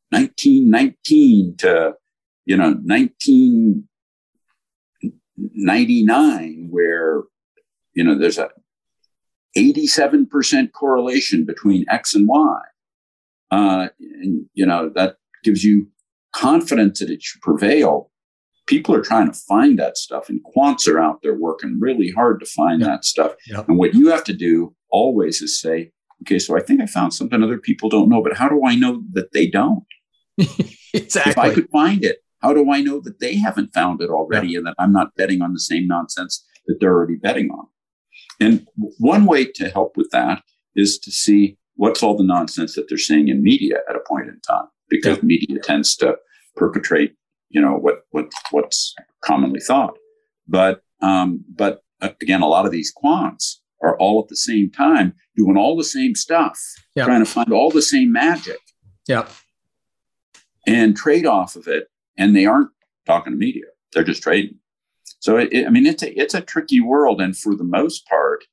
1919 0.09 1.55
to, 1.57 1.93
you 2.45 2.57
know, 2.57 2.75
1999, 5.39 6.67
where, 6.69 7.23
you 7.93 8.03
know, 8.03 8.17
there's 8.17 8.37
a 8.37 8.49
87% 9.57 10.71
correlation 10.71 11.45
between 11.45 11.85
X 11.89 12.15
and 12.15 12.27
Y. 12.27 12.59
Uh, 13.51 13.87
and, 13.99 14.45
you 14.53 14.65
know, 14.65 14.89
that 14.95 15.17
gives 15.43 15.63
you 15.63 15.87
confidence 16.33 16.99
that 16.99 17.09
it 17.09 17.23
should 17.23 17.41
prevail 17.41 18.11
people 18.69 18.93
are 18.93 19.01
trying 19.01 19.25
to 19.25 19.33
find 19.33 19.79
that 19.79 19.97
stuff 19.97 20.29
and 20.29 20.39
quants 20.55 20.87
are 20.87 20.99
out 20.99 21.23
there 21.23 21.33
working 21.33 21.79
really 21.79 22.11
hard 22.11 22.39
to 22.39 22.45
find 22.45 22.79
yep. 22.79 22.87
that 22.87 23.03
stuff. 23.03 23.33
Yep. 23.47 23.67
And 23.67 23.79
what 23.79 23.95
you 23.95 24.09
have 24.09 24.23
to 24.25 24.33
do 24.33 24.75
always 24.91 25.41
is 25.41 25.59
say, 25.59 25.91
okay, 26.21 26.37
so 26.37 26.55
I 26.55 26.61
think 26.61 26.79
I 26.79 26.85
found 26.85 27.15
something 27.15 27.41
other 27.41 27.57
people 27.57 27.89
don't 27.89 28.09
know, 28.09 28.21
but 28.21 28.37
how 28.37 28.47
do 28.47 28.63
I 28.63 28.75
know 28.75 29.01
that 29.13 29.33
they 29.33 29.47
don't? 29.47 29.83
exactly. 30.93 31.31
If 31.31 31.37
I 31.37 31.53
could 31.53 31.69
find 31.71 32.05
it, 32.05 32.19
how 32.41 32.53
do 32.53 32.71
I 32.71 32.81
know 32.81 32.99
that 33.01 33.19
they 33.19 33.35
haven't 33.35 33.73
found 33.73 34.01
it 34.01 34.09
already 34.09 34.49
yep. 34.49 34.59
and 34.59 34.67
that 34.67 34.75
I'm 34.79 34.93
not 34.93 35.15
betting 35.15 35.41
on 35.41 35.53
the 35.53 35.59
same 35.59 35.87
nonsense 35.87 36.45
that 36.67 36.77
they're 36.79 36.93
already 36.93 37.15
betting 37.15 37.49
on? 37.51 37.67
And 38.39 38.67
one 38.97 39.25
way 39.25 39.45
to 39.45 39.69
help 39.69 39.97
with 39.97 40.09
that 40.11 40.43
is 40.75 40.97
to 40.99 41.11
see 41.11 41.57
what's 41.75 42.01
all 42.01 42.15
the 42.15 42.23
nonsense 42.23 42.75
that 42.75 42.87
they're 42.87 42.97
saying 42.97 43.27
in 43.27 43.43
media 43.43 43.79
at 43.89 43.95
a 43.95 44.01
point 44.07 44.27
in 44.27 44.39
time, 44.41 44.67
because 44.89 45.21
media 45.21 45.59
tends 45.59 45.95
to 45.97 46.15
perpetrate 46.55 47.15
you 47.49 47.61
know 47.61 47.73
what 47.73 48.05
what 48.11 48.31
what's 48.51 48.95
commonly 49.21 49.59
thought. 49.59 49.97
But 50.47 50.81
um, 51.01 51.43
but 51.49 51.83
uh, 52.01 52.09
again, 52.21 52.41
a 52.41 52.47
lot 52.47 52.65
of 52.65 52.71
these 52.71 52.93
quants 52.93 53.55
are 53.81 53.97
all 53.97 54.21
at 54.21 54.29
the 54.29 54.35
same 54.35 54.71
time 54.71 55.13
doing 55.35 55.57
all 55.57 55.75
the 55.75 55.83
same 55.83 56.15
stuff, 56.15 56.59
yeah. 56.95 57.05
trying 57.05 57.23
to 57.23 57.29
find 57.29 57.51
all 57.51 57.71
the 57.71 57.81
same 57.81 58.11
magic. 58.11 58.59
Yeah. 59.07 59.27
And 60.67 60.95
trade 60.95 61.25
off 61.25 61.55
of 61.55 61.67
it, 61.67 61.87
and 62.19 62.35
they 62.35 62.45
aren't 62.45 62.69
talking 63.07 63.33
to 63.33 63.37
media; 63.37 63.65
they're 63.93 64.03
just 64.03 64.21
trading. 64.21 64.59
So 65.19 65.37
it, 65.37 65.51
it, 65.51 65.65
I 65.65 65.69
mean, 65.71 65.87
it's 65.87 66.03
a 66.03 66.19
it's 66.19 66.35
a 66.35 66.41
tricky 66.41 66.79
world, 66.79 67.19
and 67.19 67.35
for 67.35 67.55
the 67.55 67.63
most 67.63 68.05
part, 68.07 68.43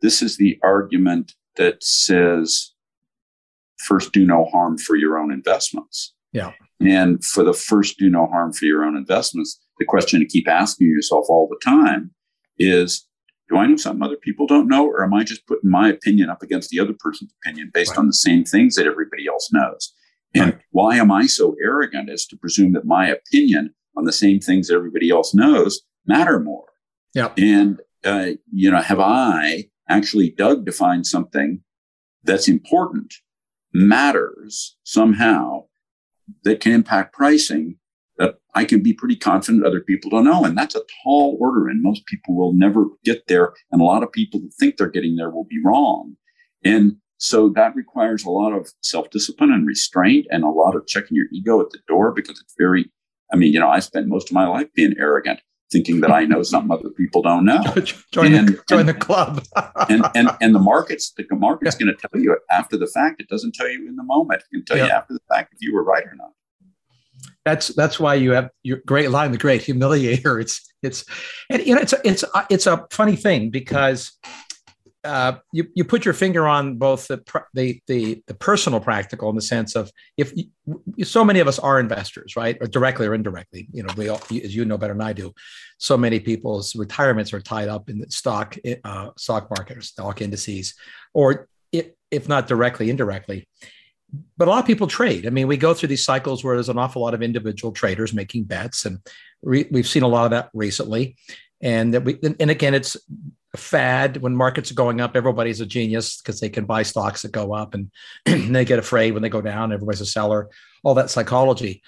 this 0.00 0.22
is 0.22 0.38
the 0.38 0.58
argument 0.62 1.34
that 1.56 1.82
says 1.82 2.72
first 3.78 4.12
do 4.12 4.24
no 4.24 4.46
harm 4.46 4.78
for 4.78 4.96
your 4.96 5.18
own 5.18 5.30
investments. 5.30 6.14
Yeah. 6.32 6.52
And 6.80 7.24
for 7.24 7.44
the 7.44 7.52
first 7.52 7.98
do 7.98 8.08
no 8.10 8.26
harm 8.26 8.52
for 8.52 8.64
your 8.64 8.84
own 8.84 8.96
investments, 8.96 9.60
the 9.78 9.84
question 9.84 10.20
to 10.20 10.26
keep 10.26 10.48
asking 10.48 10.88
yourself 10.88 11.26
all 11.28 11.48
the 11.48 11.60
time 11.64 12.10
is 12.58 13.06
do 13.48 13.56
I 13.56 13.66
know 13.66 13.76
something 13.76 14.02
other 14.02 14.16
people 14.16 14.46
don't 14.46 14.68
know, 14.68 14.86
or 14.86 15.04
am 15.04 15.14
I 15.14 15.22
just 15.22 15.46
putting 15.46 15.70
my 15.70 15.88
opinion 15.88 16.30
up 16.30 16.42
against 16.42 16.70
the 16.70 16.80
other 16.80 16.94
person's 16.98 17.32
opinion 17.42 17.70
based 17.72 17.90
right. 17.90 17.98
on 17.98 18.08
the 18.08 18.12
same 18.12 18.44
things 18.44 18.74
that 18.74 18.86
everybody 18.86 19.26
else 19.28 19.50
knows? 19.52 19.92
And 20.36 20.58
why 20.70 20.96
am 20.96 21.10
I 21.10 21.26
so 21.26 21.54
arrogant 21.62 22.10
as 22.10 22.26
to 22.26 22.36
presume 22.36 22.72
that 22.72 22.84
my 22.84 23.08
opinion 23.08 23.74
on 23.96 24.04
the 24.04 24.12
same 24.12 24.40
things 24.40 24.70
everybody 24.70 25.10
else 25.10 25.34
knows 25.34 25.82
matter 26.06 26.38
more? 26.40 26.66
Yeah. 27.14 27.32
And, 27.38 27.80
uh, 28.04 28.30
you 28.52 28.70
know, 28.70 28.80
have 28.80 29.00
I 29.00 29.68
actually 29.88 30.30
dug 30.30 30.66
to 30.66 30.72
find 30.72 31.06
something 31.06 31.62
that's 32.24 32.48
important, 32.48 33.14
matters 33.72 34.76
somehow, 34.84 35.64
that 36.44 36.60
can 36.60 36.72
impact 36.72 37.14
pricing 37.14 37.78
that 38.18 38.36
I 38.54 38.64
can 38.64 38.82
be 38.82 38.92
pretty 38.92 39.16
confident 39.16 39.64
other 39.64 39.80
people 39.80 40.10
don't 40.10 40.24
know. 40.24 40.44
And 40.44 40.56
that's 40.56 40.74
a 40.74 40.82
tall 41.04 41.36
order, 41.40 41.68
and 41.68 41.82
most 41.82 42.06
people 42.06 42.34
will 42.34 42.52
never 42.52 42.86
get 43.04 43.26
there. 43.28 43.52
And 43.70 43.80
a 43.80 43.84
lot 43.84 44.02
of 44.02 44.10
people 44.10 44.40
who 44.40 44.50
think 44.58 44.76
they're 44.76 44.88
getting 44.88 45.16
there 45.16 45.30
will 45.30 45.44
be 45.44 45.60
wrong. 45.64 46.16
And 46.64 46.96
so 47.18 47.48
that 47.50 47.74
requires 47.74 48.24
a 48.24 48.30
lot 48.30 48.52
of 48.52 48.72
self 48.82 49.10
discipline 49.10 49.52
and 49.52 49.66
restraint 49.66 50.26
and 50.30 50.44
a 50.44 50.48
lot 50.48 50.76
of 50.76 50.86
checking 50.86 51.16
your 51.16 51.26
ego 51.32 51.60
at 51.60 51.70
the 51.70 51.78
door 51.88 52.12
because 52.12 52.40
it's 52.40 52.54
very, 52.58 52.90
I 53.32 53.36
mean, 53.36 53.52
you 53.52 53.60
know, 53.60 53.68
I 53.68 53.80
spent 53.80 54.08
most 54.08 54.30
of 54.30 54.34
my 54.34 54.46
life 54.46 54.68
being 54.74 54.94
arrogant 54.98 55.40
thinking 55.72 56.00
that 56.00 56.12
I 56.12 56.24
know 56.24 56.42
something 56.42 56.70
other 56.70 56.90
people 56.90 57.22
don't 57.22 57.44
know. 57.44 57.62
join, 58.12 58.34
and, 58.34 58.48
the, 58.48 58.62
join 58.68 58.80
and, 58.80 58.88
the 58.88 58.94
club. 58.94 59.44
and, 59.88 60.06
and, 60.14 60.30
and 60.40 60.54
the 60.54 60.60
markets, 60.60 61.12
the 61.16 61.24
market's 61.32 61.76
yeah. 61.78 61.86
going 61.86 61.96
to 61.96 62.08
tell 62.08 62.20
you 62.20 62.36
after 62.50 62.76
the 62.76 62.86
fact. 62.86 63.20
It 63.20 63.28
doesn't 63.28 63.54
tell 63.54 63.68
you 63.68 63.88
in 63.88 63.96
the 63.96 64.04
moment. 64.04 64.42
It 64.42 64.54
can 64.54 64.64
tell 64.64 64.76
yeah. 64.76 64.86
you 64.86 64.90
after 64.90 65.14
the 65.14 65.20
fact 65.28 65.54
if 65.54 65.58
you 65.60 65.74
were 65.74 65.82
right 65.82 66.04
or 66.04 66.14
not. 66.14 66.30
That's 67.44 67.68
that's 67.68 67.98
why 67.98 68.14
you 68.14 68.32
have 68.32 68.50
your 68.62 68.80
great 68.86 69.10
line, 69.10 69.32
the 69.32 69.38
great 69.38 69.62
humiliator. 69.62 70.40
It's 70.40 70.60
it's 70.82 71.04
and 71.48 71.64
you 71.64 71.74
know 71.74 71.80
it's 71.80 71.92
a, 71.92 72.00
it's 72.04 72.24
a, 72.24 72.46
it's 72.50 72.66
a 72.66 72.86
funny 72.90 73.16
thing 73.16 73.50
because 73.50 74.12
uh, 75.06 75.38
you 75.52 75.68
you 75.74 75.84
put 75.84 76.04
your 76.04 76.14
finger 76.14 76.46
on 76.46 76.76
both 76.76 77.06
the, 77.08 77.22
the 77.54 77.80
the 77.86 78.22
the 78.26 78.34
personal 78.34 78.80
practical 78.80 79.30
in 79.30 79.36
the 79.36 79.42
sense 79.42 79.76
of 79.76 79.90
if 80.16 80.32
you, 80.36 81.04
so 81.04 81.24
many 81.24 81.40
of 81.40 81.48
us 81.48 81.58
are 81.58 81.78
investors, 81.78 82.36
right, 82.36 82.58
or 82.60 82.66
directly 82.66 83.06
or 83.06 83.14
indirectly. 83.14 83.68
You 83.72 83.84
know, 83.84 83.94
we 83.96 84.08
all, 84.08 84.20
as 84.30 84.54
you 84.54 84.64
know 84.64 84.76
better 84.76 84.94
than 84.94 85.02
I 85.02 85.12
do, 85.12 85.32
so 85.78 85.96
many 85.96 86.20
people's 86.20 86.74
retirements 86.74 87.32
are 87.32 87.40
tied 87.40 87.68
up 87.68 87.88
in 87.88 88.00
the 88.00 88.10
stock 88.10 88.56
uh, 88.84 89.10
stock 89.16 89.48
market 89.50 89.78
or 89.78 89.82
stock 89.82 90.20
indices, 90.20 90.74
or 91.14 91.48
if, 91.72 91.86
if 92.10 92.28
not 92.28 92.48
directly, 92.48 92.90
indirectly. 92.90 93.48
But 94.36 94.48
a 94.48 94.50
lot 94.50 94.60
of 94.60 94.66
people 94.66 94.86
trade. 94.86 95.26
I 95.26 95.30
mean, 95.30 95.48
we 95.48 95.56
go 95.56 95.74
through 95.74 95.88
these 95.88 96.04
cycles 96.04 96.44
where 96.44 96.56
there's 96.56 96.68
an 96.68 96.78
awful 96.78 97.02
lot 97.02 97.14
of 97.14 97.22
individual 97.22 97.72
traders 97.72 98.12
making 98.12 98.44
bets, 98.44 98.84
and 98.84 98.98
re- 99.42 99.68
we've 99.70 99.88
seen 99.88 100.02
a 100.02 100.08
lot 100.08 100.24
of 100.24 100.30
that 100.32 100.50
recently. 100.52 101.16
And 101.62 101.94
that 101.94 102.04
we, 102.04 102.18
and 102.22 102.50
again, 102.50 102.74
it's 102.74 102.96
fad. 103.56 104.18
When 104.18 104.34
markets 104.34 104.70
are 104.70 104.74
going 104.74 105.00
up 105.00 105.16
everybody's 105.16 105.60
a 105.60 105.66
genius 105.66 106.20
because 106.20 106.40
they 106.40 106.48
can 106.48 106.64
buy 106.64 106.82
stocks 106.82 107.22
that 107.22 107.32
go 107.32 107.52
up 107.52 107.74
and, 107.74 107.90
they 108.24 108.64
get 108.64 108.78
afraid 108.78 109.12
when 109.12 109.22
they 109.22 109.28
go 109.28 109.42
down. 109.42 109.72
Everybody's 109.72 110.00
a 110.00 110.06
seller. 110.06 110.48
All 110.82 110.94
that 110.94 111.10
psychology. 111.10 111.82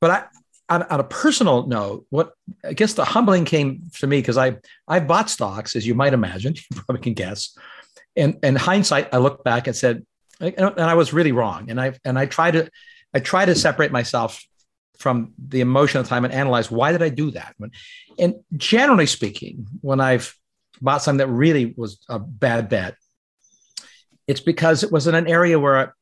But 0.00 0.10
i 0.10 0.24
on, 0.68 0.82
on 0.84 1.00
a 1.00 1.04
personal 1.04 1.66
note 1.66 2.06
what 2.10 2.32
i 2.64 2.72
guess 2.72 2.94
the 2.94 3.04
humbling 3.04 3.44
came 3.44 3.82
to 3.94 4.06
me 4.06 4.18
because 4.18 4.38
i 4.38 4.56
i 4.88 4.98
bought 4.98 5.28
stocks 5.28 5.76
as 5.76 5.86
you 5.86 5.94
might 5.94 6.14
imagine 6.14 6.54
you 6.70 6.80
probably 6.80 7.02
can 7.02 7.14
guess. 7.14 7.56
And 8.16 8.38
in 8.42 8.56
hindsight 8.56 9.12
i 9.12 9.18
looked 9.18 9.44
back 9.44 9.66
and 9.66 9.76
said 9.76 10.06
and 10.40 10.80
i 10.80 10.94
was 10.94 11.12
really 11.12 11.32
wrong. 11.32 11.70
And 11.70 11.80
i 11.80 11.94
and 12.04 12.18
i 12.18 12.26
try 12.26 12.50
to 12.50 12.70
i 13.12 13.20
try 13.20 13.44
to 13.44 13.54
separate 13.54 13.92
myself 13.92 14.42
from 14.98 15.32
the 15.38 15.60
emotion 15.60 16.00
of 16.00 16.06
time 16.06 16.24
and 16.24 16.32
analyze 16.32 16.70
why 16.70 16.92
did 16.92 17.02
i 17.02 17.08
do 17.08 17.30
that? 17.32 17.54
And 18.18 18.36
generally 18.56 19.06
speaking 19.06 19.66
when 19.80 20.00
i've 20.00 20.34
bought 20.84 21.02
something 21.02 21.26
that 21.26 21.32
really 21.32 21.74
was 21.76 21.98
a 22.08 22.18
bad 22.18 22.68
bet, 22.68 22.96
it's 24.26 24.40
because 24.40 24.82
it 24.82 24.92
was 24.92 25.06
in 25.06 25.14
an 25.14 25.26
area 25.26 25.58
where 25.58 25.94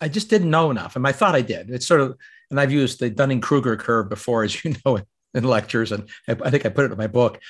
I, 0.00 0.08
just 0.08 0.28
didn't 0.28 0.50
know 0.50 0.70
enough. 0.70 0.96
And 0.96 1.06
I 1.06 1.12
thought 1.12 1.34
I 1.34 1.40
did. 1.40 1.70
It's 1.70 1.86
sort 1.86 2.00
of, 2.00 2.16
and 2.50 2.60
I've 2.60 2.72
used 2.72 3.00
the 3.00 3.10
Dunning 3.10 3.40
Kruger 3.40 3.76
curve 3.76 4.08
before, 4.08 4.44
as 4.44 4.64
you 4.64 4.74
know, 4.84 5.00
in 5.32 5.44
lectures. 5.44 5.92
And 5.92 6.08
I, 6.28 6.36
I 6.44 6.50
think 6.50 6.66
I 6.66 6.68
put 6.68 6.84
it 6.84 6.92
in 6.92 6.98
my 6.98 7.06
book. 7.06 7.40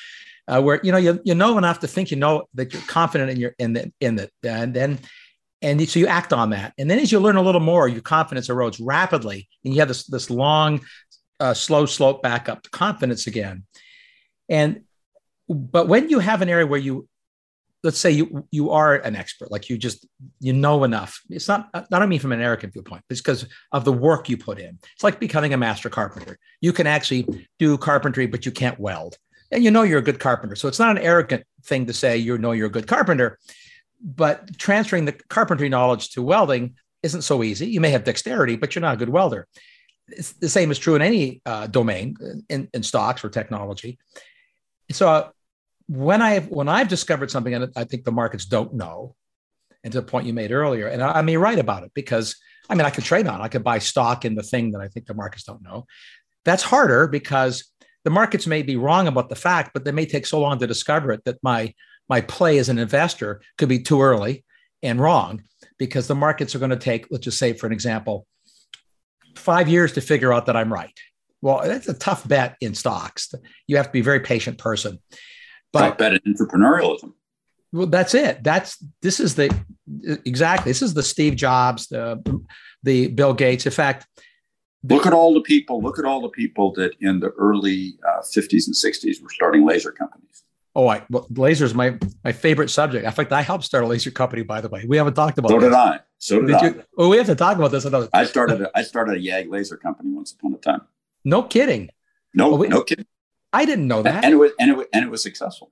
Uh, 0.46 0.60
where 0.60 0.78
you 0.82 0.92
know 0.92 0.98
you, 0.98 1.18
you 1.24 1.34
know 1.34 1.56
enough 1.56 1.80
to 1.80 1.86
think 1.86 2.10
you 2.10 2.18
know 2.18 2.44
that 2.52 2.70
you're 2.70 2.82
confident 2.82 3.30
in 3.30 3.38
your 3.38 3.54
in 3.58 3.72
the 3.72 3.90
in 3.98 4.14
the 4.14 4.30
and 4.42 4.74
then 4.74 4.98
and 5.62 5.88
so 5.88 5.98
you 5.98 6.06
act 6.06 6.34
on 6.34 6.50
that 6.50 6.74
and 6.76 6.90
then 6.90 6.98
as 6.98 7.10
you 7.10 7.18
learn 7.18 7.36
a 7.36 7.40
little 7.40 7.62
more 7.62 7.88
your 7.88 8.02
confidence 8.02 8.48
erodes 8.48 8.78
rapidly 8.78 9.48
and 9.64 9.72
you 9.72 9.80
have 9.80 9.88
this 9.88 10.04
this 10.04 10.28
long 10.28 10.82
uh, 11.40 11.54
slow 11.54 11.86
slope 11.86 12.22
back 12.22 12.50
up 12.50 12.62
to 12.62 12.68
confidence 12.68 13.26
again 13.26 13.64
and 14.50 14.82
but 15.48 15.88
when 15.88 16.08
you 16.08 16.18
have 16.18 16.42
an 16.42 16.48
area 16.48 16.66
where 16.66 16.80
you 16.80 17.08
let's 17.84 17.98
say 17.98 18.10
you 18.10 18.48
you 18.50 18.70
are 18.70 18.96
an 18.96 19.14
expert 19.14 19.52
like 19.52 19.68
you 19.68 19.76
just 19.76 20.06
you 20.40 20.52
know 20.52 20.84
enough 20.84 21.20
it's 21.28 21.46
not 21.46 21.68
i 21.74 21.84
don't 21.90 22.08
mean 22.08 22.18
from 22.18 22.32
an 22.32 22.40
arrogant 22.40 22.72
viewpoint 22.72 23.02
but 23.06 23.12
it's 23.12 23.20
because 23.20 23.46
of 23.72 23.84
the 23.84 23.92
work 23.92 24.28
you 24.28 24.36
put 24.36 24.58
in. 24.58 24.78
It's 24.94 25.04
like 25.04 25.20
becoming 25.20 25.52
a 25.52 25.58
master 25.58 25.90
carpenter. 25.90 26.38
You 26.60 26.72
can 26.72 26.86
actually 26.86 27.26
do 27.58 27.76
carpentry 27.78 28.26
but 28.26 28.44
you 28.46 28.52
can't 28.52 28.80
weld. 28.80 29.18
And 29.52 29.62
you 29.62 29.70
know 29.70 29.82
you're 29.82 29.98
a 29.98 30.02
good 30.02 30.18
carpenter. 30.18 30.56
So 30.56 30.66
it's 30.66 30.78
not 30.78 30.96
an 30.96 31.02
arrogant 31.02 31.44
thing 31.62 31.86
to 31.86 31.92
say 31.92 32.16
you 32.16 32.38
know 32.38 32.52
you're 32.52 32.66
a 32.66 32.72
good 32.72 32.88
carpenter 32.88 33.38
but 34.00 34.58
transferring 34.58 35.04
the 35.04 35.12
carpentry 35.12 35.68
knowledge 35.68 36.10
to 36.10 36.22
welding 36.22 36.74
isn't 37.02 37.22
so 37.22 37.42
easy. 37.42 37.66
You 37.66 37.80
may 37.80 37.90
have 37.90 38.04
dexterity 38.04 38.56
but 38.56 38.74
you're 38.74 38.82
not 38.82 38.94
a 38.94 38.98
good 38.98 39.10
welder. 39.10 39.46
It's 40.08 40.32
the 40.32 40.48
same 40.48 40.70
is 40.70 40.78
true 40.78 40.94
in 40.94 41.02
any 41.02 41.42
uh, 41.46 41.66
domain 41.66 42.16
in, 42.48 42.68
in 42.72 42.82
stocks 42.82 43.24
or 43.24 43.28
technology. 43.28 43.98
So 44.90 45.08
uh, 45.08 45.28
when 45.88 46.22
I 46.22 46.40
when 46.40 46.68
I've 46.68 46.88
discovered 46.88 47.30
something 47.30 47.54
and 47.54 47.70
I 47.76 47.84
think 47.84 48.04
the 48.04 48.12
markets 48.12 48.46
don't 48.46 48.74
know, 48.74 49.14
and 49.82 49.92
to 49.92 50.00
the 50.00 50.06
point 50.06 50.26
you 50.26 50.32
made 50.32 50.52
earlier, 50.52 50.88
and 50.88 51.02
I, 51.02 51.18
I 51.18 51.22
may 51.22 51.36
write 51.36 51.58
about 51.58 51.84
it 51.84 51.92
because 51.94 52.36
I 52.68 52.74
mean 52.74 52.86
I 52.86 52.90
could 52.90 53.04
trade 53.04 53.26
on, 53.26 53.40
I 53.40 53.48
could 53.48 53.64
buy 53.64 53.78
stock 53.78 54.24
in 54.24 54.34
the 54.34 54.42
thing 54.42 54.72
that 54.72 54.80
I 54.80 54.88
think 54.88 55.06
the 55.06 55.14
markets 55.14 55.44
don't 55.44 55.62
know. 55.62 55.86
That's 56.44 56.62
harder 56.62 57.06
because 57.06 57.70
the 58.04 58.10
markets 58.10 58.46
may 58.46 58.62
be 58.62 58.76
wrong 58.76 59.08
about 59.08 59.28
the 59.28 59.34
fact, 59.34 59.70
but 59.72 59.84
they 59.84 59.92
may 59.92 60.06
take 60.06 60.26
so 60.26 60.40
long 60.40 60.58
to 60.58 60.66
discover 60.66 61.12
it 61.12 61.24
that 61.24 61.38
my 61.42 61.74
my 62.08 62.20
play 62.20 62.58
as 62.58 62.68
an 62.68 62.78
investor 62.78 63.40
could 63.58 63.68
be 63.68 63.78
too 63.78 64.02
early 64.02 64.44
and 64.82 65.00
wrong 65.00 65.42
because 65.78 66.06
the 66.06 66.14
markets 66.14 66.54
are 66.54 66.58
going 66.58 66.70
to 66.70 66.76
take, 66.76 67.06
let's 67.10 67.24
just 67.24 67.38
say, 67.38 67.54
for 67.54 67.66
an 67.66 67.72
example, 67.72 68.26
five 69.34 69.68
years 69.68 69.92
to 69.92 70.00
figure 70.00 70.32
out 70.32 70.46
that 70.46 70.56
I'm 70.56 70.72
right. 70.72 70.96
Well, 71.40 71.62
that's 71.64 71.88
a 71.88 71.94
tough 71.94 72.26
bet 72.26 72.56
in 72.60 72.74
stocks. 72.74 73.32
You 73.66 73.76
have 73.76 73.86
to 73.86 73.92
be 73.92 74.00
a 74.00 74.04
very 74.04 74.20
patient 74.20 74.58
person. 74.58 74.98
But 75.80 75.98
bet 75.98 76.12
in 76.12 76.34
entrepreneurialism. 76.34 77.12
Well, 77.72 77.88
that's 77.88 78.14
it. 78.14 78.44
That's 78.44 78.82
this 79.02 79.18
is 79.18 79.34
the 79.34 79.52
exactly 80.24 80.70
this 80.70 80.80
is 80.80 80.94
the 80.94 81.02
Steve 81.02 81.34
Jobs, 81.34 81.88
the 81.88 82.22
the 82.84 83.08
Bill 83.08 83.34
Gates. 83.34 83.66
In 83.66 83.72
fact, 83.72 84.06
look 84.84 85.06
at 85.06 85.12
all 85.12 85.34
the 85.34 85.40
people. 85.40 85.82
Look 85.82 85.98
at 85.98 86.04
all 86.04 86.20
the 86.20 86.28
people 86.28 86.72
that 86.74 86.92
in 87.00 87.18
the 87.18 87.30
early 87.30 87.98
uh, 88.06 88.20
50s 88.20 88.66
and 88.66 88.74
60s 88.74 89.20
were 89.20 89.28
starting 89.28 89.66
laser 89.66 89.90
companies. 89.90 90.44
Oh, 90.76 90.88
I 90.88 91.02
well, 91.10 91.26
lasers 91.32 91.74
my 91.74 91.98
my 92.24 92.32
favorite 92.32 92.68
subject. 92.68 93.04
In 93.04 93.12
fact, 93.12 93.32
I 93.32 93.42
helped 93.42 93.64
start 93.64 93.84
a 93.84 93.86
laser 93.86 94.10
company. 94.10 94.42
By 94.42 94.60
the 94.60 94.68
way, 94.68 94.84
we 94.86 94.96
haven't 94.96 95.14
talked 95.14 95.38
about. 95.38 95.50
So 95.50 95.58
this. 95.58 95.70
did 95.70 95.74
I. 95.74 96.00
So 96.18 96.40
did, 96.40 96.46
did 96.46 96.54
I. 96.54 96.66
You? 96.66 96.84
Oh, 96.98 97.08
we 97.08 97.16
have 97.16 97.26
to 97.26 97.34
talk 97.34 97.56
about 97.56 97.72
this 97.72 97.84
another. 97.84 98.08
I 98.12 98.24
started. 98.24 98.62
A, 98.62 98.70
I 98.74 98.82
started 98.82 99.16
a 99.16 99.20
YAG 99.20 99.50
laser 99.50 99.76
company 99.76 100.10
once 100.12 100.32
upon 100.32 100.54
a 100.54 100.58
time. 100.58 100.82
No 101.24 101.42
kidding. 101.42 101.90
No, 102.34 102.52
oh, 102.52 102.56
we, 102.56 102.68
no 102.68 102.82
kidding. 102.82 103.06
I 103.54 103.64
didn't 103.64 103.86
know 103.86 104.02
that. 104.02 104.24
And 104.24 104.34
it 104.34 104.36
was 104.36 104.52
and 104.58 104.70
it 104.70 104.76
was, 104.76 104.86
and 104.92 105.04
it 105.04 105.10
was 105.10 105.22
successful. 105.22 105.70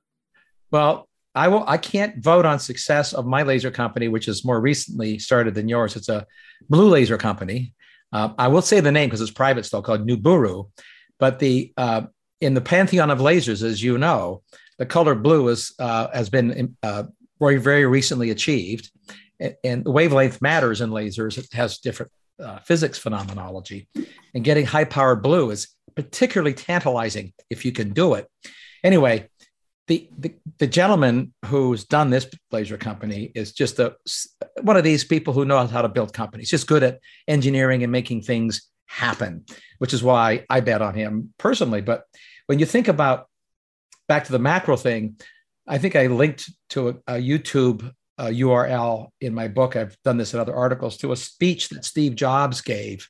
Well, 0.71 1.09
I 1.35 1.49
will. 1.49 1.65
I 1.67 1.79
can't 1.79 2.23
vote 2.23 2.47
on 2.47 2.59
success 2.59 3.13
of 3.13 3.27
my 3.27 3.43
laser 3.43 3.71
company, 3.71 4.09
which 4.09 4.29
is 4.29 4.45
more 4.45 4.61
recently 4.61 5.19
started 5.19 5.55
than 5.55 5.69
yours. 5.69 5.97
It's 5.97 6.09
a 6.09 6.27
blue 6.69 6.89
laser 6.89 7.19
company. 7.19 7.75
Uh, 8.13 8.31
I 8.39 8.49
will 8.49 8.63
say 8.63 8.81
the 8.81 8.93
name 8.93 9.09
because 9.09 9.21
it's 9.21 9.31
private 9.31 9.65
still, 9.65 9.83
called 9.83 10.07
Nuburu. 10.07 10.71
But 11.19 11.39
the 11.39 11.73
uh, 11.77 12.03
in 12.41 12.55
the 12.55 12.61
pantheon 12.61 13.11
of 13.11 13.19
lasers, 13.19 13.63
as 13.63 13.83
you 13.83 13.99
know, 13.99 14.43
the 14.79 14.87
color 14.87 15.15
blue 15.15 15.49
is 15.49 15.75
uh, 15.79 16.09
has 16.13 16.29
been 16.29 16.77
uh, 16.83 17.05
very 17.41 17.57
very 17.57 17.87
recently 17.87 18.31
achieved, 18.31 18.91
and 19.65 19.85
the 19.85 19.91
wavelength 19.91 20.41
matters 20.41 20.81
in 20.81 20.91
lasers. 20.91 21.37
It 21.39 21.53
has 21.53 21.79
different 21.79 22.13
uh, 22.43 22.59
physics 22.61 22.99
phenomenology, 22.99 23.89
and 24.35 24.45
getting 24.45 24.67
high 24.67 24.85
power 24.85 25.17
blue 25.17 25.51
is 25.51 25.69
particularly 25.95 26.55
tantalizing 26.55 27.33
if 27.51 27.65
you 27.65 27.73
can 27.73 27.93
do 27.93 28.15
it. 28.15 28.29
Anyway, 28.85 29.29
the, 29.89 30.09
the, 30.17 30.35
the 30.59 30.67
gentleman 30.67 31.35
who's 31.47 31.85
done 31.85 32.11
this 32.11 32.27
blazer 32.51 32.77
company 32.77 33.33
is 33.35 33.53
just 33.53 33.79
a 33.79 33.97
one 34.63 34.77
of 34.77 34.85
these 34.85 35.05
people 35.05 35.33
who 35.35 35.45
knows 35.45 35.71
how 35.71 35.83
to 35.83 35.89
build 35.89 36.13
companies, 36.13 36.51
just 36.51 36.67
good 36.67 36.83
at 36.83 37.01
engineering 37.27 37.83
and 37.83 37.91
making 37.91 38.23
things 38.23 38.71
happen, 38.87 39.45
which 39.79 39.93
is 39.93 40.03
why 40.03 40.45
I 40.49 40.61
bet 40.61 40.83
on 40.83 40.95
him 40.95 41.35
personally. 41.39 41.81
But 41.81 42.05
when 42.47 42.59
you 42.59 42.67
think 42.67 42.89
about 42.89 43.27
back 44.09 44.25
to 44.25 44.33
the 44.33 44.39
macro 44.39 44.77
thing, 44.77 45.17
I 45.67 45.79
think 45.79 45.97
I 45.97 46.07
linked 46.07 46.51
to 46.71 46.89
a, 46.89 46.95
a 47.07 47.15
YouTube 47.15 47.93
uh, 48.19 48.27
URL 48.27 49.09
in 49.21 49.35
my 49.35 49.49
book. 49.49 49.75
I've 49.75 49.97
done 50.05 50.17
this 50.17 50.35
in 50.35 50.41
other 50.41 50.55
articles 50.55 50.97
to 50.99 51.13
a 51.13 51.17
speech 51.17 51.71
that 51.71 51.85
Steve 51.85 52.15
Jobs 52.15 52.61
gave 52.61 53.09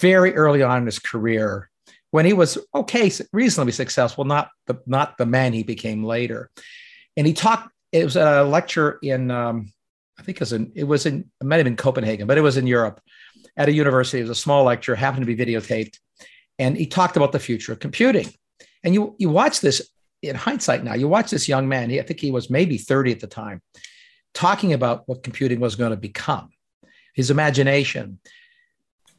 very 0.00 0.34
early 0.34 0.62
on 0.62 0.78
in 0.78 0.86
his 0.86 0.98
career 0.98 1.70
when 2.10 2.26
he 2.26 2.32
was 2.32 2.58
okay, 2.74 3.10
reasonably 3.32 3.72
successful, 3.72 4.24
not 4.24 4.50
the 4.66 4.80
not 4.86 5.16
the 5.18 5.26
man 5.26 5.52
he 5.52 5.62
became 5.62 6.04
later. 6.04 6.50
And 7.16 7.26
he 7.26 7.32
talked. 7.32 7.70
It 7.92 8.04
was 8.04 8.16
a 8.16 8.42
lecture 8.42 8.98
in, 9.02 9.30
um, 9.30 9.70
I 10.18 10.22
think 10.22 10.38
it 10.38 10.40
was 10.40 10.54
in, 10.54 10.72
it 10.74 10.84
was 10.84 11.04
in, 11.04 11.30
it 11.42 11.44
might 11.44 11.56
have 11.56 11.64
been 11.64 11.76
Copenhagen, 11.76 12.26
but 12.26 12.38
it 12.38 12.40
was 12.40 12.56
in 12.56 12.66
Europe, 12.66 13.02
at 13.54 13.68
a 13.68 13.72
university. 13.72 14.20
It 14.20 14.22
was 14.22 14.30
a 14.30 14.34
small 14.34 14.64
lecture, 14.64 14.94
happened 14.94 15.26
to 15.26 15.36
be 15.36 15.44
videotaped, 15.44 15.98
and 16.58 16.74
he 16.74 16.86
talked 16.86 17.18
about 17.18 17.32
the 17.32 17.38
future 17.38 17.72
of 17.72 17.80
computing. 17.80 18.32
And 18.82 18.94
you 18.94 19.14
you 19.18 19.28
watch 19.28 19.60
this 19.60 19.90
in 20.22 20.36
hindsight 20.36 20.84
now. 20.84 20.94
You 20.94 21.06
watch 21.06 21.30
this 21.30 21.50
young 21.50 21.68
man. 21.68 21.90
He, 21.90 22.00
I 22.00 22.02
think 22.02 22.18
he 22.18 22.30
was 22.30 22.48
maybe 22.48 22.78
thirty 22.78 23.12
at 23.12 23.20
the 23.20 23.26
time, 23.26 23.60
talking 24.32 24.72
about 24.72 25.06
what 25.06 25.22
computing 25.22 25.60
was 25.60 25.76
going 25.76 25.90
to 25.90 25.98
become, 25.98 26.48
his 27.12 27.30
imagination. 27.30 28.20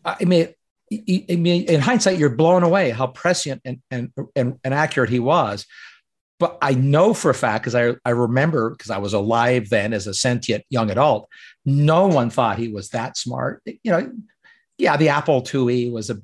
I 0.04 0.26
mean, 0.26 0.48
I 1.30 1.36
mean, 1.36 1.64
in 1.64 1.82
hindsight, 1.82 2.18
you're 2.18 2.30
blown 2.30 2.64
away 2.64 2.92
how 2.92 3.08
prescient 3.08 3.62
and, 3.66 3.82
and, 3.92 4.12
and, 4.36 4.60
and 4.64 4.74
accurate 4.74 5.10
he 5.10 5.20
was. 5.20 5.66
But 6.40 6.58
I 6.62 6.74
know 6.74 7.14
for 7.14 7.30
a 7.32 7.34
fact, 7.34 7.64
because 7.64 7.76
I, 7.76 7.96
I 8.04 8.10
remember, 8.10 8.72
because 8.72 8.90
I 8.90 8.98
was 8.98 9.14
alive 9.14 9.70
then 9.70 9.94
as 9.94 10.08
a 10.08 10.14
sentient 10.14 10.64
young 10.70 10.92
adult, 10.92 11.30
no 11.66 12.08
one 12.08 12.30
thought 12.30 12.58
he 12.58 12.68
was 12.68 12.90
that 12.90 13.18
smart. 13.18 13.62
You 13.66 13.92
know, 13.92 14.12
yeah, 14.78 14.98
the 14.98 15.10
Apple 15.10 15.42
IIe 15.42 15.92
was 15.92 16.10
a, 16.10 16.22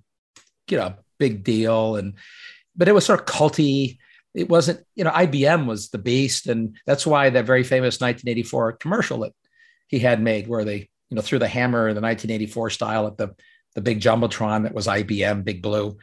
you 0.68 0.78
know, 0.78 0.96
big 1.20 1.44
deal. 1.44 1.96
And, 1.96 2.16
but 2.76 2.88
it 2.88 2.94
was 2.94 3.06
sort 3.06 3.20
of 3.20 3.26
culty. 3.28 3.98
It 4.34 4.50
wasn't, 4.50 4.84
you 4.96 5.04
know, 5.04 5.12
IBM 5.12 5.66
was 5.68 5.90
the 5.90 5.98
beast. 5.98 6.48
And 6.48 6.76
that's 6.86 7.08
why 7.08 7.30
that 7.30 7.46
very 7.46 7.64
famous 7.64 8.02
1984 8.02 8.74
commercial 8.74 9.20
that 9.20 9.34
he 9.88 10.00
had 10.00 10.22
made 10.22 10.48
where 10.48 10.66
they, 10.66 10.90
you 11.10 11.16
know, 11.16 11.22
threw 11.22 11.40
the 11.40 11.48
hammer 11.48 11.88
in 11.88 11.96
the 11.96 12.02
1984 12.02 12.72
style 12.72 13.08
at 13.08 13.18
the 13.18 13.36
the 13.76 13.82
big 13.82 14.00
jumbotron 14.00 14.64
that 14.64 14.74
was 14.74 14.88
IBM, 14.88 15.44
Big 15.44 15.62
Blue. 15.62 15.98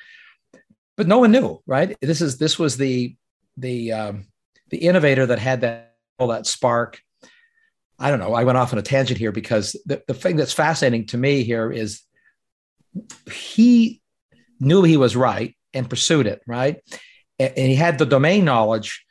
But 0.96 1.06
no 1.06 1.18
one 1.18 1.32
knew, 1.32 1.60
right? 1.66 1.96
This 2.00 2.20
is 2.20 2.38
this 2.38 2.58
was 2.58 2.76
the 2.76 3.16
the 3.56 3.92
um, 3.92 4.26
the 4.70 4.78
innovator 4.78 5.26
that 5.26 5.38
had 5.38 5.60
that 5.60 5.96
all 6.18 6.28
that 6.28 6.46
spark. 6.46 7.00
I 7.98 8.10
don't 8.10 8.20
know. 8.20 8.34
I 8.34 8.44
went 8.44 8.58
off 8.58 8.72
on 8.72 8.78
a 8.78 8.82
tangent 8.82 9.18
here 9.18 9.32
because 9.32 9.76
the, 9.86 10.02
the 10.06 10.14
thing 10.14 10.36
that's 10.36 10.52
fascinating 10.52 11.06
to 11.06 11.16
me 11.16 11.42
here 11.44 11.70
is 11.70 12.02
he 13.30 14.02
knew 14.60 14.82
he 14.82 14.96
was 14.96 15.16
right 15.16 15.56
and 15.72 15.88
pursued 15.88 16.26
it, 16.26 16.42
right? 16.46 16.80
And, 17.38 17.52
and 17.56 17.68
he 17.68 17.74
had 17.74 17.98
the 17.98 18.06
domain 18.06 18.44
knowledge. 18.44 19.04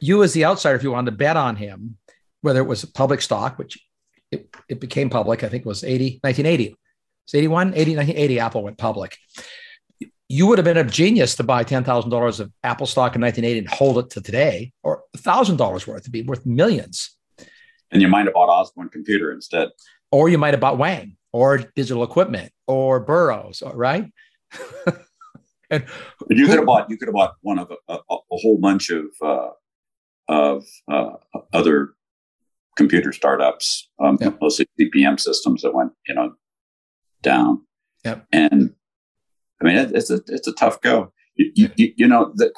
You, 0.00 0.22
as 0.22 0.34
the 0.34 0.44
outsider, 0.44 0.76
if 0.76 0.82
you 0.82 0.90
wanted 0.90 1.12
to 1.12 1.16
bet 1.16 1.36
on 1.36 1.56
him, 1.56 1.96
whether 2.42 2.60
it 2.60 2.66
was 2.66 2.84
public 2.84 3.22
stock, 3.22 3.58
which 3.58 3.78
it, 4.30 4.54
it 4.68 4.80
became 4.80 5.08
public, 5.08 5.42
I 5.42 5.48
think 5.48 5.62
it 5.62 5.68
was 5.68 5.84
80, 5.84 6.20
1980, 6.22 6.76
it's 7.26 7.34
81, 7.34 7.74
80, 7.74 7.96
1980, 7.96 8.40
Apple 8.40 8.62
went 8.62 8.78
public. 8.78 9.18
You 10.28 10.46
would 10.46 10.58
have 10.58 10.64
been 10.64 10.76
a 10.76 10.84
genius 10.84 11.34
to 11.36 11.42
buy 11.42 11.64
$10,000 11.64 12.40
of 12.40 12.52
Apple 12.62 12.86
stock 12.86 13.16
in 13.16 13.20
1980 13.20 13.58
and 13.58 13.68
hold 13.68 13.98
it 13.98 14.10
to 14.10 14.20
today, 14.20 14.72
or 14.84 15.02
$1,000 15.16 15.86
worth 15.86 16.04
to 16.04 16.10
be 16.10 16.22
worth 16.22 16.46
millions. 16.46 17.16
And 17.90 18.00
you 18.00 18.08
might 18.08 18.26
have 18.26 18.34
bought 18.34 18.48
Osborne 18.48 18.90
Computer 18.90 19.32
instead. 19.32 19.70
Or 20.12 20.28
you 20.28 20.38
might 20.38 20.54
have 20.54 20.60
bought 20.60 20.78
Wang 20.78 21.16
or 21.32 21.58
digital 21.58 22.04
equipment 22.04 22.52
or 22.68 23.00
Burroughs, 23.00 23.62
right? 23.74 24.12
and 25.70 25.84
you 26.30 26.46
could 26.46 26.56
have 26.56 26.66
bought 26.66 26.88
you 26.88 26.96
could 26.96 27.08
have 27.08 27.14
bought 27.14 27.34
one 27.42 27.58
of 27.58 27.72
a, 27.88 27.92
a, 27.92 27.98
a 28.08 28.36
whole 28.36 28.58
bunch 28.58 28.90
of 28.90 29.06
uh, 29.20 29.48
of 30.28 30.64
uh, 30.88 31.10
other 31.52 31.94
computer 32.76 33.12
startups, 33.12 33.88
um, 33.98 34.16
yeah. 34.20 34.30
mostly 34.40 34.68
CP/M 34.78 35.18
systems 35.18 35.62
that 35.62 35.74
went 35.74 35.92
you 36.06 36.14
know 36.14 36.34
down. 37.22 37.62
Yep. 38.04 38.26
And 38.32 38.74
I 39.60 39.64
mean, 39.64 39.76
it, 39.76 39.92
it's 39.94 40.10
a 40.10 40.20
it's 40.28 40.46
a 40.46 40.52
tough 40.52 40.80
go. 40.80 41.12
You, 41.36 41.70
you, 41.76 41.92
you 41.96 42.08
know, 42.08 42.32
the, 42.34 42.52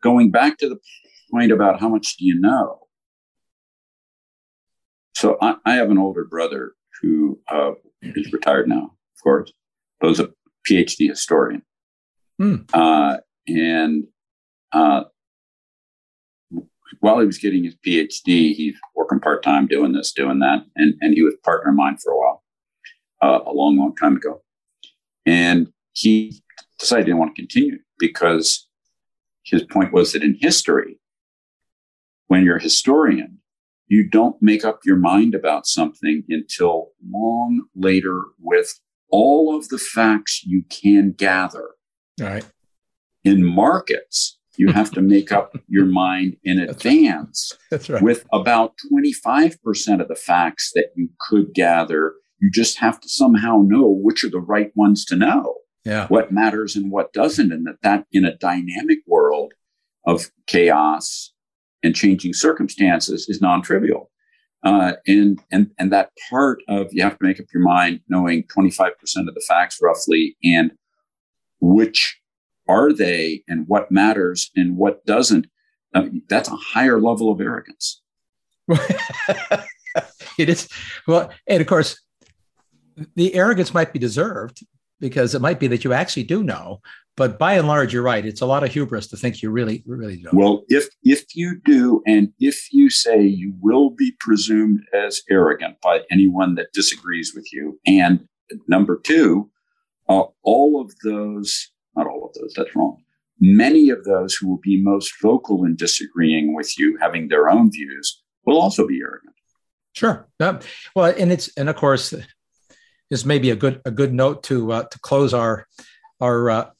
going 0.00 0.30
back 0.30 0.58
to 0.58 0.68
the 0.68 0.78
point 1.30 1.50
about 1.50 1.80
how 1.80 1.88
much 1.88 2.16
do 2.16 2.24
you 2.24 2.38
know. 2.38 2.80
So 5.14 5.38
I, 5.40 5.56
I 5.64 5.74
have 5.74 5.90
an 5.90 5.98
older 5.98 6.24
brother 6.24 6.72
who 7.00 7.40
uh, 7.48 7.72
is 8.02 8.32
retired 8.32 8.68
now, 8.68 8.84
of 8.84 9.22
course, 9.22 9.52
but 10.00 10.08
was 10.08 10.20
a 10.20 10.30
PhD 10.68 11.08
historian. 11.08 11.62
Hmm. 12.38 12.56
Uh, 12.72 13.18
and 13.48 14.04
uh, 14.72 15.04
while 17.00 17.20
he 17.20 17.26
was 17.26 17.38
getting 17.38 17.64
his 17.64 17.76
PhD, 17.76 18.54
he's 18.54 18.76
working 18.94 19.20
part 19.20 19.42
time 19.42 19.66
doing 19.66 19.92
this, 19.92 20.12
doing 20.12 20.40
that, 20.40 20.64
and 20.76 20.94
and 21.00 21.14
he 21.14 21.22
was 21.22 21.34
partner 21.44 21.70
of 21.70 21.76
mine 21.76 21.96
for 22.02 22.12
a 22.12 22.18
while, 22.18 22.33
uh, 23.24 23.40
a 23.46 23.52
long, 23.52 23.76
long 23.78 23.94
time 23.96 24.16
ago, 24.16 24.42
and 25.24 25.72
he 25.92 26.42
decided 26.78 27.06
he 27.06 27.10
didn't 27.10 27.20
want 27.20 27.34
to 27.34 27.42
continue 27.42 27.78
because 27.98 28.68
his 29.44 29.62
point 29.62 29.92
was 29.92 30.12
that 30.12 30.22
in 30.22 30.36
history, 30.40 30.98
when 32.26 32.44
you're 32.44 32.56
a 32.56 32.62
historian, 32.62 33.38
you 33.86 34.08
don't 34.08 34.36
make 34.40 34.64
up 34.64 34.80
your 34.84 34.96
mind 34.96 35.34
about 35.34 35.66
something 35.66 36.24
until 36.28 36.92
long 37.10 37.66
later 37.74 38.24
with 38.40 38.80
all 39.10 39.56
of 39.56 39.68
the 39.68 39.78
facts 39.78 40.42
you 40.44 40.64
can 40.68 41.12
gather. 41.12 41.70
All 42.20 42.26
right. 42.26 42.44
In 43.22 43.44
markets, 43.44 44.38
you 44.56 44.72
have 44.72 44.90
to 44.92 45.02
make 45.02 45.32
up 45.32 45.56
your 45.68 45.86
mind 45.86 46.36
in 46.44 46.58
advance 46.58 47.56
That's 47.70 47.88
right. 47.88 48.02
with 48.02 48.24
about 48.32 48.74
25% 48.92 50.00
of 50.00 50.08
the 50.08 50.14
facts 50.14 50.72
that 50.74 50.86
you 50.96 51.10
could 51.20 51.52
gather. 51.54 52.14
You 52.44 52.50
just 52.50 52.76
have 52.76 53.00
to 53.00 53.08
somehow 53.08 53.62
know 53.64 53.88
which 53.88 54.22
are 54.22 54.28
the 54.28 54.38
right 54.38 54.70
ones 54.74 55.06
to 55.06 55.16
know. 55.16 55.54
Yeah. 55.82 56.08
What 56.08 56.30
matters 56.30 56.76
and 56.76 56.90
what 56.90 57.14
doesn't. 57.14 57.50
And 57.50 57.66
that, 57.66 57.80
that 57.80 58.04
in 58.12 58.26
a 58.26 58.36
dynamic 58.36 58.98
world 59.06 59.54
of 60.06 60.30
chaos 60.46 61.32
and 61.82 61.94
changing 61.94 62.34
circumstances 62.34 63.30
is 63.30 63.40
non-trivial. 63.40 64.10
Uh, 64.62 64.92
and 65.06 65.40
and 65.50 65.70
and 65.78 65.90
that 65.90 66.10
part 66.28 66.58
of 66.68 66.88
you 66.90 67.02
have 67.02 67.18
to 67.18 67.24
make 67.24 67.40
up 67.40 67.46
your 67.52 67.62
mind 67.62 68.00
knowing 68.10 68.44
25% 68.44 68.90
of 69.26 69.34
the 69.34 69.44
facts 69.48 69.78
roughly 69.82 70.36
and 70.44 70.72
which 71.62 72.20
are 72.68 72.92
they 72.92 73.42
and 73.48 73.64
what 73.68 73.90
matters 73.90 74.50
and 74.54 74.76
what 74.76 75.04
doesn't 75.06 75.46
um, 75.94 76.22
that's 76.28 76.48
a 76.48 76.56
higher 76.56 77.00
level 77.00 77.30
of 77.30 77.42
arrogance 77.42 78.00
it 80.38 80.48
is 80.48 80.66
well 81.06 81.30
and 81.46 81.60
of 81.60 81.66
course 81.66 82.00
the 83.14 83.34
arrogance 83.34 83.74
might 83.74 83.92
be 83.92 83.98
deserved 83.98 84.64
because 85.00 85.34
it 85.34 85.40
might 85.40 85.60
be 85.60 85.66
that 85.66 85.84
you 85.84 85.92
actually 85.92 86.22
do 86.22 86.42
know 86.42 86.80
but 87.16 87.38
by 87.38 87.54
and 87.54 87.68
large 87.68 87.92
you're 87.92 88.02
right 88.02 88.24
it's 88.24 88.40
a 88.40 88.46
lot 88.46 88.62
of 88.62 88.72
hubris 88.72 89.06
to 89.08 89.16
think 89.16 89.42
you 89.42 89.50
really 89.50 89.82
really 89.86 90.16
don't 90.22 90.34
well 90.34 90.62
if 90.68 90.88
if 91.02 91.34
you 91.34 91.60
do 91.64 92.02
and 92.06 92.32
if 92.38 92.72
you 92.72 92.88
say 92.88 93.20
you 93.20 93.54
will 93.60 93.90
be 93.90 94.12
presumed 94.20 94.80
as 94.94 95.22
arrogant 95.30 95.76
by 95.82 96.00
anyone 96.10 96.54
that 96.54 96.72
disagrees 96.72 97.32
with 97.34 97.52
you 97.52 97.78
and 97.86 98.26
number 98.68 99.00
two 99.02 99.50
uh, 100.08 100.24
all 100.42 100.80
of 100.80 100.92
those 101.02 101.70
not 101.96 102.06
all 102.06 102.26
of 102.26 102.34
those, 102.34 102.52
that's 102.56 102.74
wrong. 102.74 103.02
Many 103.40 103.90
of 103.90 104.04
those 104.04 104.34
who 104.34 104.48
will 104.48 104.60
be 104.62 104.80
most 104.80 105.12
vocal 105.20 105.64
in 105.64 105.76
disagreeing 105.76 106.54
with 106.54 106.78
you, 106.78 106.96
having 107.00 107.28
their 107.28 107.48
own 107.48 107.70
views, 107.70 108.22
will 108.44 108.60
also 108.60 108.86
be 108.86 109.00
arrogant. 109.00 109.34
Sure. 109.92 110.28
Uh, 110.40 110.60
well, 110.94 111.14
and 111.18 111.32
it's 111.32 111.50
and 111.56 111.68
of 111.68 111.76
course, 111.76 112.14
this 113.10 113.24
maybe 113.24 113.50
a 113.50 113.56
good 113.56 113.80
a 113.84 113.90
good 113.90 114.12
note 114.12 114.42
to 114.44 114.72
uh, 114.72 114.84
to 114.84 114.98
close 115.00 115.34
our 115.34 115.66
our 116.20 116.50
uh, 116.50 116.70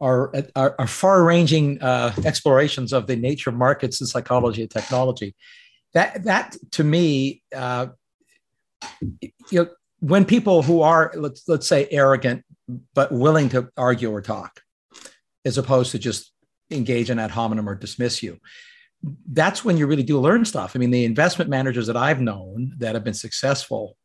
our, 0.00 0.32
our, 0.56 0.74
our 0.80 0.86
far-ranging 0.88 1.80
uh, 1.80 2.12
explorations 2.24 2.92
of 2.92 3.06
the 3.06 3.14
nature 3.14 3.50
of 3.50 3.56
markets 3.56 4.00
and 4.00 4.08
psychology 4.08 4.62
and 4.62 4.70
technology. 4.70 5.36
That 5.94 6.24
that 6.24 6.56
to 6.72 6.84
me, 6.84 7.42
uh, 7.54 7.88
you 9.20 9.30
know, 9.52 9.68
when 10.00 10.24
people 10.24 10.62
who 10.62 10.82
are 10.82 11.12
let's 11.14 11.48
let's 11.48 11.66
say 11.66 11.86
arrogant 11.90 12.44
but 12.94 13.12
willing 13.12 13.48
to 13.50 13.68
argue 13.76 14.10
or 14.10 14.22
talk, 14.22 14.62
as 15.44 15.58
opposed 15.58 15.92
to 15.92 15.98
just 15.98 16.32
engage 16.70 17.10
in 17.10 17.18
ad 17.18 17.30
hominem 17.30 17.68
or 17.68 17.74
dismiss 17.74 18.22
you. 18.22 18.38
That's 19.30 19.64
when 19.64 19.76
you 19.76 19.86
really 19.86 20.04
do 20.04 20.18
learn 20.18 20.44
stuff. 20.44 20.74
I 20.74 20.78
mean, 20.78 20.92
the 20.92 21.04
investment 21.04 21.50
managers 21.50 21.88
that 21.88 21.96
I've 21.96 22.20
known 22.20 22.74
that 22.78 22.94
have 22.94 23.04
been 23.04 23.14
successful 23.14 23.96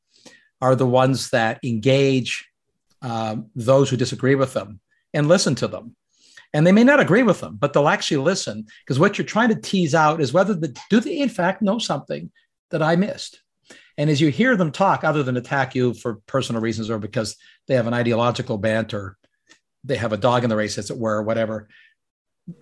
are 0.62 0.76
the 0.76 0.88
ones 0.88 1.30
that 1.30 1.60
engage 1.64 2.48
um, 3.02 3.50
those 3.56 3.90
who 3.90 3.98
disagree 3.98 4.36
with 4.36 4.54
them 4.54 4.80
and 5.14 5.28
listen 5.28 5.56
to 5.56 5.68
them. 5.68 5.96
And 6.54 6.66
they 6.66 6.72
may 6.72 6.84
not 6.84 7.00
agree 7.00 7.24
with 7.24 7.42
them, 7.42 7.58
but 7.60 7.74
they'll 7.74 7.90
actually 7.90 8.18
listen 8.18 8.66
because 8.86 9.00
what 9.00 9.18
you're 9.18 9.26
trying 9.26 9.50
to 9.50 9.62
tease 9.62 9.94
out 9.94 10.22
is 10.22 10.34
whether 10.34 10.54
the, 10.54 10.76
do 10.90 11.00
they 11.00 11.20
in 11.20 11.30
fact 11.30 11.62
know 11.62 11.78
something 11.78 12.32
that 12.72 12.82
I 12.82 12.96
missed. 12.96 13.42
And 13.98 14.10
as 14.10 14.22
you 14.22 14.30
hear 14.30 14.56
them 14.56 14.72
talk, 14.72 15.04
other 15.04 15.24
than 15.24 15.38
attack 15.38 15.76
you 15.76 15.94
for 15.94 16.16
personal 16.28 16.62
reasons 16.62 16.90
or 16.90 17.00
because 17.00 17.36
they 17.68 17.76
have 17.76 17.88
an 17.88 17.94
ideological 17.94 18.58
bent 18.58 18.94
or 18.94 19.18
they 19.84 19.96
have 19.96 20.14
a 20.14 20.18
dog 20.18 20.44
in 20.44 20.50
the 20.50 20.56
race, 20.56 20.78
as 20.78 20.92
it 20.92 20.98
were, 20.98 21.18
or 21.18 21.24
whatever, 21.24 21.68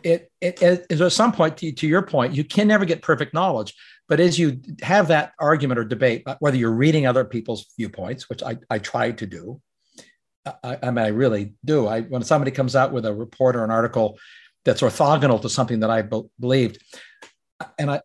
it, 0.03 0.31
it, 0.41 0.61
it 0.61 1.01
at 1.01 1.11
some 1.11 1.31
point, 1.31 1.57
to, 1.57 1.71
to 1.71 1.87
your 1.87 2.01
point, 2.01 2.33
you 2.33 2.43
can 2.43 2.67
never 2.67 2.85
get 2.85 3.01
perfect 3.01 3.33
knowledge. 3.33 3.75
But 4.07 4.19
as 4.19 4.37
you 4.37 4.61
have 4.81 5.07
that 5.07 5.33
argument 5.39 5.79
or 5.79 5.83
debate, 5.83 6.23
whether 6.39 6.57
you're 6.57 6.71
reading 6.71 7.07
other 7.07 7.25
people's 7.25 7.65
viewpoints, 7.77 8.29
which 8.29 8.43
I, 8.43 8.57
I 8.69 8.79
try 8.79 9.11
to 9.11 9.25
do, 9.25 9.61
I, 10.63 10.77
I 10.83 10.91
mean, 10.91 11.05
I 11.05 11.07
really 11.07 11.55
do. 11.63 11.87
I, 11.87 12.01
when 12.01 12.23
somebody 12.23 12.51
comes 12.51 12.75
out 12.75 12.91
with 12.91 13.05
a 13.05 13.13
report 13.13 13.55
or 13.55 13.63
an 13.63 13.71
article 13.71 14.19
that's 14.63 14.81
orthogonal 14.81 15.41
to 15.41 15.49
something 15.49 15.79
that 15.79 15.89
I 15.89 16.03
be- 16.03 16.29
believed, 16.39 16.83
and 17.79 17.89
I, 17.89 18.01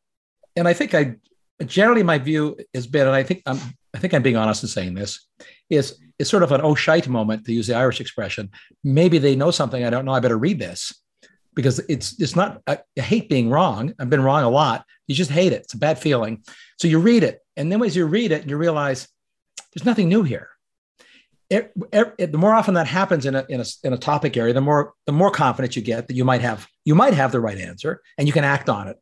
and 0.56 0.66
I 0.66 0.72
think 0.72 0.94
I 0.94 1.16
generally 1.64 2.02
my 2.02 2.18
view 2.18 2.56
has 2.74 2.86
been, 2.86 3.06
and 3.06 3.14
I 3.14 3.22
think 3.22 3.42
I'm, 3.44 3.58
I 3.94 3.98
think 3.98 4.14
I'm 4.14 4.22
being 4.22 4.36
honest 4.36 4.62
in 4.62 4.68
saying 4.68 4.94
this, 4.94 5.26
is 5.68 5.98
it's 6.18 6.30
sort 6.30 6.42
of 6.42 6.52
an 6.52 6.60
oh 6.62 6.74
shite 6.74 7.08
moment 7.08 7.44
to 7.46 7.52
use 7.52 7.66
the 7.66 7.74
Irish 7.74 8.00
expression. 8.00 8.50
Maybe 8.84 9.18
they 9.18 9.36
know 9.36 9.50
something 9.50 9.84
I 9.84 9.90
don't 9.90 10.04
know. 10.04 10.12
I 10.12 10.20
better 10.20 10.38
read 10.38 10.58
this 10.58 10.94
because 11.54 11.78
it's 11.88 12.20
it's 12.20 12.36
not. 12.36 12.62
I, 12.66 12.78
hate 12.96 13.28
being 13.28 13.50
wrong. 13.50 13.92
I've 13.98 14.10
been 14.10 14.22
wrong 14.22 14.44
a 14.44 14.50
lot. 14.50 14.84
You 15.06 15.14
just 15.14 15.30
hate 15.30 15.52
it. 15.52 15.62
It's 15.62 15.74
a 15.74 15.78
bad 15.78 15.98
feeling. 15.98 16.42
So 16.78 16.88
you 16.88 16.98
read 16.98 17.22
it, 17.22 17.40
and 17.56 17.70
then 17.70 17.82
as 17.82 17.96
you 17.96 18.06
read 18.06 18.32
it, 18.32 18.48
you 18.48 18.56
realize 18.56 19.08
there's 19.74 19.86
nothing 19.86 20.08
new 20.08 20.22
here. 20.22 20.48
It, 21.48 21.72
it, 21.92 22.30
the 22.30 22.38
more 22.38 22.54
often 22.54 22.74
that 22.74 22.86
happens 22.86 23.26
in 23.26 23.34
a, 23.34 23.44
in 23.48 23.60
a 23.60 23.64
in 23.82 23.92
a 23.92 23.98
topic 23.98 24.36
area, 24.36 24.54
the 24.54 24.60
more 24.60 24.94
the 25.06 25.12
more 25.12 25.30
confident 25.30 25.74
you 25.74 25.82
get 25.82 26.06
that 26.08 26.14
you 26.14 26.24
might 26.24 26.42
have 26.42 26.68
you 26.84 26.94
might 26.94 27.14
have 27.14 27.32
the 27.32 27.40
right 27.40 27.58
answer 27.58 28.00
and 28.16 28.28
you 28.28 28.32
can 28.32 28.44
act 28.44 28.68
on 28.68 28.86
it 28.86 28.96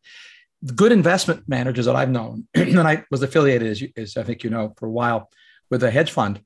good 0.74 0.92
investment 0.92 1.49
managers 1.49 1.86
that 1.86 1.96
I've 1.96 2.11
known, 2.11 2.49
and 2.55 2.80
I 2.80 3.05
was 3.11 3.22
affiliated, 3.22 3.68
as, 3.68 3.80
you, 3.80 3.90
as 3.96 4.16
I 4.16 4.22
think 4.22 4.44
you 4.44 4.51
know, 4.51 4.74
for 4.76 4.86
a 4.86 4.90
while 4.90 5.30
with 5.70 5.82
a 5.82 5.90
hedge 5.90 6.11
fund. 6.11 6.40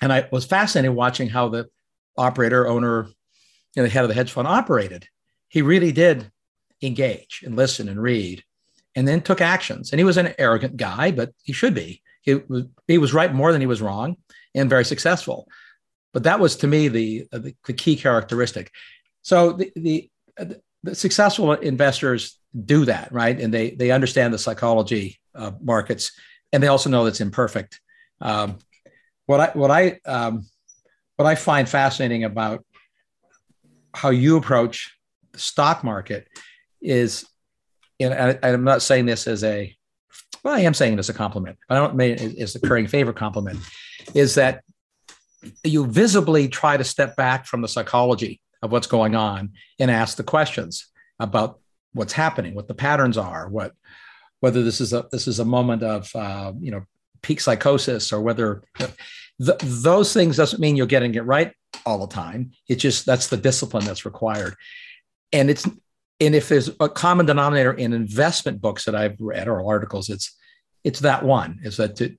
And 0.00 0.12
I 0.12 0.28
was 0.30 0.44
fascinated 0.44 0.94
watching 0.94 1.28
how 1.28 1.48
the 1.48 1.66
operator, 2.16 2.66
owner, 2.66 3.08
know, 3.76 3.82
the 3.82 3.88
head 3.88 4.04
of 4.04 4.08
the 4.08 4.14
hedge 4.14 4.30
fund 4.30 4.48
operated. 4.48 5.08
He 5.48 5.62
really 5.62 5.92
did 5.92 6.30
engage 6.82 7.42
and 7.44 7.56
listen 7.56 7.88
and 7.88 8.00
read 8.00 8.42
and 8.94 9.06
then 9.06 9.20
took 9.20 9.40
actions. 9.40 9.92
And 9.92 10.00
he 10.00 10.04
was 10.04 10.16
an 10.16 10.34
arrogant 10.38 10.76
guy, 10.76 11.10
but 11.10 11.32
he 11.42 11.52
should 11.52 11.74
be. 11.74 12.02
He 12.22 12.34
was, 12.34 12.64
he 12.88 12.98
was 12.98 13.14
right 13.14 13.32
more 13.32 13.52
than 13.52 13.60
he 13.60 13.66
was 13.66 13.82
wrong 13.82 14.16
and 14.54 14.70
very 14.70 14.84
successful. 14.84 15.48
But 16.12 16.24
that 16.24 16.40
was 16.40 16.56
to 16.56 16.66
me 16.66 16.88
the, 16.88 17.26
the, 17.30 17.54
the 17.66 17.72
key 17.72 17.96
characteristic. 17.96 18.70
So 19.22 19.52
the, 19.52 19.72
the, 19.76 20.10
the 20.82 20.94
successful 20.94 21.52
investors 21.52 22.38
do 22.64 22.86
that, 22.86 23.12
right? 23.12 23.38
And 23.38 23.52
they 23.52 23.70
they 23.70 23.90
understand 23.90 24.32
the 24.32 24.38
psychology 24.38 25.18
of 25.34 25.62
markets, 25.62 26.12
and 26.52 26.62
they 26.62 26.68
also 26.68 26.88
know 26.88 27.04
that's 27.04 27.20
imperfect. 27.20 27.80
Um, 28.20 28.58
what 29.26 29.40
I 29.40 29.50
what 29.52 29.70
I 29.70 30.00
um, 30.06 30.46
what 31.16 31.26
I 31.26 31.34
find 31.34 31.68
fascinating 31.68 32.24
about 32.24 32.64
how 33.92 34.10
you 34.10 34.36
approach 34.36 34.95
the 35.36 35.42
stock 35.42 35.84
market 35.84 36.26
is, 36.80 37.26
and 38.00 38.38
I, 38.42 38.48
am 38.48 38.64
not 38.64 38.82
saying 38.82 39.06
this 39.06 39.26
as 39.26 39.44
a 39.44 39.74
well, 40.42 40.54
I 40.54 40.60
am 40.60 40.74
saying 40.74 40.94
it 40.94 40.98
as 40.98 41.08
a 41.08 41.14
compliment. 41.14 41.58
But 41.68 41.76
I 41.76 41.80
don't 41.80 41.96
mean 41.96 42.12
it 42.12 42.38
as 42.38 42.54
a 42.54 42.60
recurring 42.60 42.86
favor 42.86 43.12
compliment. 43.12 43.58
Is 44.14 44.36
that 44.36 44.62
you 45.64 45.86
visibly 45.86 46.48
try 46.48 46.76
to 46.76 46.84
step 46.84 47.16
back 47.16 47.46
from 47.46 47.62
the 47.62 47.68
psychology 47.68 48.40
of 48.62 48.72
what's 48.72 48.86
going 48.86 49.14
on 49.14 49.52
and 49.78 49.90
ask 49.90 50.16
the 50.16 50.24
questions 50.24 50.86
about 51.18 51.60
what's 51.92 52.12
happening, 52.12 52.54
what 52.54 52.68
the 52.68 52.74
patterns 52.74 53.18
are, 53.18 53.48
what 53.48 53.72
whether 54.40 54.62
this 54.62 54.80
is 54.80 54.92
a 54.92 55.06
this 55.10 55.26
is 55.26 55.40
a 55.40 55.44
moment 55.44 55.82
of 55.82 56.14
uh, 56.14 56.52
you 56.60 56.70
know 56.70 56.82
peak 57.22 57.40
psychosis 57.40 58.12
or 58.12 58.20
whether 58.20 58.62
th- 58.78 59.58
those 59.62 60.12
things 60.12 60.36
doesn't 60.36 60.60
mean 60.60 60.76
you're 60.76 60.86
getting 60.86 61.14
it 61.14 61.24
right 61.24 61.52
all 61.84 61.98
the 61.98 62.14
time. 62.14 62.52
It 62.68 62.76
just 62.76 63.06
that's 63.06 63.28
the 63.28 63.36
discipline 63.36 63.84
that's 63.84 64.04
required, 64.04 64.54
and 65.36 65.50
it's 65.50 65.66
and 66.18 66.34
if 66.34 66.48
there's 66.48 66.70
a 66.80 66.88
common 66.88 67.26
denominator 67.26 67.74
in 67.74 67.92
investment 67.92 68.60
books 68.60 68.86
that 68.86 68.94
I've 68.94 69.20
read 69.20 69.48
or 69.48 69.66
articles, 69.66 70.08
it's 70.08 70.34
it's 70.82 71.00
that 71.00 71.24
one 71.24 71.60
is 71.62 71.76
that 71.76 71.96
to 71.96 72.16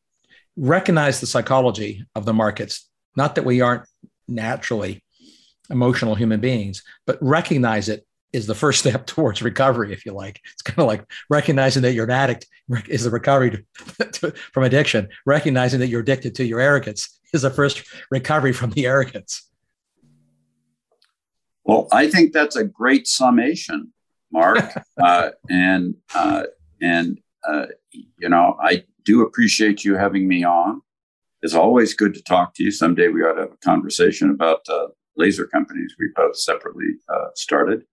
recognize 0.55 1.19
the 1.19 1.27
psychology 1.27 2.05
of 2.15 2.25
the 2.25 2.33
markets, 2.33 2.89
not 3.15 3.35
that 3.35 3.45
we 3.45 3.61
aren't 3.61 3.85
naturally 4.27 5.03
emotional 5.69 6.15
human 6.15 6.39
beings, 6.39 6.83
but 7.05 7.17
recognize 7.21 7.89
it 7.89 8.05
is 8.33 8.45
the 8.45 8.55
first 8.55 8.79
step 8.85 9.07
towards 9.07 9.41
recovery, 9.41 9.93
if 9.93 10.05
you 10.05 10.13
like. 10.13 10.39
It's 10.53 10.61
kind 10.61 10.79
of 10.79 10.87
like 10.87 11.05
recognizing 11.29 11.81
that 11.83 11.93
you're 11.93 12.05
an 12.05 12.11
addict 12.11 12.45
is 12.87 13.05
the 13.05 13.09
recovery 13.09 13.51
to, 13.51 14.05
to, 14.11 14.31
from 14.53 14.63
addiction. 14.63 15.07
Recognizing 15.25 15.79
that 15.79 15.87
you're 15.87 16.01
addicted 16.01 16.35
to 16.35 16.45
your 16.45 16.59
arrogance 16.59 17.19
is 17.33 17.41
the 17.41 17.49
first 17.49 17.83
recovery 18.11 18.53
from 18.53 18.71
the 18.71 18.85
arrogance. 18.85 19.49
Well, 21.67 21.89
I 21.91 22.07
think 22.07 22.31
that's 22.31 22.55
a 22.55 22.63
great 22.63 23.07
summation, 23.07 23.93
Mark. 24.31 24.63
uh, 25.03 25.31
and 25.49 25.95
uh, 26.15 26.43
and 26.81 27.19
uh, 27.47 27.65
you 27.91 28.29
know, 28.29 28.57
I 28.61 28.85
do 29.03 29.21
appreciate 29.21 29.83
you 29.83 29.95
having 29.95 30.27
me 30.27 30.43
on. 30.43 30.81
It's 31.41 31.53
always 31.53 31.93
good 31.93 32.13
to 32.15 32.23
talk 32.23 32.55
to 32.55 32.63
you. 32.63 32.71
Someday 32.71 33.09
we 33.09 33.21
ought 33.21 33.33
to 33.33 33.41
have 33.41 33.51
a 33.51 33.57
conversation 33.57 34.31
about 34.31 34.61
uh, 34.69 34.87
laser 35.17 35.45
companies 35.45 35.93
we 35.99 36.07
both 36.15 36.37
separately 36.37 36.87
uh, 37.09 37.27
started, 37.35 37.83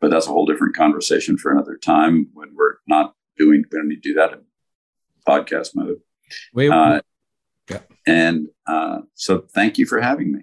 but 0.00 0.10
that's 0.10 0.26
a 0.26 0.30
whole 0.30 0.46
different 0.46 0.76
conversation 0.76 1.36
for 1.36 1.50
another 1.50 1.76
time 1.76 2.28
when 2.34 2.54
we're 2.54 2.76
not 2.86 3.14
doing. 3.36 3.64
We 3.70 3.78
don't 3.78 3.88
need 3.88 4.02
to 4.02 4.10
do 4.10 4.14
that 4.14 4.32
in 4.32 4.40
podcast 5.28 5.70
mode. 5.74 5.98
We, 6.54 6.68
uh, 6.68 7.00
yeah. 7.68 7.80
And 8.06 8.48
uh, 8.66 9.00
so, 9.14 9.44
thank 9.54 9.76
you 9.76 9.86
for 9.86 10.00
having 10.00 10.32
me. 10.32 10.42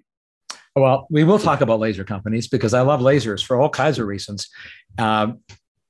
Well, 0.75 1.07
we 1.09 1.23
will 1.23 1.39
talk 1.39 1.61
about 1.61 1.79
laser 1.79 2.03
companies 2.03 2.47
because 2.47 2.73
I 2.73 2.81
love 2.81 3.01
lasers 3.01 3.43
for 3.43 3.59
all 3.59 3.69
kinds 3.69 3.99
of 3.99 4.07
reasons. 4.07 4.49
Um, 4.97 5.39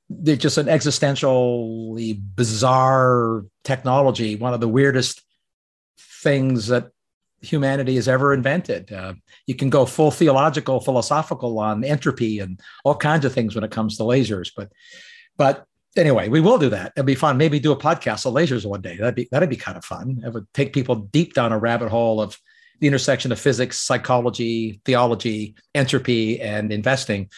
they're 0.10 0.36
just 0.36 0.58
an 0.58 0.66
existentially 0.66 2.20
bizarre 2.36 3.46
technology, 3.64 4.36
one 4.36 4.54
of 4.54 4.60
the 4.60 4.68
weirdest 4.68 5.22
things 6.24 6.68
that 6.68 6.90
humanity 7.42 7.96
has 7.96 8.08
ever 8.08 8.34
invented. 8.34 8.92
Uh, 8.92 9.14
you 9.48 9.56
can 9.56 9.70
go 9.70 9.86
full 9.86 10.12
theological, 10.12 10.80
philosophical 10.80 11.60
on 11.60 11.84
entropy 11.84 12.40
and 12.40 12.60
all 12.84 12.96
kinds 12.96 13.26
of 13.26 13.34
things 13.34 13.56
when 13.56 13.64
it 13.64 13.72
comes 13.72 13.98
to 13.98 14.04
lasers. 14.04 14.52
But, 14.56 14.72
but 15.38 15.66
anyway, 15.96 16.28
we 16.28 16.42
will 16.42 16.58
do 16.58 16.70
that. 16.70 16.94
It'll 16.96 17.06
be 17.06 17.16
fun. 17.16 17.38
Maybe 17.38 17.60
do 17.60 17.72
a 17.72 17.78
podcast 17.78 18.26
on 18.26 18.34
lasers 18.34 18.66
one 18.66 18.82
day. 18.82 18.98
That'd 18.98 19.16
be 19.16 19.28
that'd 19.32 19.50
be 19.50 19.56
kind 19.56 19.78
of 19.78 19.86
fun. 19.86 20.22
It 20.26 20.34
would 20.34 20.48
take 20.54 20.74
people 20.74 20.96
deep 20.96 21.34
down 21.34 21.52
a 21.52 21.58
rabbit 21.58 21.90
hole 21.90 22.22
of 22.22 22.38
the 22.82 22.88
intersection 22.88 23.32
of 23.32 23.40
physics, 23.40 23.80
psychology, 23.80 24.82
theology, 24.84 25.56
entropy, 25.74 26.42
and 26.42 26.74
investing. 26.74 27.30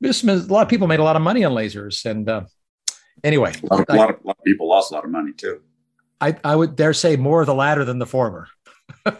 This, 0.00 0.22
a 0.22 0.36
lot 0.36 0.62
of 0.62 0.68
people 0.68 0.86
made 0.86 1.00
a 1.00 1.02
lot 1.02 1.16
of 1.16 1.22
money 1.22 1.42
on 1.42 1.52
lasers, 1.52 2.04
and 2.04 2.28
uh, 2.28 2.42
anyway, 3.24 3.54
a 3.62 3.74
lot, 3.74 3.80
of, 3.80 3.86
I, 3.88 3.96
lot, 3.96 4.10
of, 4.10 4.24
lot 4.24 4.36
of 4.38 4.44
people 4.44 4.68
lost 4.68 4.92
a 4.92 4.94
lot 4.94 5.04
of 5.04 5.10
money 5.10 5.32
too. 5.32 5.62
I, 6.20 6.36
I 6.44 6.54
would 6.54 6.76
dare 6.76 6.92
say 6.92 7.16
more 7.16 7.40
of 7.40 7.46
the 7.46 7.54
latter 7.54 7.84
than 7.84 7.98
the 7.98 8.06
former. 8.06 8.46
That's 9.04 9.18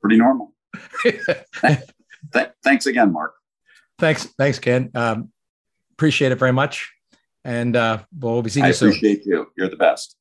pretty 0.00 0.18
normal. 0.18 0.52
Th- 1.02 2.50
thanks 2.62 2.86
again, 2.86 3.12
Mark. 3.12 3.34
Thanks, 3.98 4.26
thanks, 4.38 4.58
Ken. 4.58 4.90
Um, 4.94 5.32
appreciate 5.92 6.32
it 6.32 6.38
very 6.38 6.52
much, 6.52 6.92
and 7.44 7.74
uh, 7.74 8.00
we'll 8.18 8.42
be 8.42 8.50
seeing 8.50 8.66
you 8.66 8.74
soon. 8.74 8.88
I 8.88 8.90
appreciate 8.90 9.24
you. 9.24 9.50
You're 9.56 9.70
the 9.70 9.76
best. 9.76 10.16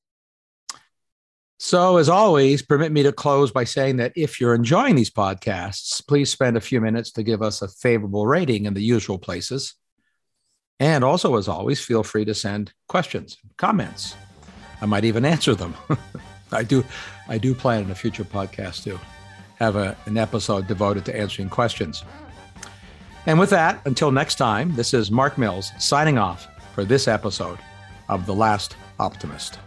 So, 1.60 1.98
as 1.98 2.08
always, 2.08 2.62
permit 2.62 2.92
me 2.92 3.02
to 3.04 3.12
close 3.12 3.52
by 3.52 3.64
saying 3.64 3.98
that 3.98 4.14
if 4.16 4.40
you're 4.40 4.54
enjoying 4.54 4.96
these 4.96 5.10
podcasts, 5.10 6.06
please 6.08 6.32
spend 6.32 6.56
a 6.56 6.62
few 6.62 6.80
minutes 6.80 7.12
to 7.14 7.24
give 7.24 7.42
us 7.42 7.64
a 7.64 7.68
favorable 7.68 8.28
rating 8.28 8.66
in 8.66 8.76
the 8.76 8.84
usual 8.84 9.18
places. 9.18 9.74
And 10.80 11.04
also, 11.04 11.36
as 11.36 11.48
always, 11.48 11.84
feel 11.84 12.04
free 12.04 12.26
to 12.26 12.36
send 12.36 12.74
questions, 12.88 13.38
comments. 13.58 14.16
I 14.82 14.86
might 14.86 15.06
even 15.06 15.26
answer 15.26 15.56
them. 15.56 15.74
I 16.52 16.64
do, 16.64 16.86
I 17.28 17.40
do 17.40 17.56
plan 17.56 17.84
in 17.86 17.92
a 17.92 17.96
future 17.96 18.24
podcast 18.24 18.84
to 18.84 19.00
have 19.56 19.76
a, 19.76 19.98
an 20.06 20.18
episode 20.18 20.68
devoted 20.68 21.06
to 21.06 21.20
answering 21.20 21.50
questions. 21.50 22.04
And 23.26 23.40
with 23.40 23.50
that, 23.50 23.82
until 23.86 24.12
next 24.12 24.36
time, 24.36 24.76
this 24.76 24.94
is 24.94 25.10
Mark 25.10 25.40
Mills 25.40 25.72
signing 25.80 26.20
off 26.20 26.48
for 26.76 26.86
this 26.86 27.08
episode 27.08 27.58
of 28.08 28.28
The 28.28 28.36
Last 28.36 28.78
Optimist. 29.00 29.58